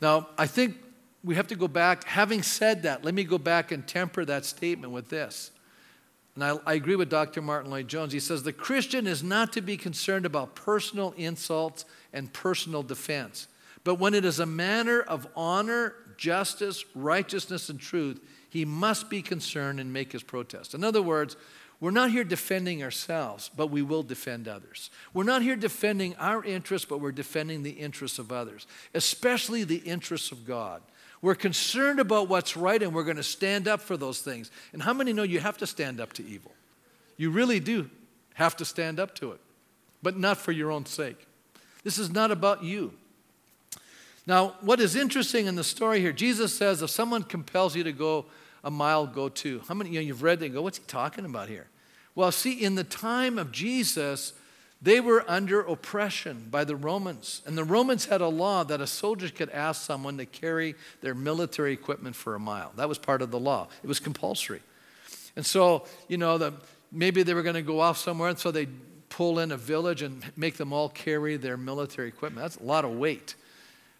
Now, 0.00 0.28
I 0.36 0.46
think 0.46 0.76
we 1.22 1.34
have 1.36 1.46
to 1.48 1.54
go 1.54 1.68
back. 1.68 2.04
Having 2.04 2.42
said 2.42 2.82
that, 2.82 3.04
let 3.04 3.14
me 3.14 3.24
go 3.24 3.38
back 3.38 3.72
and 3.72 3.86
temper 3.86 4.24
that 4.24 4.44
statement 4.44 4.92
with 4.92 5.08
this. 5.08 5.50
And 6.34 6.44
I, 6.44 6.58
I, 6.66 6.74
agree 6.74 6.96
with 6.96 7.10
Dr. 7.10 7.40
Martyn 7.40 7.70
Lloyd-Jones. 7.70 8.12
He 8.12 8.20
says 8.20 8.42
the 8.42 8.52
Christian 8.52 9.06
is 9.06 9.22
not 9.22 9.52
to 9.52 9.60
be 9.60 9.76
concerned 9.76 10.26
about 10.26 10.56
personal 10.56 11.14
insults 11.16 11.84
and 12.12 12.32
personal 12.32 12.82
defense, 12.82 13.46
but 13.84 13.96
when 13.96 14.14
it 14.14 14.24
is 14.24 14.40
a 14.40 14.46
matter 14.46 15.02
of 15.02 15.28
honor 15.36 15.94
justice, 16.16 16.84
righteousness, 16.94 17.68
and 17.68 17.78
truth, 17.78 18.20
he 18.50 18.64
must 18.64 19.10
be 19.10 19.22
concerned 19.22 19.80
and 19.80 19.92
make 19.92 20.12
his 20.12 20.22
protest. 20.22 20.74
In 20.74 20.84
other 20.84 21.02
words, 21.02 21.36
we're 21.80 21.90
not 21.90 22.10
here 22.10 22.24
defending 22.24 22.82
ourselves, 22.82 23.50
but 23.54 23.66
we 23.66 23.82
will 23.82 24.02
defend 24.02 24.48
others. 24.48 24.90
We're 25.12 25.24
not 25.24 25.42
here 25.42 25.56
defending 25.56 26.14
our 26.16 26.44
interests, 26.44 26.86
but 26.88 27.00
we're 27.00 27.12
defending 27.12 27.62
the 27.62 27.72
interests 27.72 28.18
of 28.18 28.32
others, 28.32 28.66
especially 28.94 29.64
the 29.64 29.78
interests 29.78 30.32
of 30.32 30.46
God. 30.46 30.82
We're 31.24 31.34
concerned 31.34 32.00
about 32.00 32.28
what's 32.28 32.54
right 32.54 32.82
and 32.82 32.94
we're 32.94 33.02
going 33.02 33.16
to 33.16 33.22
stand 33.22 33.66
up 33.66 33.80
for 33.80 33.96
those 33.96 34.20
things. 34.20 34.50
And 34.74 34.82
how 34.82 34.92
many 34.92 35.14
know 35.14 35.22
you 35.22 35.40
have 35.40 35.56
to 35.56 35.66
stand 35.66 35.98
up 35.98 36.12
to 36.12 36.26
evil? 36.26 36.52
You 37.16 37.30
really 37.30 37.60
do 37.60 37.88
have 38.34 38.54
to 38.58 38.66
stand 38.66 39.00
up 39.00 39.14
to 39.14 39.32
it, 39.32 39.40
but 40.02 40.18
not 40.18 40.36
for 40.36 40.52
your 40.52 40.70
own 40.70 40.84
sake. 40.84 41.16
This 41.82 41.98
is 41.98 42.12
not 42.12 42.30
about 42.30 42.62
you. 42.62 42.92
Now, 44.26 44.56
what 44.60 44.80
is 44.80 44.96
interesting 44.96 45.46
in 45.46 45.54
the 45.54 45.64
story 45.64 45.98
here, 45.98 46.12
Jesus 46.12 46.54
says, 46.54 46.82
if 46.82 46.90
someone 46.90 47.22
compels 47.22 47.74
you 47.74 47.84
to 47.84 47.92
go 47.92 48.26
a 48.62 48.70
mile, 48.70 49.06
go 49.06 49.30
two. 49.30 49.62
How 49.66 49.72
many, 49.72 49.88
you 49.88 50.00
know, 50.00 50.02
you've 50.02 50.22
read 50.22 50.40
that 50.40 50.44
and 50.44 50.54
go, 50.54 50.60
what's 50.60 50.76
he 50.76 50.84
talking 50.86 51.24
about 51.24 51.48
here? 51.48 51.68
Well, 52.14 52.32
see, 52.32 52.52
in 52.52 52.74
the 52.74 52.84
time 52.84 53.38
of 53.38 53.50
Jesus, 53.50 54.34
they 54.84 55.00
were 55.00 55.24
under 55.26 55.60
oppression 55.60 56.46
by 56.50 56.62
the 56.64 56.76
Romans. 56.76 57.42
And 57.46 57.58
the 57.58 57.64
Romans 57.64 58.04
had 58.04 58.20
a 58.20 58.28
law 58.28 58.62
that 58.64 58.80
a 58.80 58.86
soldier 58.86 59.28
could 59.30 59.50
ask 59.50 59.82
someone 59.82 60.18
to 60.18 60.26
carry 60.26 60.76
their 61.00 61.14
military 61.14 61.72
equipment 61.72 62.14
for 62.14 62.34
a 62.34 62.38
mile. 62.38 62.72
That 62.76 62.88
was 62.88 62.98
part 62.98 63.22
of 63.22 63.30
the 63.30 63.40
law, 63.40 63.68
it 63.82 63.86
was 63.86 63.98
compulsory. 63.98 64.62
And 65.36 65.44
so, 65.44 65.84
you 66.06 66.16
know, 66.16 66.38
the, 66.38 66.52
maybe 66.92 67.24
they 67.24 67.34
were 67.34 67.42
going 67.42 67.56
to 67.56 67.62
go 67.62 67.80
off 67.80 67.98
somewhere, 67.98 68.28
and 68.28 68.38
so 68.38 68.52
they 68.52 68.68
pull 69.08 69.40
in 69.40 69.50
a 69.50 69.56
village 69.56 70.02
and 70.02 70.24
make 70.36 70.56
them 70.56 70.72
all 70.72 70.88
carry 70.88 71.36
their 71.36 71.56
military 71.56 72.06
equipment. 72.06 72.44
That's 72.44 72.56
a 72.56 72.62
lot 72.62 72.84
of 72.84 72.92
weight 72.92 73.34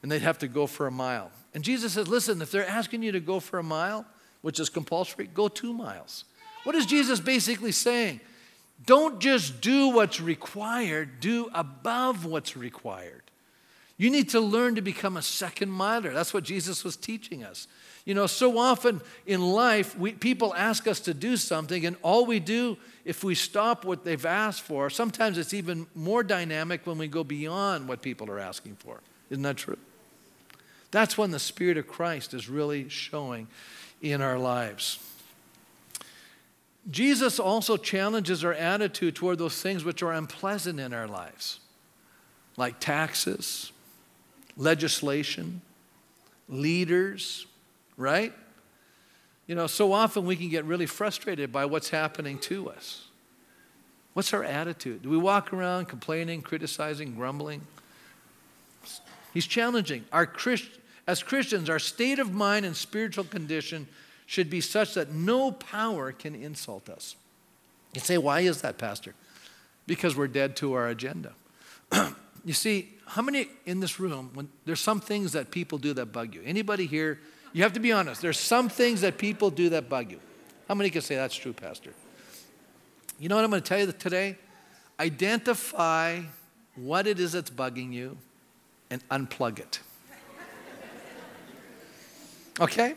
and 0.04 0.12
they'd 0.12 0.20
have 0.20 0.36
to 0.40 0.48
go 0.48 0.66
for 0.66 0.86
a 0.86 0.90
mile. 0.90 1.30
And 1.54 1.64
Jesus 1.64 1.94
says, 1.94 2.08
Listen, 2.08 2.42
if 2.42 2.50
they're 2.50 2.68
asking 2.68 3.02
you 3.02 3.12
to 3.12 3.20
go 3.20 3.40
for 3.40 3.58
a 3.58 3.62
mile, 3.62 4.04
which 4.42 4.60
is 4.60 4.68
compulsory, 4.68 5.30
go 5.32 5.48
two 5.48 5.72
miles. 5.72 6.26
What 6.64 6.74
is 6.74 6.84
Jesus 6.84 7.20
basically 7.20 7.72
saying? 7.72 8.20
Don't 8.86 9.20
just 9.20 9.60
do 9.60 9.88
what's 9.88 10.20
required, 10.20 11.20
do 11.20 11.48
above 11.54 12.24
what's 12.24 12.56
required. 12.56 13.22
You 13.96 14.10
need 14.10 14.30
to 14.30 14.40
learn 14.40 14.74
to 14.74 14.82
become 14.82 15.16
a 15.16 15.22
second 15.22 15.70
miler. 15.70 16.12
That's 16.12 16.34
what 16.34 16.42
Jesus 16.42 16.82
was 16.82 16.96
teaching 16.96 17.44
us. 17.44 17.68
You 18.04 18.14
know, 18.14 18.26
so 18.26 18.58
often 18.58 19.00
in 19.24 19.40
life, 19.40 19.96
we, 19.96 20.12
people 20.12 20.52
ask 20.54 20.86
us 20.88 21.00
to 21.00 21.14
do 21.14 21.36
something, 21.36 21.86
and 21.86 21.96
all 22.02 22.26
we 22.26 22.40
do, 22.40 22.76
if 23.04 23.22
we 23.22 23.34
stop 23.34 23.84
what 23.84 24.04
they've 24.04 24.26
asked 24.26 24.62
for, 24.62 24.90
sometimes 24.90 25.38
it's 25.38 25.54
even 25.54 25.86
more 25.94 26.22
dynamic 26.22 26.86
when 26.86 26.98
we 26.98 27.06
go 27.06 27.24
beyond 27.24 27.88
what 27.88 28.02
people 28.02 28.30
are 28.30 28.40
asking 28.40 28.76
for. 28.76 29.00
Isn't 29.30 29.44
that 29.44 29.56
true? 29.56 29.78
That's 30.90 31.16
when 31.16 31.30
the 31.30 31.38
Spirit 31.38 31.78
of 31.78 31.86
Christ 31.86 32.34
is 32.34 32.48
really 32.48 32.88
showing 32.88 33.46
in 34.02 34.20
our 34.20 34.38
lives. 34.38 34.98
Jesus 36.90 37.40
also 37.40 37.76
challenges 37.76 38.44
our 38.44 38.52
attitude 38.52 39.16
toward 39.16 39.38
those 39.38 39.60
things 39.60 39.84
which 39.84 40.02
are 40.02 40.12
unpleasant 40.12 40.78
in 40.78 40.92
our 40.92 41.06
lives, 41.06 41.60
like 42.56 42.78
taxes, 42.78 43.72
legislation, 44.56 45.62
leaders, 46.48 47.46
right? 47.96 48.32
You 49.46 49.54
know, 49.54 49.66
so 49.66 49.92
often 49.92 50.26
we 50.26 50.36
can 50.36 50.48
get 50.48 50.64
really 50.64 50.86
frustrated 50.86 51.52
by 51.52 51.64
what's 51.64 51.88
happening 51.88 52.38
to 52.40 52.70
us. 52.70 53.06
What's 54.12 54.32
our 54.32 54.44
attitude? 54.44 55.02
Do 55.02 55.10
we 55.10 55.16
walk 55.16 55.52
around 55.52 55.86
complaining, 55.86 56.42
criticizing, 56.42 57.14
grumbling? 57.14 57.62
He's 59.32 59.46
challenging. 59.46 60.04
Our 60.12 60.26
Christ, 60.26 60.68
as 61.06 61.22
Christians, 61.22 61.68
our 61.68 61.80
state 61.80 62.18
of 62.18 62.32
mind 62.32 62.64
and 62.64 62.76
spiritual 62.76 63.24
condition 63.24 63.88
should 64.26 64.50
be 64.50 64.60
such 64.60 64.94
that 64.94 65.12
no 65.12 65.52
power 65.52 66.12
can 66.12 66.34
insult 66.34 66.88
us. 66.88 67.16
You 67.92 68.00
say, 68.00 68.18
why 68.18 68.40
is 68.40 68.62
that, 68.62 68.78
Pastor? 68.78 69.14
Because 69.86 70.16
we're 70.16 70.28
dead 70.28 70.56
to 70.56 70.72
our 70.74 70.88
agenda. 70.88 71.32
you 72.44 72.54
see, 72.54 72.90
how 73.06 73.22
many 73.22 73.48
in 73.66 73.80
this 73.80 74.00
room, 74.00 74.30
when 74.34 74.48
there's 74.64 74.80
some 74.80 75.00
things 75.00 75.32
that 75.32 75.50
people 75.50 75.78
do 75.78 75.92
that 75.94 76.06
bug 76.06 76.34
you? 76.34 76.42
Anybody 76.44 76.86
here? 76.86 77.20
You 77.52 77.62
have 77.62 77.74
to 77.74 77.80
be 77.80 77.92
honest. 77.92 78.20
There's 78.20 78.38
some 78.38 78.68
things 78.68 79.02
that 79.02 79.18
people 79.18 79.50
do 79.50 79.68
that 79.70 79.88
bug 79.88 80.10
you. 80.10 80.20
How 80.66 80.74
many 80.74 80.90
can 80.90 81.02
say 81.02 81.14
that's 81.14 81.34
true, 81.34 81.52
Pastor? 81.52 81.92
You 83.20 83.28
know 83.28 83.36
what 83.36 83.44
I'm 83.44 83.50
going 83.50 83.62
to 83.62 83.68
tell 83.68 83.78
you 83.78 83.92
today? 83.92 84.36
Identify 84.98 86.22
what 86.74 87.06
it 87.06 87.20
is 87.20 87.32
that's 87.32 87.50
bugging 87.50 87.92
you 87.92 88.16
and 88.90 89.06
unplug 89.08 89.58
it. 89.58 89.80
Okay? 92.60 92.94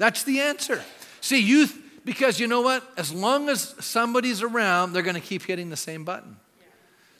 That's 0.00 0.22
the 0.22 0.40
answer. 0.40 0.82
See, 1.20 1.42
youth, 1.42 1.78
because 2.06 2.40
you 2.40 2.46
know 2.46 2.62
what? 2.62 2.82
As 2.96 3.12
long 3.12 3.50
as 3.50 3.74
somebody's 3.80 4.42
around, 4.42 4.94
they're 4.94 5.02
going 5.02 5.14
to 5.14 5.20
keep 5.20 5.42
hitting 5.42 5.68
the 5.68 5.76
same 5.76 6.04
button. 6.04 6.36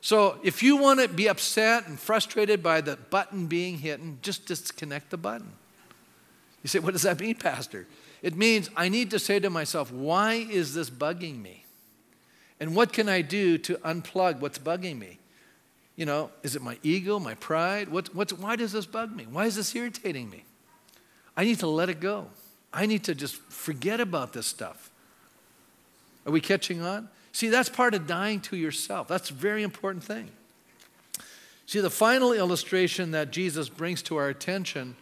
So 0.01 0.39
if 0.43 0.63
you 0.63 0.79
want 0.79 0.99
to 1.01 1.07
be 1.07 1.29
upset 1.29 1.87
and 1.87 2.01
frustrated 2.01 2.63
by 2.63 2.81
the 2.81 2.97
button 2.97 3.49
being 3.49 3.77
hit, 3.77 4.01
just 4.23 4.47
disconnect 4.47 5.11
the 5.11 5.19
button. 5.19 5.53
You 6.63 6.69
say, 6.69 6.79
what 6.79 6.95
does 6.95 7.03
that 7.03 7.21
mean, 7.21 7.35
Pastor? 7.35 7.87
It 8.23 8.35
means 8.35 8.71
I 8.75 8.89
need 8.89 9.11
to 9.11 9.19
say 9.19 9.39
to 9.41 9.51
myself, 9.51 9.93
why 9.93 10.37
is 10.37 10.73
this 10.73 10.89
bugging 10.89 11.43
me? 11.43 11.67
And 12.61 12.75
what 12.75 12.95
can 12.95 13.11
I 13.11 13.21
do 13.21 13.59
to 13.59 13.75
unplug 13.77 14.41
what's 14.41 14.59
bugging 14.59 14.99
me? 14.99 15.19
You 15.97 16.07
know, 16.07 16.31
is 16.43 16.57
it 16.57 16.63
my 16.63 16.79
ego, 16.83 17.19
my 17.19 17.35
pride? 17.35 17.91
What, 17.91 18.15
what's, 18.15 18.33
why 18.33 18.57
does 18.57 18.73
this 18.73 18.87
bug 18.87 19.15
me? 19.15 19.27
Why 19.31 19.45
is 19.45 19.57
this 19.57 19.77
irritating 19.77 20.31
me? 20.31 20.45
I 21.37 21.45
need 21.45 21.59
to 21.59 21.67
let 21.67 21.91
it 21.91 22.01
go. 22.01 22.29
I 22.73 22.87
need 22.87 23.05
to 23.05 23.15
just 23.15 23.37
forget 23.37 24.01
about 24.01 24.33
this 24.33 24.47
stuff. 24.47 24.91
Are 26.27 26.33
we 26.33 26.41
catching 26.41 26.83
on? 26.83 27.09
See, 27.33 27.49
that's 27.49 27.69
part 27.69 27.95
of 27.95 28.07
dying 28.07 28.41
to 28.43 28.57
yourself. 28.57 29.09
That's 29.09 29.31
a 29.31 29.35
very 29.35 29.63
important 29.63 30.05
thing. 30.05 30.31
See, 31.67 31.81
the 31.81 31.91
final 31.91 32.33
illustration 32.33 33.13
that 33.13 33.31
Jesus 33.31 33.69
brings 33.69 34.03
to 34.03 34.17
our 34.17 34.29
attention 34.29 34.97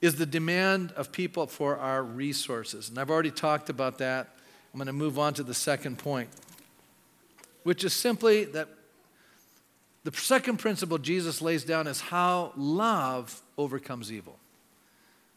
is 0.00 0.16
the 0.16 0.26
demand 0.26 0.92
of 0.92 1.10
people 1.10 1.46
for 1.46 1.76
our 1.78 2.02
resources. 2.02 2.88
And 2.88 2.98
I've 2.98 3.10
already 3.10 3.30
talked 3.30 3.70
about 3.70 3.98
that. 3.98 4.28
I'm 4.72 4.78
going 4.78 4.86
to 4.86 4.92
move 4.92 5.18
on 5.18 5.34
to 5.34 5.42
the 5.42 5.54
second 5.54 5.98
point, 5.98 6.28
which 7.62 7.84
is 7.84 7.92
simply 7.92 8.44
that 8.44 8.68
the 10.04 10.12
second 10.12 10.58
principle 10.58 10.98
Jesus 10.98 11.40
lays 11.40 11.64
down 11.64 11.86
is 11.86 12.00
how 12.00 12.52
love 12.56 13.40
overcomes 13.56 14.12
evil. 14.12 14.38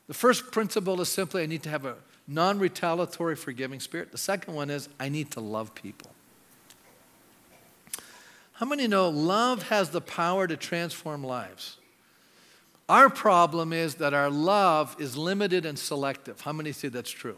The 0.07 0.13
first 0.13 0.51
principle 0.51 0.99
is 1.01 1.09
simply 1.09 1.43
I 1.43 1.45
need 1.45 1.63
to 1.63 1.69
have 1.69 1.85
a 1.85 1.95
non 2.27 2.59
retaliatory, 2.59 3.35
forgiving 3.35 3.79
spirit. 3.79 4.11
The 4.11 4.17
second 4.17 4.53
one 4.53 4.69
is 4.69 4.89
I 4.99 5.09
need 5.09 5.31
to 5.31 5.41
love 5.41 5.75
people. 5.75 6.11
How 8.53 8.65
many 8.65 8.87
know 8.87 9.09
love 9.09 9.63
has 9.63 9.91
the 9.91 10.01
power 10.01 10.47
to 10.47 10.57
transform 10.57 11.23
lives? 11.23 11.77
Our 12.89 13.09
problem 13.09 13.73
is 13.73 13.95
that 13.95 14.13
our 14.13 14.29
love 14.29 14.95
is 14.97 15.17
limited 15.17 15.65
and 15.65 15.77
selective. 15.77 16.41
How 16.41 16.53
many 16.53 16.71
say 16.71 16.87
that's 16.87 17.11
true? 17.11 17.35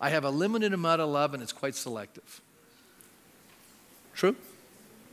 I 0.00 0.10
have 0.10 0.24
a 0.24 0.30
limited 0.30 0.72
amount 0.72 1.02
of 1.02 1.10
love 1.10 1.34
and 1.34 1.42
it's 1.42 1.52
quite 1.52 1.74
selective. 1.74 2.40
True? 4.14 4.34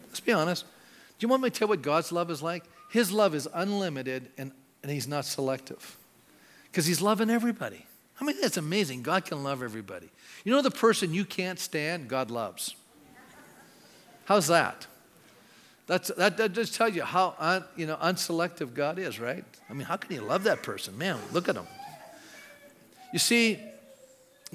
Let's 0.08 0.22
be 0.22 0.32
honest. 0.32 0.64
Do 0.64 1.26
you 1.26 1.28
want 1.28 1.44
me 1.44 1.50
to 1.50 1.60
tell 1.60 1.68
you 1.68 1.72
what 1.72 1.82
God's 1.82 2.14
love 2.14 2.32
is 2.32 2.42
like? 2.42 2.64
His 2.90 3.12
love 3.12 3.36
is 3.36 3.48
unlimited 3.54 4.32
and, 4.38 4.52
and 4.82 4.92
He's 4.92 5.08
not 5.08 5.26
selective 5.26 5.98
because 6.74 6.88
He's 6.88 7.04
loving 7.04 7.30
everybody. 7.30 7.86
I 8.20 8.24
mean, 8.26 8.42
that's 8.42 8.58
amazing. 8.58 9.04
God 9.04 9.26
can 9.26 9.44
love 9.44 9.62
everybody. 9.62 10.10
You 10.44 10.52
know 10.52 10.64
the 10.64 10.72
person 10.72 11.14
you 11.14 11.24
can't 11.24 11.60
stand, 11.60 12.08
God 12.08 12.32
loves. 12.32 12.76
How's 14.26 14.48
that? 14.48 14.88
That's, 15.86 16.10
that, 16.18 16.38
that 16.38 16.54
just 16.54 16.74
tells 16.74 16.96
you 16.96 17.04
how 17.04 17.36
un, 17.38 17.64
you 17.76 17.86
know, 17.86 17.96
unselective 17.98 18.74
God 18.74 18.98
is, 18.98 19.20
right? 19.20 19.46
I 19.70 19.74
mean, 19.74 19.86
how 19.86 19.98
can 19.98 20.16
you 20.16 20.22
love 20.22 20.46
that 20.46 20.64
person? 20.64 20.98
Man, 20.98 21.20
look 21.32 21.48
at 21.48 21.56
him. 21.56 21.68
You 23.12 23.20
see, 23.20 23.60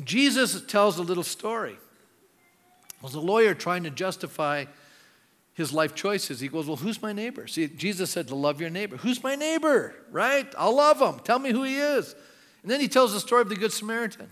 Jesus 0.03 0.61
tells 0.63 0.99
a 0.99 1.03
little 1.03 1.23
story. 1.23 1.77
Was 3.01 3.15
a 3.15 3.21
lawyer 3.21 3.55
trying 3.55 3.85
to 3.85 3.91
justify 3.91 4.65
his 5.59 5.73
life 5.73 5.93
choices. 5.93 6.39
He 6.39 6.47
goes, 6.47 6.69
Well, 6.69 6.77
who's 6.77 7.03
my 7.03 7.13
neighbor? 7.13 7.49
See, 7.49 7.67
Jesus 7.67 8.11
said 8.11 8.29
to 8.29 8.37
love 8.37 8.61
your 8.61 8.71
neighbor. 8.71 8.97
Who's 8.97 9.25
my 9.25 9.35
neighbor? 9.35 9.93
Right? 10.13 10.47
I'll 10.57 10.77
love 10.77 11.03
him. 11.03 11.19
Tell 11.25 11.41
me 11.41 11.51
who 11.51 11.65
he 11.65 11.79
is. 11.79 12.15
And 12.63 12.71
then 12.71 12.81
he 12.81 12.87
tells 12.87 13.13
the 13.13 13.19
story 13.19 13.43
of 13.43 13.49
the 13.49 13.57
Good 13.57 13.73
Samaritan. 13.73 14.29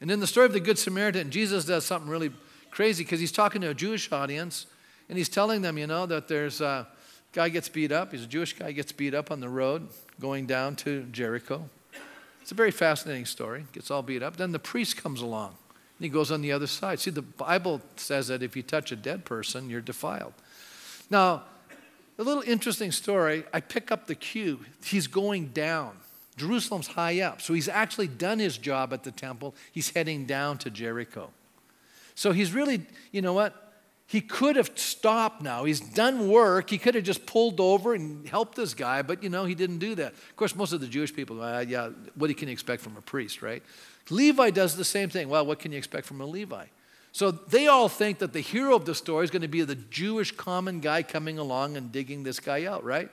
And 0.00 0.10
in 0.10 0.18
the 0.18 0.26
story 0.26 0.46
of 0.46 0.54
the 0.54 0.60
Good 0.60 0.78
Samaritan, 0.78 1.30
Jesus 1.30 1.66
does 1.66 1.84
something 1.84 2.10
really 2.10 2.32
crazy 2.70 3.04
because 3.04 3.20
he's 3.20 3.32
talking 3.32 3.60
to 3.60 3.68
a 3.68 3.74
Jewish 3.74 4.10
audience 4.10 4.66
and 5.10 5.18
he's 5.18 5.28
telling 5.28 5.60
them, 5.60 5.76
you 5.76 5.86
know, 5.86 6.06
that 6.06 6.26
there's 6.26 6.62
a 6.62 6.88
guy 7.32 7.50
gets 7.50 7.68
beat 7.68 7.92
up. 7.92 8.12
He's 8.12 8.24
a 8.24 8.26
Jewish 8.26 8.54
guy, 8.54 8.72
gets 8.72 8.92
beat 8.92 9.12
up 9.12 9.30
on 9.30 9.40
the 9.40 9.50
road 9.50 9.88
going 10.18 10.46
down 10.46 10.74
to 10.76 11.02
Jericho. 11.12 11.68
It's 12.40 12.52
a 12.52 12.54
very 12.54 12.70
fascinating 12.70 13.26
story. 13.26 13.66
Gets 13.72 13.90
all 13.90 14.02
beat 14.02 14.22
up. 14.22 14.38
Then 14.38 14.52
the 14.52 14.58
priest 14.58 14.96
comes 14.96 15.20
along 15.20 15.48
and 15.98 16.04
he 16.04 16.08
goes 16.08 16.30
on 16.30 16.40
the 16.40 16.52
other 16.52 16.66
side. 16.66 16.98
See, 16.98 17.10
the 17.10 17.20
Bible 17.20 17.82
says 17.96 18.28
that 18.28 18.42
if 18.42 18.56
you 18.56 18.62
touch 18.62 18.90
a 18.90 18.96
dead 18.96 19.26
person, 19.26 19.68
you're 19.68 19.82
defiled. 19.82 20.32
Now, 21.10 21.44
a 22.18 22.22
little 22.22 22.42
interesting 22.42 22.92
story. 22.92 23.44
I 23.52 23.60
pick 23.60 23.90
up 23.90 24.06
the 24.06 24.14
cue. 24.14 24.60
He's 24.84 25.06
going 25.06 25.48
down. 25.48 25.96
Jerusalem's 26.36 26.88
high 26.88 27.20
up. 27.20 27.40
So 27.40 27.54
he's 27.54 27.68
actually 27.68 28.08
done 28.08 28.38
his 28.38 28.58
job 28.58 28.92
at 28.92 29.04
the 29.04 29.10
temple. 29.10 29.54
He's 29.72 29.90
heading 29.90 30.26
down 30.26 30.58
to 30.58 30.70
Jericho. 30.70 31.30
So 32.14 32.32
he's 32.32 32.52
really, 32.52 32.82
you 33.12 33.22
know 33.22 33.32
what? 33.32 33.62
He 34.08 34.20
could 34.20 34.54
have 34.56 34.70
stopped 34.76 35.42
now. 35.42 35.64
He's 35.64 35.80
done 35.80 36.28
work. 36.28 36.70
He 36.70 36.78
could 36.78 36.94
have 36.94 37.02
just 37.02 37.26
pulled 37.26 37.60
over 37.60 37.92
and 37.92 38.26
helped 38.28 38.54
this 38.54 38.72
guy, 38.72 39.02
but 39.02 39.22
you 39.22 39.28
know, 39.28 39.44
he 39.44 39.54
didn't 39.54 39.78
do 39.78 39.96
that. 39.96 40.12
Of 40.12 40.36
course, 40.36 40.54
most 40.54 40.72
of 40.72 40.80
the 40.80 40.86
Jewish 40.86 41.12
people, 41.14 41.42
uh, 41.42 41.60
yeah, 41.60 41.90
what 42.14 42.34
can 42.36 42.46
you 42.46 42.52
expect 42.52 42.82
from 42.82 42.96
a 42.96 43.02
priest, 43.02 43.42
right? 43.42 43.62
Levi 44.08 44.50
does 44.50 44.76
the 44.76 44.84
same 44.84 45.08
thing. 45.08 45.28
Well, 45.28 45.44
what 45.44 45.58
can 45.58 45.72
you 45.72 45.78
expect 45.78 46.06
from 46.06 46.20
a 46.20 46.26
Levi? 46.26 46.66
So 47.16 47.30
they 47.30 47.66
all 47.66 47.88
think 47.88 48.18
that 48.18 48.34
the 48.34 48.42
hero 48.42 48.76
of 48.76 48.84
the 48.84 48.94
story 48.94 49.24
is 49.24 49.30
going 49.30 49.40
to 49.40 49.48
be 49.48 49.62
the 49.62 49.74
Jewish 49.74 50.32
common 50.32 50.80
guy 50.80 51.02
coming 51.02 51.38
along 51.38 51.78
and 51.78 51.90
digging 51.90 52.24
this 52.24 52.38
guy 52.38 52.66
out, 52.66 52.84
right? 52.84 53.08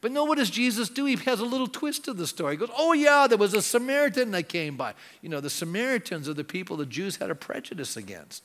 But 0.00 0.12
no, 0.12 0.22
what 0.22 0.38
does 0.38 0.48
Jesus 0.48 0.88
do? 0.88 1.06
He 1.06 1.16
has 1.16 1.40
a 1.40 1.44
little 1.44 1.66
twist 1.66 2.04
to 2.04 2.12
the 2.12 2.28
story. 2.28 2.52
He 2.52 2.56
goes, 2.56 2.70
Oh, 2.76 2.92
yeah, 2.92 3.26
there 3.26 3.36
was 3.36 3.54
a 3.54 3.60
Samaritan 3.60 4.30
that 4.30 4.48
came 4.48 4.76
by. 4.76 4.94
You 5.22 5.28
know, 5.28 5.40
the 5.40 5.50
Samaritans 5.50 6.28
are 6.28 6.34
the 6.34 6.44
people 6.44 6.76
the 6.76 6.86
Jews 6.86 7.16
had 7.16 7.30
a 7.30 7.34
prejudice 7.34 7.96
against. 7.96 8.44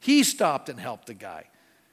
He 0.00 0.24
stopped 0.24 0.68
and 0.68 0.80
helped 0.80 1.06
the 1.06 1.14
guy. 1.14 1.44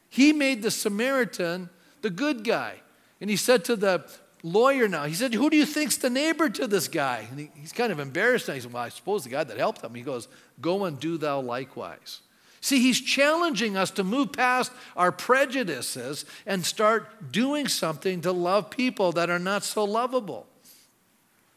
He 0.09 0.34
made 0.34 0.63
the 0.63 0.72
Samaritan 0.72 1.70
the 2.01 2.09
good 2.09 2.43
guy. 2.43 2.82
And 3.22 3.30
he 3.30 3.36
said 3.36 3.63
to 3.66 3.76
the 3.76 4.09
lawyer 4.41 4.88
now, 4.88 5.03
he 5.03 5.13
said, 5.13 5.36
Who 5.36 5.51
do 5.51 5.57
you 5.57 5.68
think's 5.68 5.97
the 5.97 6.09
neighbor 6.09 6.49
to 6.49 6.66
this 6.66 6.88
guy? 6.88 7.28
And 7.30 7.41
he, 7.41 7.51
he's 7.53 7.74
kind 7.74 7.91
of 7.91 7.99
embarrassed 7.99 8.47
now. 8.47 8.55
He 8.55 8.61
said, 8.61 8.74
Well, 8.74 8.82
I 8.82 8.89
suppose 8.89 9.24
the 9.24 9.30
guy 9.30 9.43
that 9.43 9.55
helped 9.55 9.84
him. 9.84 9.93
He 9.93 10.01
goes, 10.01 10.28
Go 10.59 10.86
and 10.86 10.99
do 10.99 11.20
thou 11.20 11.41
likewise. 11.41 12.22
See, 12.66 12.80
he's 12.80 12.99
challenging 12.99 13.78
us 13.78 13.91
to 13.91 14.03
move 14.03 14.32
past 14.32 14.72
our 14.97 15.11
prejudices 15.11 16.26
and 16.47 16.66
start 16.66 17.32
doing 17.32 17.68
something 17.68 18.22
to 18.22 18.32
love 18.32 18.72
people 18.72 19.11
that 19.11 19.30
are 19.30 19.38
not 19.38 19.63
so 19.63 19.84
lovable. 19.84 20.47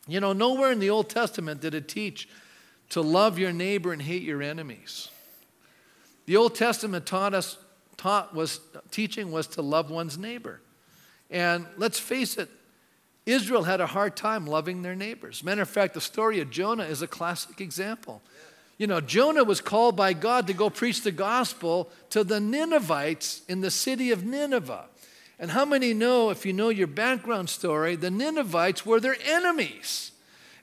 You 0.07 0.21
know, 0.21 0.35
nowhere 0.35 0.71
in 0.71 0.81
the 0.81 0.91
Old 0.91 1.09
Testament 1.09 1.63
did 1.63 1.73
it 1.73 1.89
teach 1.89 2.29
to 2.91 3.01
love 3.01 3.39
your 3.39 3.53
neighbor 3.55 3.95
and 3.95 4.03
hate 4.03 4.21
your 4.21 4.43
enemies. 4.43 5.09
The 6.27 6.37
Old 6.37 6.55
Testament 6.55 7.07
taught 7.07 7.33
us, 7.33 7.57
taught 7.97 8.35
was 8.35 8.61
teaching 8.91 9.33
was 9.33 9.47
to 9.47 9.63
love 9.63 9.91
one's 9.91 10.19
neighbor. 10.19 10.61
And 11.31 11.65
let's 11.79 11.99
face 11.99 12.37
it, 12.37 12.51
Israel 13.25 13.63
had 13.63 13.81
a 13.81 13.87
hard 13.87 14.15
time 14.15 14.47
loving 14.47 14.83
their 14.83 14.95
neighbors. 14.95 15.43
Matter 15.43 15.63
of 15.63 15.71
fact, 15.71 15.95
the 15.95 16.03
story 16.03 16.41
of 16.41 16.51
Jonah 16.51 16.85
is 16.85 17.01
a 17.01 17.07
classic 17.07 17.63
example. 17.63 18.21
You 18.79 18.87
know, 18.87 19.01
Jonah 19.01 19.43
was 19.43 19.61
called 19.61 19.97
by 19.97 20.13
God 20.13 20.47
to 20.47 20.53
go 20.53 20.71
preach 20.71 21.03
the 21.03 21.11
gospel 21.11 21.91
to 22.11 22.23
the 22.23 22.39
Ninevites 22.39 23.43
in 23.49 23.61
the 23.61 23.73
city 23.73 24.13
of 24.13 24.25
Nineveh. 24.25 24.87
And 25.41 25.51
how 25.51 25.65
many 25.65 25.95
know, 25.95 26.31
if 26.31 26.47
you 26.47 26.53
know 26.53 26.69
your 26.69 26.87
background 26.87 27.51
story, 27.51 27.97
the 27.97 28.11
Ninevites 28.11 28.87
were 28.87 29.01
their 29.01 29.17
enemies? 29.27 30.13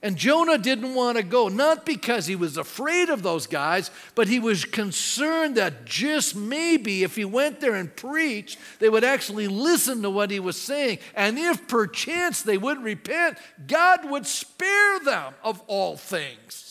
And 0.02 0.16
Jonah 0.16 0.58
didn't 0.58 0.94
want 0.94 1.16
to 1.16 1.22
go, 1.22 1.48
not 1.48 1.84
because 1.84 2.26
he 2.26 2.36
was 2.36 2.56
afraid 2.56 3.08
of 3.08 3.22
those 3.22 3.46
guys, 3.46 3.90
but 4.14 4.28
he 4.28 4.38
was 4.38 4.64
concerned 4.64 5.56
that 5.56 5.84
just 5.84 6.36
maybe 6.36 7.02
if 7.02 7.16
he 7.16 7.24
went 7.24 7.60
there 7.60 7.74
and 7.74 7.94
preached, 7.94 8.58
they 8.78 8.88
would 8.88 9.04
actually 9.04 9.48
listen 9.48 10.02
to 10.02 10.10
what 10.10 10.30
he 10.30 10.38
was 10.38 10.60
saying. 10.60 10.98
And 11.14 11.38
if 11.38 11.66
perchance 11.66 12.42
they 12.42 12.58
would 12.58 12.82
repent, 12.82 13.38
God 13.66 14.08
would 14.10 14.26
spare 14.26 15.00
them 15.00 15.34
of 15.42 15.60
all 15.66 15.96
things. 15.96 16.65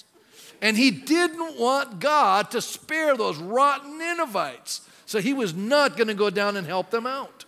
And 0.61 0.77
he 0.77 0.91
didn't 0.91 1.59
want 1.59 1.99
God 1.99 2.51
to 2.51 2.61
spare 2.61 3.15
those 3.15 3.37
rotten 3.37 3.97
Ninevites. 3.97 4.81
So 5.05 5.19
he 5.19 5.33
was 5.33 5.53
not 5.53 5.97
going 5.97 6.07
to 6.07 6.13
go 6.13 6.29
down 6.29 6.57
and 6.57 6.65
help 6.65 6.89
them 6.89 7.05
out. 7.05 7.45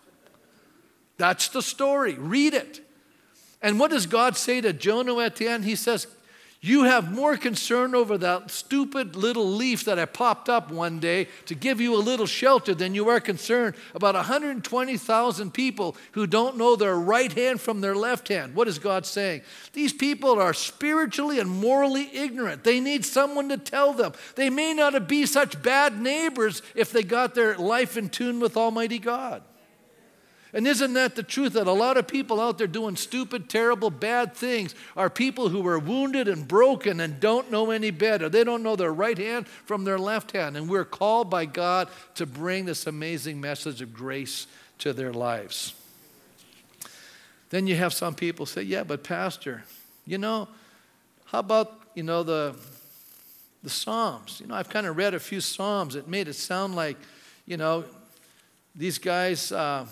That's 1.17 1.47
the 1.47 1.61
story. 1.61 2.13
Read 2.13 2.53
it. 2.53 2.81
And 3.61 3.79
what 3.79 3.91
does 3.91 4.05
God 4.05 4.37
say 4.37 4.61
to 4.61 4.71
Jonah 4.73 5.17
at 5.19 5.37
the 5.37 5.47
end? 5.47 5.65
He 5.65 5.75
says, 5.75 6.07
You 6.59 6.85
have 6.85 7.13
more 7.13 7.37
concern 7.37 7.93
over 7.93 8.17
that 8.17 8.49
stupid 8.49 9.15
little 9.15 9.47
leaf 9.47 9.85
that 9.85 9.99
I 9.99 10.05
popped 10.05 10.49
up 10.49 10.71
one 10.71 10.99
day 10.99 11.27
to 11.45 11.53
give 11.53 11.79
you 11.79 11.95
a 11.95 12.01
little 12.01 12.25
shelter 12.25 12.73
than 12.73 12.95
you 12.95 13.09
are 13.09 13.19
concerned 13.19 13.75
about 13.93 14.15
120,000 14.15 15.53
people 15.53 15.95
who 16.13 16.25
don't 16.25 16.57
know 16.57 16.75
their 16.75 16.97
right 16.97 17.31
hand 17.31 17.61
from 17.61 17.81
their 17.81 17.95
left 17.95 18.27
hand. 18.29 18.55
What 18.55 18.67
is 18.67 18.79
God 18.79 19.05
saying? 19.05 19.41
These 19.73 19.93
people 19.93 20.41
are 20.41 20.53
spiritually 20.53 21.39
and 21.39 21.49
morally 21.49 22.09
ignorant. 22.11 22.63
They 22.63 22.79
need 22.79 23.05
someone 23.05 23.49
to 23.49 23.57
tell 23.57 23.93
them. 23.93 24.13
They 24.35 24.49
may 24.49 24.73
not 24.73 25.07
be 25.07 25.27
such 25.27 25.61
bad 25.61 26.01
neighbors 26.01 26.63
if 26.73 26.91
they 26.91 27.03
got 27.03 27.35
their 27.35 27.55
life 27.57 27.97
in 27.97 28.09
tune 28.09 28.39
with 28.39 28.57
Almighty 28.57 28.97
God. 28.97 29.43
And 30.53 30.65
isn't 30.65 30.93
that 30.93 31.15
the 31.15 31.23
truth 31.23 31.53
that 31.53 31.67
a 31.67 31.73
lot 31.73 31.97
of 31.97 32.07
people 32.07 32.39
out 32.39 32.57
there 32.57 32.67
doing 32.67 32.95
stupid, 32.95 33.49
terrible, 33.49 33.89
bad 33.89 34.33
things 34.33 34.73
are 34.95 35.09
people 35.09 35.49
who 35.49 35.65
are 35.67 35.77
wounded 35.77 36.27
and 36.27 36.47
broken 36.47 37.01
and 37.01 37.19
don't 37.19 37.51
know 37.51 37.71
any 37.71 37.91
better? 37.91 38.29
They 38.29 38.45
don't 38.45 38.63
know 38.63 38.77
their 38.77 38.93
right 38.93 39.17
hand 39.17 39.47
from 39.47 39.83
their 39.83 39.99
left 39.99 40.31
hand. 40.31 40.55
And 40.55 40.69
we're 40.69 40.85
called 40.85 41.29
by 41.29 41.45
God 41.45 41.89
to 42.15 42.25
bring 42.25 42.65
this 42.65 42.87
amazing 42.87 43.41
message 43.41 43.81
of 43.81 43.93
grace 43.93 44.47
to 44.79 44.93
their 44.93 45.11
lives. 45.11 45.73
Then 47.49 47.67
you 47.67 47.75
have 47.75 47.93
some 47.93 48.15
people 48.15 48.45
say, 48.45 48.61
Yeah, 48.61 48.83
but 48.83 49.03
Pastor, 49.03 49.65
you 50.05 50.17
know, 50.17 50.47
how 51.25 51.39
about, 51.39 51.77
you 51.93 52.03
know, 52.03 52.23
the, 52.23 52.55
the 53.63 53.69
Psalms? 53.69 54.39
You 54.39 54.47
know, 54.47 54.55
I've 54.55 54.69
kind 54.69 54.87
of 54.87 54.95
read 54.95 55.13
a 55.13 55.19
few 55.19 55.41
Psalms. 55.41 55.95
It 55.95 56.07
made 56.07 56.29
it 56.29 56.35
sound 56.35 56.75
like, 56.75 56.95
you 57.45 57.57
know, 57.57 57.83
these 58.73 58.97
guys. 58.97 59.51
Uh, 59.51 59.87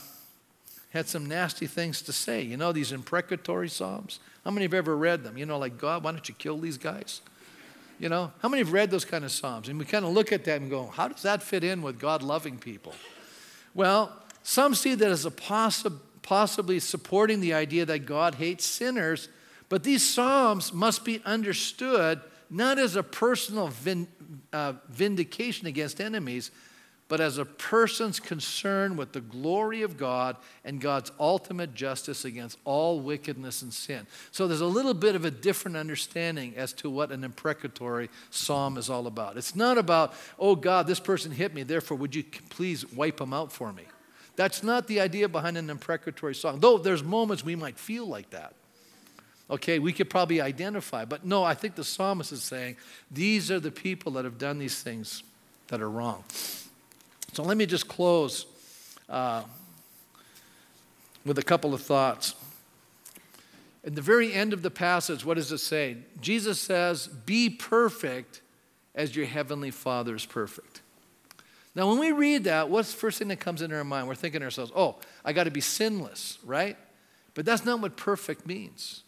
had 0.96 1.08
some 1.08 1.26
nasty 1.26 1.68
things 1.68 2.02
to 2.04 2.14
say. 2.14 2.42
You 2.42 2.58
know, 2.58 2.72
these 2.72 2.92
imprecatory 2.92 3.70
Psalms? 3.70 4.20
How 4.44 4.52
many 4.52 4.64
have 4.64 4.74
ever 4.74 4.96
read 4.96 5.24
them? 5.24 5.38
You 5.38 5.46
know, 5.46 5.58
like, 5.58 5.78
God, 5.78 6.04
why 6.04 6.12
don't 6.12 6.28
you 6.28 6.36
kill 6.36 6.58
these 6.58 6.78
guys? 6.78 7.22
You 8.00 8.10
know, 8.10 8.32
how 8.40 8.50
many 8.50 8.64
have 8.64 8.74
read 8.74 8.92
those 8.92 9.06
kind 9.06 9.24
of 9.26 9.32
Psalms? 9.32 9.70
And 9.70 9.78
we 9.78 9.86
kind 9.86 10.06
of 10.06 10.12
look 10.12 10.32
at 10.32 10.46
that 10.46 10.62
and 10.62 10.70
go, 10.70 10.88
how 10.88 11.08
does 11.08 11.22
that 11.24 11.44
fit 11.44 11.64
in 11.64 11.82
with 11.82 12.00
God 12.00 12.24
loving 12.24 12.58
people? 12.58 12.94
Well, 13.74 14.12
some 14.42 14.74
see 14.74 14.96
that 14.96 15.10
as 15.10 15.26
a 15.26 15.32
possi- 15.32 16.00
possibly 16.22 16.80
supporting 16.80 17.42
the 17.42 17.54
idea 17.54 17.86
that 17.86 18.06
God 18.06 18.36
hates 18.36 18.66
sinners, 18.66 19.30
but 19.70 19.84
these 19.84 20.08
Psalms 20.08 20.74
must 20.74 21.04
be 21.04 21.22
understood 21.26 22.22
not 22.50 22.80
as 22.80 22.96
a 22.96 23.04
personal 23.04 23.72
uh, 24.54 24.74
vindication 24.90 25.68
against 25.68 26.00
enemies, 26.00 26.52
but 27.08 27.22
as 27.22 27.38
a 27.38 27.46
person's 27.46 28.20
concern 28.20 28.98
with 28.98 29.12
the 29.12 29.22
glory 29.22 29.84
of 29.84 29.96
God 29.96 30.38
and 30.64 30.82
God's 30.82 31.12
ultimate 31.20 31.76
justice 31.76 32.26
against 32.26 32.58
all 32.66 33.00
wickedness 33.00 33.62
and 33.62 33.72
sin. 33.72 34.08
So 34.32 34.48
there's 34.48 34.62
a 34.62 34.66
little 34.66 34.96
bit 34.96 35.16
of 35.16 35.24
a 35.24 35.32
different 35.32 35.78
understanding 35.78 36.56
as 36.58 36.74
to 36.74 36.90
what 36.90 37.12
an 37.12 37.24
imprecatory 37.24 38.10
psalm 38.32 38.78
is 38.78 38.90
all 38.90 39.06
about. 39.06 39.38
It's 39.38 39.56
not 39.56 39.78
about, 39.78 40.14
oh 40.40 40.56
God, 40.56 40.88
this 40.88 41.00
person 41.00 41.32
hit 41.32 41.54
me, 41.54 41.62
therefore 41.62 41.98
would 41.98 42.16
you 42.16 42.24
please 42.50 42.92
wipe 42.92 43.18
them 43.18 43.34
out 43.34 43.52
for 43.52 43.72
me? 43.72 43.84
That's 44.36 44.64
not 44.64 44.88
the 44.88 45.00
idea 45.00 45.30
behind 45.30 45.58
an 45.58 45.70
imprecatory 45.70 46.36
psalm, 46.36 46.60
though 46.60 46.78
there's 46.78 47.04
moments 47.04 47.44
we 47.44 47.56
might 47.56 47.78
feel 47.78 48.06
like 48.08 48.32
that. 48.32 48.54
Okay, 49.48 49.78
we 49.78 49.94
could 49.94 50.10
probably 50.10 50.42
identify, 50.42 51.06
but 51.06 51.24
no, 51.24 51.44
I 51.44 51.54
think 51.54 51.76
the 51.76 51.84
psalmist 51.84 52.32
is 52.32 52.42
saying 52.42 52.78
these 53.12 53.52
are 53.52 53.60
the 53.60 53.70
people 53.70 54.14
that 54.14 54.26
have 54.26 54.40
done 54.40 54.58
these 54.58 54.82
things 54.82 55.22
that 55.68 55.82
are 55.82 55.90
wrong. 55.90 56.24
So 57.36 57.44
let 57.44 57.58
me 57.58 57.66
just 57.66 57.90
close 57.90 58.46
uh, 59.10 59.44
with 61.26 61.38
a 61.38 61.44
couple 61.44 61.74
of 61.74 61.82
thoughts. 61.82 62.34
At 63.84 63.94
the 63.94 64.02
very 64.02 64.32
end 64.32 64.54
of 64.54 64.62
the 64.62 64.72
passage, 64.72 65.26
what 65.26 65.34
does 65.34 65.52
it 65.52 65.58
say? 65.58 65.98
Jesus 66.22 66.62
says, 66.62 67.08
Be 67.08 67.50
perfect 67.50 68.40
as 68.96 69.18
your 69.18 69.26
heavenly 69.26 69.70
Father 69.70 70.16
is 70.16 70.26
perfect. 70.26 70.80
Now, 71.76 71.90
when 71.90 72.00
we 72.00 72.14
read 72.14 72.46
that, 72.46 72.70
what's 72.70 72.94
the 72.94 73.00
first 73.00 73.20
thing 73.20 73.28
that 73.28 73.42
comes 73.42 73.62
into 73.62 73.76
our 73.76 73.84
mind? 73.84 74.08
We're 74.08 74.16
thinking 74.16 74.40
to 74.40 74.46
ourselves, 74.46 74.72
oh, 74.74 74.96
I 75.26 75.34
got 75.34 75.44
to 75.44 75.52
be 75.52 75.60
sinless, 75.60 76.40
right? 76.46 76.78
But 77.34 77.44
that's 77.44 77.66
not 77.66 77.82
what 77.82 77.98
perfect 77.98 78.48
means. 78.48 79.04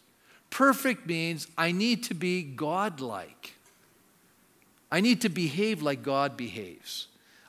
Perfect 0.50 1.06
means 1.06 1.46
I 1.56 1.72
need 1.72 2.04
to 2.04 2.14
be 2.14 2.42
godlike. 2.42 3.54
I 4.92 5.00
need 5.00 5.22
to 5.22 5.30
behave 5.30 5.80
like 5.80 6.02
God 6.02 6.36
behaves. 6.36 7.06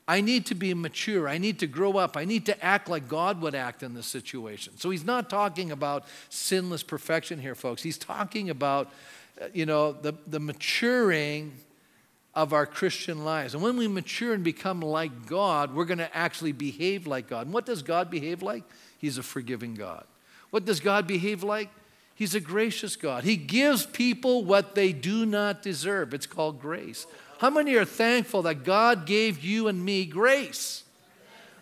I 0.10 0.22
need 0.22 0.48
to 0.48 0.56
be 0.56 0.74
mature. 0.74 1.30
I 1.30 1.38
need 1.38 1.60
to 1.60 1.68
grow 1.68 1.96
up. 1.98 2.18
I 2.18 2.26
need 2.26 2.48
to 2.48 2.66
act 2.66 2.90
like 2.90 3.08
God 3.08 3.42
would 3.42 3.54
act 3.54 3.84
in 3.84 3.94
this 3.94 4.08
situation. 4.08 4.76
So 4.80 4.90
he's 4.90 5.06
not 5.06 5.30
talking 5.30 5.70
about 5.72 6.04
sinless 6.30 6.82
perfection 6.82 7.38
here, 7.38 7.54
folks. 7.54 7.84
He's 7.84 8.00
talking 8.00 8.50
about, 8.50 8.92
uh, 9.40 9.50
you 9.54 9.68
know, 9.68 9.92
the, 9.92 10.16
the 10.26 10.40
maturing 10.40 11.54
of 12.34 12.54
our 12.54 12.66
Christian 12.66 13.24
lives. 13.24 13.54
And 13.54 13.62
when 13.62 13.78
we 13.78 13.88
mature 13.88 14.34
and 14.34 14.44
become 14.44 14.82
like 14.82 15.28
God, 15.28 15.76
we're 15.76 15.86
going 15.86 16.00
to 16.00 16.18
actually 16.18 16.54
behave 16.54 17.06
like 17.06 17.30
God. 17.30 17.46
And 17.46 17.54
what 17.54 17.68
does 17.68 17.84
God 17.84 18.10
behave 18.10 18.42
like? 18.42 18.64
He's 18.98 19.20
a 19.20 19.24
forgiving 19.24 19.76
God. 19.76 20.06
What 20.50 20.66
does 20.66 20.80
God 20.80 21.06
behave 21.06 21.44
like? 21.44 21.70
He's 22.16 22.34
a 22.34 22.40
gracious 22.40 22.96
God. 22.96 23.26
He 23.26 23.36
gives 23.36 23.86
people 23.86 24.44
what 24.44 24.74
they 24.74 24.92
do 24.92 25.28
not 25.28 25.62
deserve. 25.62 26.16
It's 26.16 26.26
called 26.26 26.60
grace. 26.60 27.06
How 27.40 27.50
many 27.50 27.76
are 27.76 27.86
thankful 27.86 28.42
that 28.44 28.66
God 28.66 29.06
gave 29.06 29.44
you 29.44 29.70
and 29.70 29.84
me 29.84 30.06
grace? 30.06 30.84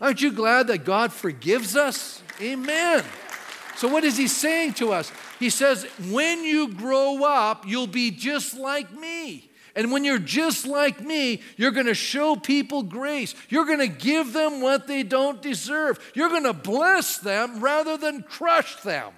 Aren't 0.02 0.22
you 0.22 0.32
glad 0.32 0.68
that 0.68 0.86
God 0.86 1.14
forgives 1.14 1.76
us? 1.76 2.22
Amen. 2.42 3.04
So, 3.76 3.88
what 3.88 4.04
is 4.04 4.18
He 4.18 4.28
saying 4.28 4.74
to 4.76 4.92
us? 4.92 5.12
He 5.40 5.52
says, 5.52 5.84
when 6.10 6.44
you 6.44 6.74
grow 6.74 7.24
up, 7.24 7.68
you'll 7.68 7.86
be 7.86 8.10
just 8.10 8.58
like 8.58 8.92
me. 8.92 9.52
And 9.76 9.92
when 9.92 10.04
you're 10.04 10.18
just 10.18 10.66
like 10.66 11.00
me, 11.00 11.44
you're 11.58 11.70
going 11.70 11.86
to 11.86 11.94
show 11.94 12.36
people 12.36 12.82
grace. 12.82 13.36
You're 13.48 13.66
going 13.66 13.78
to 13.78 13.88
give 13.88 14.34
them 14.34 14.62
what 14.62 14.88
they 14.88 15.04
don't 15.04 15.40
deserve. 15.40 16.00
You're 16.16 16.30
going 16.30 16.46
to 16.46 16.54
bless 16.54 17.20
them 17.20 17.60
rather 17.60 17.98
than 17.98 18.24
crush 18.24 18.78
them. 18.78 19.12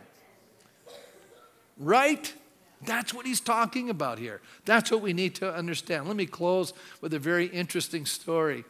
Right? 1.78 2.34
That's 2.82 3.14
what 3.14 3.26
he's 3.26 3.42
talking 3.42 3.90
about 3.90 4.20
here. 4.20 4.42
That's 4.66 4.90
what 4.90 5.02
we 5.02 5.14
need 5.14 5.36
to 5.36 5.54
understand. 5.54 6.08
Let 6.08 6.16
me 6.16 6.26
close 6.26 6.74
with 7.02 7.14
a 7.14 7.20
very 7.20 7.48
interesting 7.48 8.06
story. 8.06 8.64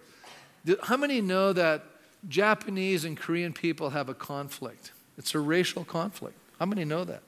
How 0.84 0.98
many 0.98 1.22
know 1.22 1.54
that 1.54 1.84
Japanese 2.28 3.06
and 3.06 3.16
Korean 3.16 3.54
people 3.54 3.92
have 3.92 4.10
a 4.10 4.14
conflict? 4.14 4.92
It's 5.18 5.36
a 5.36 5.40
racial 5.40 5.84
conflict. 5.84 6.38
How 6.60 6.66
many 6.66 6.86
know 6.86 7.04
that? 7.04 7.22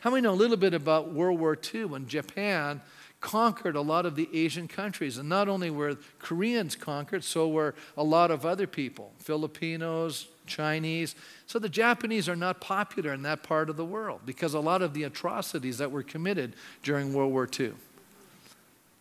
How 0.00 0.10
many 0.10 0.22
know 0.22 0.32
a 0.32 0.34
little 0.34 0.56
bit 0.56 0.74
about 0.74 1.12
World 1.12 1.40
War 1.40 1.56
II 1.74 1.86
when 1.86 2.08
Japan 2.08 2.82
conquered 3.20 3.76
a 3.76 3.80
lot 3.80 4.04
of 4.04 4.16
the 4.16 4.28
Asian 4.34 4.68
countries? 4.68 5.16
And 5.16 5.28
not 5.28 5.48
only 5.48 5.70
were 5.70 5.96
Koreans 6.18 6.76
conquered, 6.76 7.24
so 7.24 7.48
were 7.48 7.74
a 7.96 8.04
lot 8.04 8.30
of 8.30 8.44
other 8.44 8.66
people 8.66 9.12
Filipinos, 9.18 10.26
Chinese. 10.46 11.14
So 11.46 11.58
the 11.58 11.68
Japanese 11.68 12.28
are 12.28 12.36
not 12.36 12.60
popular 12.60 13.12
in 13.12 13.22
that 13.22 13.42
part 13.42 13.70
of 13.70 13.76
the 13.76 13.84
world 13.84 14.20
because 14.24 14.54
a 14.54 14.60
lot 14.60 14.82
of 14.82 14.94
the 14.94 15.04
atrocities 15.04 15.78
that 15.78 15.90
were 15.90 16.02
committed 16.02 16.54
during 16.82 17.12
World 17.12 17.32
War 17.32 17.48
II. 17.58 17.72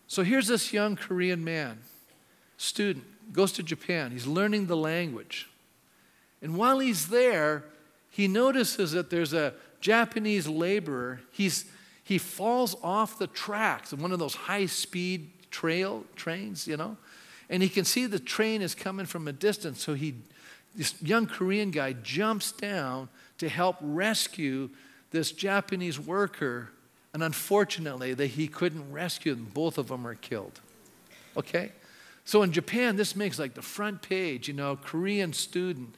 So 0.08 0.24
here's 0.24 0.48
this 0.48 0.74
young 0.74 0.96
Korean 0.96 1.44
man, 1.44 1.80
student, 2.58 3.06
goes 3.34 3.52
to 3.54 3.64
Japan. 3.64 4.12
He's 4.12 4.28
learning 4.28 4.68
the 4.68 4.78
language. 4.78 5.50
And 6.42 6.56
while 6.56 6.80
he's 6.80 7.08
there, 7.08 7.64
he 8.10 8.28
notices 8.28 8.92
that 8.92 9.10
there's 9.10 9.34
a 9.34 9.54
Japanese 9.82 10.48
laborer. 10.48 11.22
He's, 11.32 11.66
he 12.04 12.18
falls 12.18 12.76
off 12.84 13.18
the 13.18 13.28
tracks 13.28 13.92
of 13.92 14.02
one 14.02 14.12
of 14.12 14.20
those 14.20 14.36
high 14.36 14.66
speed 14.66 15.32
trail 15.52 16.04
trains, 16.16 16.68
you 16.68 16.78
know, 16.78 16.98
and 17.50 17.64
he 17.64 17.70
can 17.70 17.86
see 17.86 18.06
the 18.06 18.20
train 18.20 18.62
is 18.62 18.76
coming 18.76 19.06
from 19.06 19.28
a 19.28 19.34
distance. 19.34 19.84
So 19.84 19.94
he 19.94 20.16
this 20.76 20.96
young 21.02 21.28
Korean 21.28 21.72
guy 21.72 21.94
jumps 21.94 22.52
down 22.52 23.10
to 23.38 23.50
help 23.50 23.78
rescue 23.82 24.70
this 25.12 25.32
Japanese 25.32 26.00
worker, 26.00 26.70
and 27.14 27.22
unfortunately, 27.22 28.16
he 28.28 28.48
couldn't 28.48 28.92
rescue 28.92 29.36
them. 29.36 29.52
Both 29.54 29.78
of 29.78 29.88
them 29.88 30.08
are 30.08 30.16
killed. 30.16 30.60
Okay? 31.38 31.72
So 32.26 32.42
in 32.42 32.52
Japan, 32.52 32.96
this 32.96 33.16
makes 33.16 33.38
like 33.38 33.54
the 33.54 33.62
front 33.62 34.02
page, 34.02 34.48
you 34.48 34.54
know, 34.54 34.76
Korean 34.76 35.34
student 35.34 35.96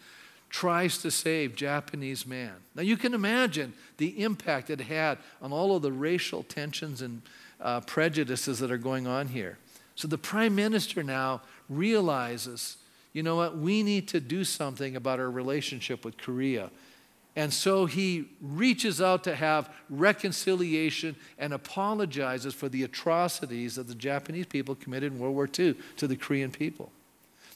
tries 0.49 0.97
to 0.99 1.11
save 1.11 1.55
Japanese 1.55 2.25
man. 2.25 2.53
Now 2.75 2.81
you 2.81 2.97
can 2.97 3.13
imagine 3.13 3.73
the 3.97 4.23
impact 4.23 4.69
it 4.69 4.81
had 4.81 5.17
on 5.41 5.51
all 5.51 5.75
of 5.75 5.81
the 5.81 5.91
racial 5.91 6.43
tensions 6.43 7.01
and 7.01 7.21
uh, 7.59 7.81
prejudices 7.81 8.59
that 8.59 8.71
are 8.71 8.77
going 8.77 9.07
on 9.07 9.27
here. 9.27 9.57
So 9.95 10.07
the 10.07 10.17
prime 10.17 10.55
minister 10.55 11.03
now 11.03 11.41
realizes 11.69 12.77
you 13.15 13.23
know 13.23 13.37
what? 13.37 13.57
We 13.57 13.81
need 13.81 14.09
to 14.09 14.19
do 14.19 14.43
something 14.43 14.97
about 14.97 15.21
our 15.21 15.31
relationship 15.31 16.03
with 16.03 16.17
Korea. 16.17 16.69
And 17.37 17.53
so 17.53 17.85
he 17.85 18.25
reaches 18.41 19.01
out 19.01 19.23
to 19.23 19.35
have 19.35 19.69
reconciliation 19.89 21.15
and 21.39 21.53
apologizes 21.53 22.53
for 22.53 22.67
the 22.67 22.83
atrocities 22.83 23.75
that 23.75 23.87
the 23.87 23.95
Japanese 23.95 24.47
people 24.47 24.75
committed 24.75 25.13
in 25.13 25.19
World 25.19 25.33
War 25.33 25.47
II 25.47 25.77
to 25.95 26.07
the 26.07 26.17
Korean 26.17 26.51
people. 26.51 26.91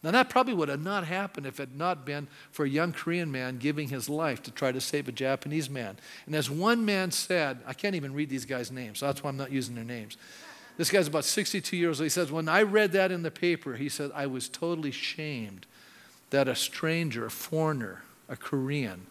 Now, 0.02 0.12
that 0.12 0.30
probably 0.30 0.54
would 0.54 0.70
have 0.70 0.82
not 0.82 1.04
happened 1.04 1.46
if 1.46 1.60
it 1.60 1.68
had 1.70 1.78
not 1.78 2.06
been 2.06 2.30
for 2.52 2.64
a 2.64 2.70
young 2.70 2.94
Korean 2.94 3.30
man 3.30 3.58
giving 3.58 3.90
his 3.90 4.08
life 4.08 4.42
to 4.44 4.52
try 4.52 4.72
to 4.72 4.80
save 4.80 5.10
a 5.10 5.12
Japanese 5.12 5.70
man. 5.70 5.98
And 6.26 6.36
as 6.36 6.50
one 6.50 6.86
man 6.86 7.12
said, 7.12 7.60
I 7.68 7.74
can't 7.74 7.96
even 7.96 8.14
read 8.14 8.30
these 8.30 8.46
guys' 8.46 8.72
names, 8.72 9.00
so 9.00 9.08
that's 9.08 9.22
why 9.22 9.30
I'm 9.30 9.36
not 9.36 9.52
using 9.52 9.76
their 9.76 9.84
names. 9.84 10.16
This 10.80 10.92
guy's 10.92 11.10
about 11.10 11.26
62 11.26 11.76
years 11.76 12.00
old. 12.00 12.06
He 12.06 12.10
says, 12.10 12.32
When 12.32 12.48
I 12.48 12.62
read 12.62 12.94
that 12.94 13.12
in 13.12 13.22
the 13.22 13.30
paper, 13.30 13.76
he 13.76 13.90
said, 13.90 14.12
I 14.16 14.28
was 14.28 14.48
totally 14.48 14.92
shamed 14.92 15.66
that 16.30 16.48
a 16.48 16.56
stranger, 16.56 17.26
a 17.26 17.30
foreigner, 17.30 18.04
a 18.30 18.38
Korean, 18.38 19.08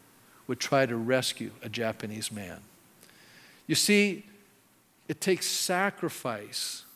would 0.47 0.61
try 0.61 0.87
to 0.87 0.97
rescue 0.97 1.51
a 1.63 1.69
Japanese 1.69 2.33
man. 2.33 2.61
You 3.67 3.75
see, 3.75 4.25
it 5.09 5.21
takes 5.21 5.45
sacrifice 5.45 6.87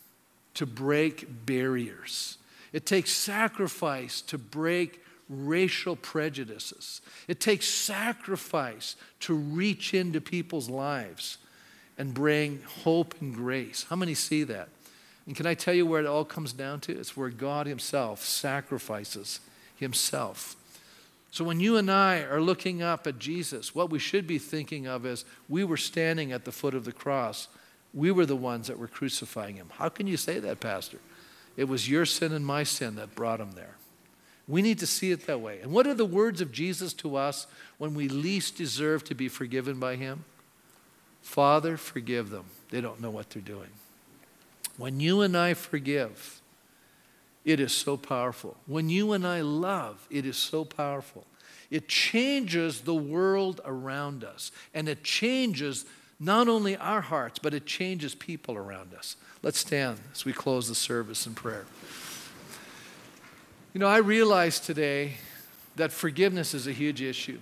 to 0.54 0.64
break 0.64 1.26
barriers. 1.44 2.38
It 2.72 2.86
takes 2.86 3.10
sacrifice 3.12 4.22
to 4.22 4.38
break 4.38 5.04
racial 5.28 5.96
prejudices. 5.96 7.02
It 7.28 7.40
takes 7.40 7.68
sacrifice 7.68 8.96
to 9.20 9.34
reach 9.34 9.92
into 9.92 10.22
people's 10.22 10.70
lives 10.70 11.36
and 11.99 12.14
bring 12.14 12.62
hope 12.84 13.14
and 13.20 13.34
grace. 13.34 13.86
How 13.88 13.97
many 13.97 14.14
see 14.14 14.45
that? 14.45 14.68
And 15.26 15.36
can 15.36 15.47
I 15.47 15.55
tell 15.55 15.74
you 15.74 15.86
where 15.86 16.01
it 16.01 16.07
all 16.07 16.24
comes 16.24 16.53
down 16.53 16.80
to? 16.80 16.99
It's 16.99 17.16
where 17.16 17.28
God 17.28 17.66
Himself 17.66 18.24
sacrifices 18.24 19.40
Himself. 19.76 20.57
So 21.30 21.45
when 21.45 21.61
you 21.61 21.76
and 21.76 21.90
I 21.90 22.20
are 22.20 22.40
looking 22.40 22.82
up 22.82 23.07
at 23.07 23.18
Jesus, 23.18 23.74
what 23.74 23.90
we 23.90 23.99
should 23.99 24.26
be 24.26 24.38
thinking 24.38 24.86
of 24.86 25.07
is 25.07 25.24
we 25.49 25.64
were 25.64 25.76
standing 25.76 26.32
at 26.32 26.45
the 26.45 26.53
foot 26.53 26.74
of 26.74 26.84
the 26.84 26.93
cross. 26.93 27.49
We 27.95 28.11
were 28.11 28.26
the 28.26 28.36
ones 28.36 28.66
that 28.66 28.78
were 28.78 28.88
crucifying 28.88 29.57
Him. 29.57 29.70
How 29.74 29.88
can 29.88 30.07
you 30.07 30.16
say 30.16 30.40
that, 30.40 30.61
Pastor? 30.61 30.99
It 31.57 31.64
was 31.64 31.88
your 31.88 32.07
sin 32.07 32.32
and 32.32 32.45
my 32.45 32.62
sin 32.62 32.97
that 32.97 33.14
brought 33.14 33.40
him 33.40 33.53
there. 33.53 33.76
We 34.49 34.62
need 34.62 34.78
to 34.80 34.86
see 34.86 35.12
it 35.12 35.26
that 35.26 35.40
way. 35.40 35.61
And 35.61 35.72
what 35.72 35.86
are 35.86 35.95
the 35.95 36.05
words 36.05 36.40
of 36.40 36.53
Jesus 36.53 36.93
to 36.95 37.16
us 37.16 37.47
when 37.78 37.95
we 37.95 38.09
least 38.09 38.57
deserve 38.57 39.05
to 39.05 39.14
be 39.14 39.28
forgiven 39.28 39.78
by 39.78 39.97
him? 39.97 40.24
Father, 41.22 41.76
forgive 41.76 42.30
them. 42.30 42.44
They 42.70 42.80
don't 42.80 43.00
know 43.00 43.10
what 43.10 43.30
they're 43.30 43.42
doing. 43.42 43.70
When 44.76 45.00
you 45.00 45.20
and 45.20 45.36
I 45.36 45.54
forgive, 45.54 46.40
it 47.44 47.60
is 47.60 47.72
so 47.72 47.96
powerful. 47.96 48.56
When 48.66 48.88
you 48.88 49.12
and 49.12 49.26
I 49.26 49.40
love, 49.40 50.06
it 50.10 50.26
is 50.26 50.36
so 50.36 50.64
powerful. 50.64 51.26
It 51.70 51.88
changes 51.88 52.82
the 52.82 52.94
world 52.94 53.60
around 53.64 54.24
us, 54.24 54.52
and 54.74 54.88
it 54.88 55.02
changes 55.02 55.86
not 56.20 56.48
only 56.48 56.76
our 56.76 57.00
hearts, 57.00 57.38
but 57.38 57.54
it 57.54 57.66
changes 57.66 58.14
people 58.14 58.56
around 58.56 58.94
us. 58.94 59.16
Let's 59.42 59.58
stand 59.58 59.98
as 60.12 60.24
we 60.24 60.32
close 60.32 60.68
the 60.68 60.74
service 60.74 61.26
in 61.26 61.34
prayer. 61.34 61.64
You 63.74 63.80
know, 63.80 63.88
I 63.88 63.98
realize 63.98 64.60
today 64.60 65.14
that 65.76 65.92
forgiveness 65.92 66.52
is 66.54 66.66
a 66.66 66.72
huge 66.72 67.00
issue. 67.00 67.38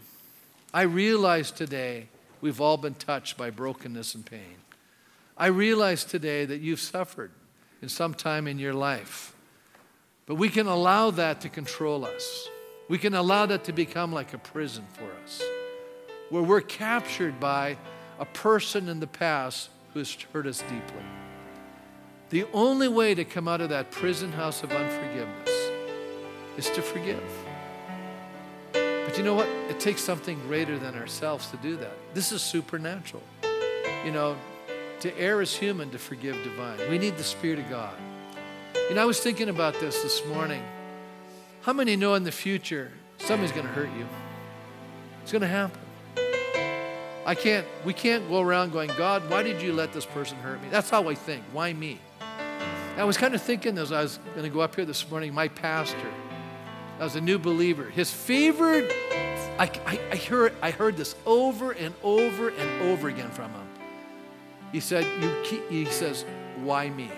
I 0.72 0.82
realize 0.82 1.50
today 1.50 2.06
we've 2.40 2.60
all 2.60 2.76
been 2.76 2.94
touched 2.94 3.36
by 3.36 3.50
brokenness 3.50 4.14
and 4.14 4.24
pain. 4.24 4.56
I 5.36 5.46
realize 5.46 6.04
today 6.04 6.44
that 6.44 6.60
you've 6.60 6.80
suffered 6.80 7.30
in 7.82 7.88
some 7.88 8.14
time 8.14 8.46
in 8.46 8.58
your 8.58 8.74
life. 8.74 9.34
But 10.26 10.34
we 10.36 10.48
can 10.48 10.66
allow 10.66 11.10
that 11.12 11.40
to 11.40 11.48
control 11.48 12.04
us. 12.04 12.48
We 12.88 12.98
can 12.98 13.14
allow 13.14 13.46
that 13.46 13.64
to 13.64 13.72
become 13.72 14.12
like 14.12 14.34
a 14.34 14.38
prison 14.38 14.84
for 14.92 15.08
us, 15.24 15.42
where 16.28 16.42
we're 16.42 16.60
captured 16.60 17.40
by 17.40 17.78
a 18.18 18.24
person 18.24 18.88
in 18.88 19.00
the 19.00 19.06
past 19.06 19.70
who 19.92 20.00
has 20.00 20.16
hurt 20.32 20.46
us 20.46 20.60
deeply. 20.62 21.04
The 22.30 22.46
only 22.52 22.88
way 22.88 23.14
to 23.14 23.24
come 23.24 23.48
out 23.48 23.60
of 23.60 23.70
that 23.70 23.90
prison 23.90 24.30
house 24.30 24.62
of 24.62 24.70
unforgiveness 24.72 25.50
is 26.56 26.70
to 26.70 26.82
forgive. 26.82 27.22
But 29.10 29.18
you 29.18 29.24
know 29.24 29.34
what? 29.34 29.48
It 29.68 29.80
takes 29.80 30.02
something 30.02 30.38
greater 30.46 30.78
than 30.78 30.94
ourselves 30.94 31.48
to 31.48 31.56
do 31.56 31.74
that. 31.78 31.90
This 32.14 32.30
is 32.30 32.42
supernatural. 32.42 33.24
You 34.04 34.12
know, 34.12 34.36
to 35.00 35.18
err 35.18 35.42
is 35.42 35.52
human, 35.52 35.90
to 35.90 35.98
forgive 35.98 36.36
divine. 36.44 36.78
We 36.88 36.96
need 36.96 37.16
the 37.16 37.24
Spirit 37.24 37.58
of 37.58 37.68
God. 37.68 37.96
You 38.88 38.94
know, 38.94 39.02
I 39.02 39.04
was 39.06 39.18
thinking 39.18 39.48
about 39.48 39.74
this 39.80 40.00
this 40.04 40.24
morning. 40.26 40.62
How 41.62 41.72
many 41.72 41.96
know 41.96 42.14
in 42.14 42.22
the 42.22 42.30
future 42.30 42.92
somebody's 43.18 43.50
going 43.50 43.66
to 43.66 43.72
hurt 43.72 43.88
you? 43.98 44.06
It's 45.24 45.32
going 45.32 45.42
to 45.42 45.48
happen. 45.48 45.80
I 47.26 47.34
can't, 47.34 47.66
we 47.84 47.92
can't 47.92 48.28
go 48.28 48.40
around 48.40 48.70
going, 48.70 48.90
God, 48.96 49.28
why 49.28 49.42
did 49.42 49.60
you 49.60 49.72
let 49.72 49.92
this 49.92 50.06
person 50.06 50.38
hurt 50.38 50.62
me? 50.62 50.68
That's 50.70 50.88
how 50.88 51.08
I 51.08 51.16
think. 51.16 51.42
Why 51.52 51.72
me? 51.72 51.98
I 52.96 53.02
was 53.02 53.16
kind 53.16 53.34
of 53.34 53.42
thinking 53.42 53.76
as 53.76 53.90
I 53.90 54.04
was 54.04 54.20
going 54.36 54.44
to 54.44 54.50
go 54.50 54.60
up 54.60 54.76
here 54.76 54.84
this 54.84 55.10
morning, 55.10 55.34
my 55.34 55.48
pastor, 55.48 55.98
I 57.00 57.04
was 57.04 57.16
a 57.16 57.20
new 57.20 57.38
believer. 57.38 57.84
His 57.84 58.10
favorite, 58.10 58.92
I, 59.58 59.70
I, 59.86 59.98
I, 60.12 60.16
heard, 60.16 60.52
I 60.60 60.70
heard 60.70 60.98
this 60.98 61.16
over 61.24 61.72
and 61.72 61.94
over 62.02 62.50
and 62.50 62.82
over 62.82 63.08
again 63.08 63.30
from 63.30 63.50
him. 63.52 63.66
He 64.70 64.80
said, 64.80 65.06
you 65.22 65.34
keep, 65.42 65.66
he 65.70 65.86
says, 65.86 66.26
why 66.62 66.90
me? 66.90 67.10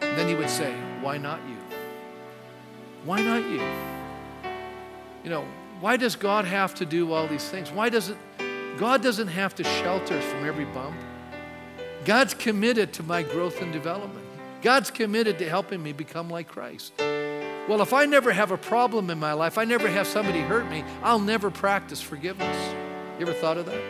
And 0.00 0.18
then 0.18 0.26
he 0.26 0.34
would 0.34 0.50
say, 0.50 0.74
why 1.00 1.16
not 1.16 1.38
you? 1.48 1.56
Why 3.04 3.22
not 3.22 3.42
you? 3.44 3.62
You 5.22 5.30
know, 5.30 5.46
why 5.78 5.96
does 5.96 6.16
God 6.16 6.44
have 6.44 6.74
to 6.74 6.84
do 6.84 7.12
all 7.12 7.28
these 7.28 7.48
things? 7.48 7.70
Why 7.70 7.88
doesn't 7.88 8.18
God 8.78 9.00
doesn't 9.00 9.28
have 9.28 9.54
to 9.54 9.64
shelter 9.64 10.18
us 10.18 10.24
from 10.24 10.44
every 10.44 10.64
bump? 10.64 10.96
God's 12.04 12.34
committed 12.34 12.92
to 12.94 13.04
my 13.04 13.22
growth 13.22 13.62
and 13.62 13.72
development. 13.72 14.26
God's 14.60 14.90
committed 14.90 15.38
to 15.38 15.48
helping 15.48 15.80
me 15.80 15.92
become 15.92 16.28
like 16.28 16.48
Christ. 16.48 17.00
Well, 17.68 17.80
if 17.80 17.94
I 17.94 18.04
never 18.04 18.30
have 18.30 18.50
a 18.50 18.58
problem 18.58 19.08
in 19.08 19.18
my 19.18 19.32
life, 19.32 19.56
I 19.56 19.64
never 19.64 19.88
have 19.88 20.06
somebody 20.06 20.40
hurt 20.40 20.68
me, 20.70 20.84
I'll 21.02 21.18
never 21.18 21.50
practice 21.50 22.00
forgiveness. 22.00 22.74
You 23.18 23.26
ever 23.26 23.32
thought 23.32 23.56
of 23.56 23.66
that? 23.66 23.80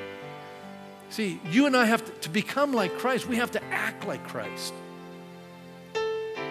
See, 1.11 1.41
you 1.51 1.66
and 1.66 1.77
I 1.77 1.85
have 1.87 2.05
to, 2.05 2.12
to 2.22 2.29
become 2.29 2.72
like 2.72 2.97
Christ, 2.99 3.27
we 3.27 3.37
have 3.37 3.51
to 3.53 3.64
act 3.64 4.07
like 4.07 4.27
Christ. 4.29 4.75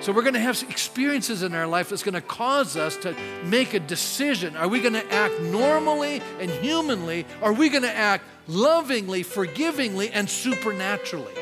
So 0.01 0.11
we're 0.11 0.24
going 0.24 0.34
to 0.34 0.39
have 0.41 0.61
experiences 0.69 1.43
in 1.43 1.55
our 1.55 1.65
life 1.65 1.89
that's 1.89 2.03
going 2.03 2.13
to 2.13 2.21
cause 2.21 2.76
us 2.76 2.97
to 2.97 3.15
make 3.45 3.74
a 3.74 3.80
decision. 3.80 4.57
Are 4.57 4.67
we 4.67 4.82
going 4.82 4.95
to 4.95 5.13
act 5.13 5.39
normally 5.39 6.21
and 6.41 6.51
humanly? 6.51 7.26
Are 7.41 7.53
we 7.53 7.69
going 7.69 7.84
to 7.84 7.95
act 7.95 8.26
lovingly, 8.47 9.24
forgivingly, 9.24 10.09
and 10.09 10.30
supernaturally? 10.30 11.34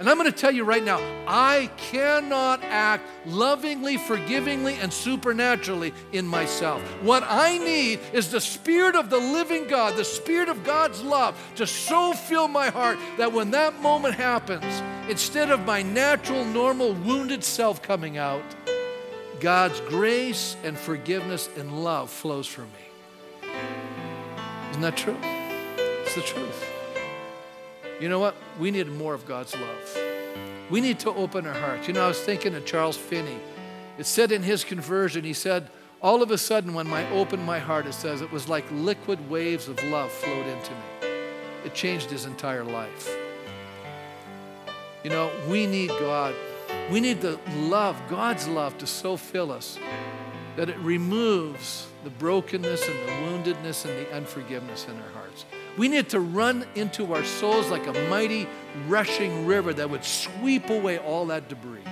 And 0.00 0.08
I'm 0.08 0.16
going 0.16 0.32
to 0.32 0.36
tell 0.36 0.50
you 0.50 0.64
right 0.64 0.82
now, 0.82 0.98
I 1.28 1.68
cannot 1.76 2.64
act 2.64 3.04
lovingly, 3.26 3.98
forgivingly, 3.98 4.76
and 4.76 4.90
supernaturally 4.90 5.92
in 6.12 6.26
myself. 6.26 6.80
What 7.02 7.22
I 7.26 7.58
need 7.58 8.00
is 8.14 8.30
the 8.30 8.40
Spirit 8.40 8.96
of 8.96 9.10
the 9.10 9.18
living 9.18 9.68
God, 9.68 9.96
the 9.96 10.04
Spirit 10.04 10.48
of 10.48 10.64
God's 10.64 11.02
love 11.02 11.38
to 11.56 11.66
so 11.66 12.14
fill 12.14 12.48
my 12.48 12.70
heart 12.70 12.98
that 13.18 13.34
when 13.34 13.50
that 13.50 13.82
moment 13.82 14.14
happens, 14.14 14.64
instead 15.10 15.50
of 15.50 15.66
my 15.66 15.82
natural, 15.82 16.46
normal, 16.46 16.94
wounded 16.94 17.44
self 17.44 17.82
coming 17.82 18.16
out, 18.16 18.42
God's 19.38 19.80
grace 19.80 20.56
and 20.64 20.78
forgiveness 20.78 21.50
and 21.58 21.84
love 21.84 22.08
flows 22.08 22.46
from 22.46 22.68
me. 22.72 23.50
Isn't 24.70 24.80
that 24.80 24.96
true? 24.96 25.18
It's 25.22 26.14
the 26.14 26.22
truth. 26.22 26.69
You 28.00 28.08
know 28.08 28.18
what? 28.18 28.34
We 28.58 28.70
need 28.70 28.88
more 28.88 29.12
of 29.12 29.26
God's 29.26 29.54
love. 29.54 29.98
We 30.70 30.80
need 30.80 30.98
to 31.00 31.10
open 31.10 31.46
our 31.46 31.54
hearts. 31.54 31.86
You 31.86 31.94
know, 31.94 32.04
I 32.04 32.08
was 32.08 32.20
thinking 32.20 32.54
of 32.54 32.64
Charles 32.64 32.96
Finney. 32.96 33.38
It 33.98 34.06
said 34.06 34.32
in 34.32 34.42
his 34.42 34.64
conversion, 34.64 35.24
he 35.24 35.34
said, 35.34 35.68
all 36.00 36.22
of 36.22 36.30
a 36.30 36.38
sudden, 36.38 36.72
when 36.72 36.86
I 36.86 37.08
opened 37.10 37.44
my 37.44 37.58
heart, 37.58 37.86
it 37.86 37.92
says 37.92 38.22
it 38.22 38.32
was 38.32 38.48
like 38.48 38.64
liquid 38.72 39.28
waves 39.28 39.68
of 39.68 39.82
love 39.84 40.10
flowed 40.10 40.46
into 40.46 40.70
me. 40.70 41.08
It 41.66 41.74
changed 41.74 42.10
his 42.10 42.24
entire 42.24 42.64
life. 42.64 43.14
You 45.04 45.10
know, 45.10 45.30
we 45.46 45.66
need 45.66 45.90
God. 45.90 46.34
We 46.90 47.00
need 47.00 47.20
the 47.20 47.38
love, 47.56 48.00
God's 48.08 48.48
love, 48.48 48.78
to 48.78 48.86
so 48.86 49.18
fill 49.18 49.52
us 49.52 49.78
that 50.56 50.70
it 50.70 50.78
removes 50.78 51.86
the 52.04 52.10
brokenness 52.10 52.88
and 52.88 52.98
the 53.00 53.12
woundedness 53.52 53.84
and 53.84 53.98
the 53.98 54.14
unforgiveness 54.14 54.86
in 54.88 54.96
our 54.96 55.10
hearts. 55.10 55.44
We 55.78 55.88
need 55.88 56.08
to 56.10 56.20
run 56.20 56.66
into 56.74 57.14
our 57.14 57.24
souls 57.24 57.70
like 57.70 57.86
a 57.86 57.92
mighty 58.08 58.46
rushing 58.88 59.46
river 59.46 59.72
that 59.74 59.88
would 59.88 60.04
sweep 60.04 60.70
away 60.70 60.98
all 60.98 61.26
that 61.26 61.48
debris 61.48 61.82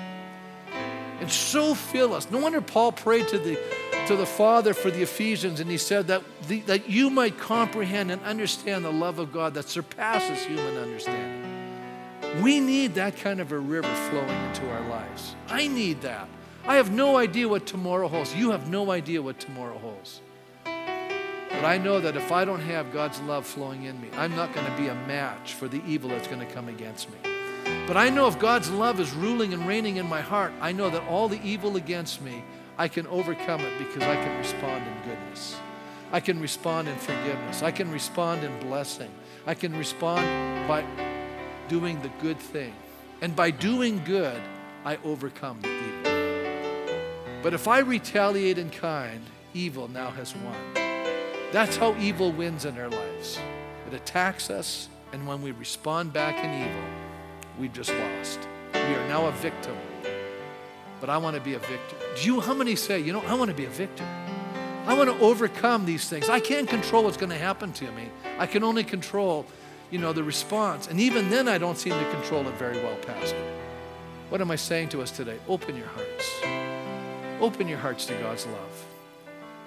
and 1.21 1.31
so 1.31 1.75
fill 1.75 2.15
us. 2.15 2.31
No 2.31 2.39
wonder 2.39 2.61
Paul 2.61 2.93
prayed 2.93 3.29
to 3.29 3.39
the, 3.39 3.59
to 4.07 4.17
the 4.17 4.27
Father 4.27 4.73
for 4.73 4.91
the 4.91 5.03
Ephesians 5.03 5.61
and 5.61 5.71
he 5.71 5.77
said 5.77 6.07
that, 6.09 6.23
the, 6.47 6.61
that 6.63 6.89
you 6.89 7.11
might 7.11 7.39
comprehend 7.39 8.11
and 8.11 8.23
understand 8.23 8.85
the 8.85 8.93
love 8.93 9.19
of 9.19 9.33
God 9.33 9.55
that 9.55 9.69
surpasses 9.69 10.45
human 10.45 10.77
understanding. 10.77 11.45
We 12.43 12.61
need 12.61 12.95
that 12.95 13.17
kind 13.17 13.41
of 13.41 13.53
a 13.53 13.59
river 13.59 13.93
flowing 14.11 14.45
into 14.49 14.69
our 14.71 14.89
lives. 14.89 15.35
I 15.49 15.67
need 15.67 16.03
that. 16.03 16.29
I 16.67 16.77
have 16.77 16.91
no 16.91 17.17
idea 17.17 17.49
what 17.49 17.67
tomorrow 17.67 18.09
holds. 18.09 18.35
You 18.35 18.51
have 18.51 18.69
no 18.69 18.91
idea 18.91 19.23
what 19.23 19.41
tomorrow 19.41 19.79
holds. 19.79 20.21
But 21.59 21.67
I 21.67 21.77
know 21.77 21.99
that 21.99 22.17
if 22.17 22.31
I 22.31 22.45
don't 22.45 22.61
have 22.61 22.93
God's 22.93 23.21
love 23.23 23.45
flowing 23.45 23.83
in 23.83 24.01
me, 24.01 24.09
I'm 24.13 24.37
not 24.37 24.55
going 24.55 24.65
to 24.65 24.77
be 24.77 24.87
a 24.87 24.95
match 24.95 25.55
for 25.55 25.67
the 25.67 25.83
evil 25.85 26.09
that's 26.09 26.29
going 26.29 26.39
to 26.39 26.47
come 26.47 26.69
against 26.69 27.11
me. 27.11 27.17
But 27.85 27.97
I 27.97 28.11
know 28.11 28.29
if 28.29 28.39
God's 28.39 28.71
love 28.71 29.01
is 29.01 29.13
ruling 29.13 29.53
and 29.53 29.67
reigning 29.67 29.97
in 29.97 30.07
my 30.09 30.21
heart, 30.21 30.53
I 30.61 30.71
know 30.71 30.89
that 30.89 31.03
all 31.09 31.27
the 31.27 31.43
evil 31.43 31.75
against 31.75 32.23
me, 32.23 32.45
I 32.79 32.87
can 32.87 33.09
overcome 33.09 33.61
it 33.63 33.77
because 33.77 34.05
I 34.05 34.15
can 34.15 34.39
respond 34.39 34.87
in 34.87 35.11
goodness. 35.11 35.57
I 36.13 36.21
can 36.21 36.41
respond 36.41 36.87
in 36.87 36.97
forgiveness. 36.97 37.65
I 37.65 37.73
can 37.73 37.91
respond 37.91 38.45
in 38.45 38.57
blessing. 38.61 39.11
I 39.45 39.55
can 39.55 39.77
respond 39.77 40.69
by 40.69 40.85
doing 41.67 42.01
the 42.03 42.11
good 42.23 42.39
thing. 42.39 42.73
And 43.21 43.35
by 43.35 43.51
doing 43.51 44.01
good, 44.05 44.41
I 44.85 44.97
overcome 45.03 45.61
the 45.63 45.71
evil. 45.71 47.43
But 47.43 47.53
if 47.53 47.67
I 47.67 47.81
retaliate 47.81 48.59
in 48.59 48.71
kind, 48.71 49.25
evil 49.55 49.89
now 49.89 50.11
has 50.13 50.37
won. 50.37 50.88
That's 51.51 51.77
how 51.77 51.97
evil 51.97 52.31
wins 52.31 52.67
in 52.67 52.79
our 52.79 52.91
lives. 52.91 53.39
It 53.87 53.95
attacks 53.95 54.51
us, 54.51 54.89
and 55.13 55.27
when 55.27 55.41
we 55.41 55.53
respond 55.53 56.13
back 56.13 56.45
in 56.45 56.69
evil, 56.69 56.83
we've 57.59 57.73
just 57.73 57.91
lost. 57.91 58.41
We 58.75 58.81
are 58.81 59.09
now 59.09 59.27
a 59.27 59.33
victim. 59.33 59.75
But 61.01 61.09
I 61.09 61.17
want 61.17 61.37
to 61.37 61.43
be 61.43 61.55
a 61.55 61.59
victor. 61.59 61.97
Do 62.17 62.27
you, 62.27 62.41
how 62.41 62.53
many 62.53 62.77
say, 62.77 63.01
you 63.01 63.15
know, 63.15 63.23
I 63.23 63.35
want 63.35 63.51
to 63.51 63.57
be 63.57 63.65
a 63.65 63.71
victor? 63.71 64.05
I 64.87 64.95
want 64.95 65.09
to 65.11 65.19
overcome 65.25 65.87
these 65.87 66.09
things. 66.09 66.29
I 66.29 66.41
can't 66.41 66.69
control 66.69 67.05
what's 67.05 67.17
going 67.17 67.31
to 67.31 67.39
happen 67.39 67.73
to 67.75 67.91
me. 67.93 68.11
I 68.39 68.47
can 68.47 68.63
only 68.63 68.85
control, 68.85 69.47
you 69.91 69.99
know, 69.99 70.13
the 70.13 70.25
response. 70.25 70.87
And 70.89 71.01
even 71.01 71.31
then, 71.31 71.49
I 71.49 71.57
don't 71.57 71.79
seem 71.79 71.93
to 71.93 72.11
control 72.11 72.47
it 72.47 72.55
very 72.55 72.77
well, 72.79 72.97
Pastor. 72.97 73.43
What 74.29 74.41
am 74.43 74.51
I 74.51 74.57
saying 74.57 74.91
to 74.91 75.01
us 75.01 75.11
today? 75.11 75.39
Open 75.49 75.77
your 75.77 75.87
hearts. 75.87 76.41
Open 77.41 77.69
your 77.69 77.79
hearts 77.79 78.05
to 78.07 78.15
God's 78.15 78.47
love. 78.47 78.88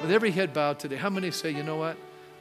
With 0.02 0.12
every 0.12 0.32
head 0.32 0.52
bowed 0.54 0.80
today, 0.80 0.96
how 0.96 1.12
many 1.12 1.30
say, 1.30 1.52
you 1.52 1.62
know 1.62 1.78
what? 1.78 1.96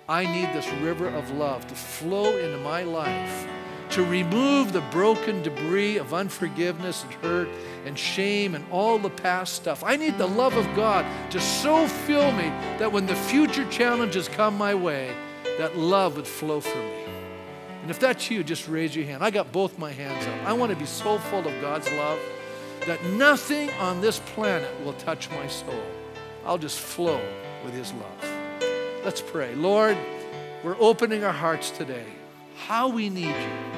I 0.08 0.24
need 0.24 0.46
this 0.54 0.68
river 0.82 1.08
of 1.08 1.30
love 1.32 1.66
to 1.66 1.74
flow 1.74 2.36
into 2.38 2.58
my 2.58 2.82
life 2.82 3.46
to 3.90 4.04
remove 4.04 4.72
the 4.72 4.80
broken 4.92 5.42
debris 5.42 5.98
of 5.98 6.14
unforgiveness 6.14 7.02
and 7.04 7.12
hurt 7.14 7.48
and 7.84 7.98
shame 7.98 8.54
and 8.54 8.64
all 8.70 8.98
the 8.98 9.10
past 9.10 9.54
stuff. 9.54 9.82
I 9.84 9.96
need 9.96 10.16
the 10.16 10.26
love 10.26 10.56
of 10.56 10.64
God 10.74 11.04
to 11.32 11.40
so 11.40 11.86
fill 11.86 12.32
me 12.32 12.48
that 12.78 12.90
when 12.90 13.06
the 13.06 13.16
future 13.16 13.68
challenges 13.68 14.28
come 14.28 14.56
my 14.56 14.74
way, 14.74 15.14
that 15.58 15.76
love 15.76 16.16
would 16.16 16.26
flow 16.26 16.60
through 16.60 16.82
me. 16.82 17.04
And 17.82 17.90
if 17.90 17.98
that's 17.98 18.30
you, 18.30 18.44
just 18.44 18.68
raise 18.68 18.94
your 18.94 19.06
hand. 19.06 19.22
I 19.22 19.30
got 19.30 19.52
both 19.52 19.78
my 19.78 19.90
hands 19.90 20.24
up. 20.26 20.48
I 20.48 20.52
want 20.52 20.70
to 20.70 20.78
be 20.78 20.86
so 20.86 21.18
full 21.18 21.46
of 21.46 21.60
God's 21.60 21.90
love 21.92 22.20
that 22.86 23.04
nothing 23.04 23.70
on 23.72 24.00
this 24.00 24.20
planet 24.20 24.70
will 24.84 24.94
touch 24.94 25.28
my 25.30 25.46
soul. 25.48 25.82
I'll 26.44 26.58
just 26.58 26.78
flow 26.78 27.20
with 27.64 27.74
His 27.74 27.92
love. 27.92 29.04
Let's 29.04 29.20
pray. 29.20 29.54
Lord, 29.54 29.96
we're 30.62 30.76
opening 30.78 31.24
our 31.24 31.32
hearts 31.32 31.70
today. 31.70 32.06
How 32.56 32.88
we 32.88 33.08
need 33.08 33.28
you 33.28 33.70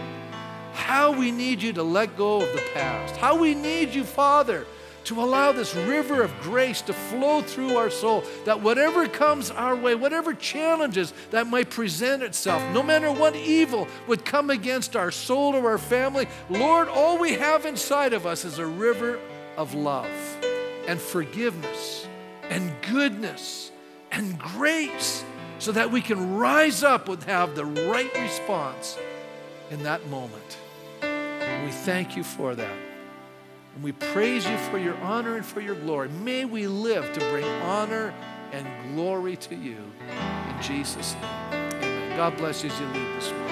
how 0.92 1.12
we 1.12 1.30
need 1.30 1.62
you 1.62 1.72
to 1.72 1.82
let 1.82 2.16
go 2.16 2.42
of 2.42 2.52
the 2.52 2.62
past, 2.74 3.16
how 3.16 3.36
we 3.36 3.54
need 3.54 3.94
you, 3.94 4.04
Father, 4.04 4.66
to 5.04 5.20
allow 5.20 5.50
this 5.50 5.74
river 5.74 6.22
of 6.22 6.32
grace 6.42 6.80
to 6.82 6.92
flow 6.92 7.42
through 7.42 7.76
our 7.76 7.90
soul, 7.90 8.22
that 8.44 8.60
whatever 8.60 9.08
comes 9.08 9.50
our 9.50 9.74
way, 9.74 9.94
whatever 9.94 10.32
challenges 10.32 11.12
that 11.30 11.46
might 11.46 11.70
present 11.70 12.22
itself, 12.22 12.62
no 12.72 12.82
matter 12.82 13.10
what 13.10 13.34
evil 13.34 13.88
would 14.06 14.24
come 14.24 14.48
against 14.48 14.94
our 14.94 15.10
soul 15.10 15.54
or 15.54 15.70
our 15.70 15.78
family, 15.78 16.28
Lord, 16.48 16.88
all 16.88 17.18
we 17.18 17.32
have 17.32 17.66
inside 17.66 18.12
of 18.12 18.26
us 18.26 18.44
is 18.44 18.58
a 18.58 18.66
river 18.66 19.18
of 19.56 19.74
love 19.74 20.06
and 20.86 21.00
forgiveness 21.00 22.06
and 22.48 22.72
goodness 22.82 23.71
and 24.12 24.38
grace 24.38 25.24
so 25.58 25.72
that 25.72 25.90
we 25.90 26.00
can 26.00 26.36
rise 26.36 26.82
up 26.82 27.08
and 27.08 27.22
have 27.24 27.54
the 27.54 27.64
right 27.64 28.12
response 28.20 28.98
in 29.70 29.82
that 29.82 30.06
moment. 30.08 30.58
And 31.00 31.64
we 31.64 31.72
thank 31.72 32.16
you 32.16 32.22
for 32.22 32.54
that. 32.54 32.76
And 33.74 33.82
we 33.82 33.92
praise 33.92 34.46
you 34.46 34.56
for 34.58 34.78
your 34.78 34.96
honor 34.98 35.36
and 35.36 35.46
for 35.46 35.60
your 35.60 35.76
glory. 35.76 36.08
May 36.08 36.44
we 36.44 36.66
live 36.66 37.12
to 37.12 37.20
bring 37.30 37.44
honor 37.62 38.12
and 38.52 38.66
glory 38.94 39.36
to 39.36 39.54
you. 39.54 39.78
In 40.08 40.62
Jesus' 40.62 41.14
name, 41.14 41.24
amen. 41.52 42.16
God 42.16 42.36
bless 42.36 42.62
you 42.62 42.70
as 42.70 42.80
you 42.80 42.86
leave 42.88 43.14
this 43.14 43.30
morning. 43.30 43.51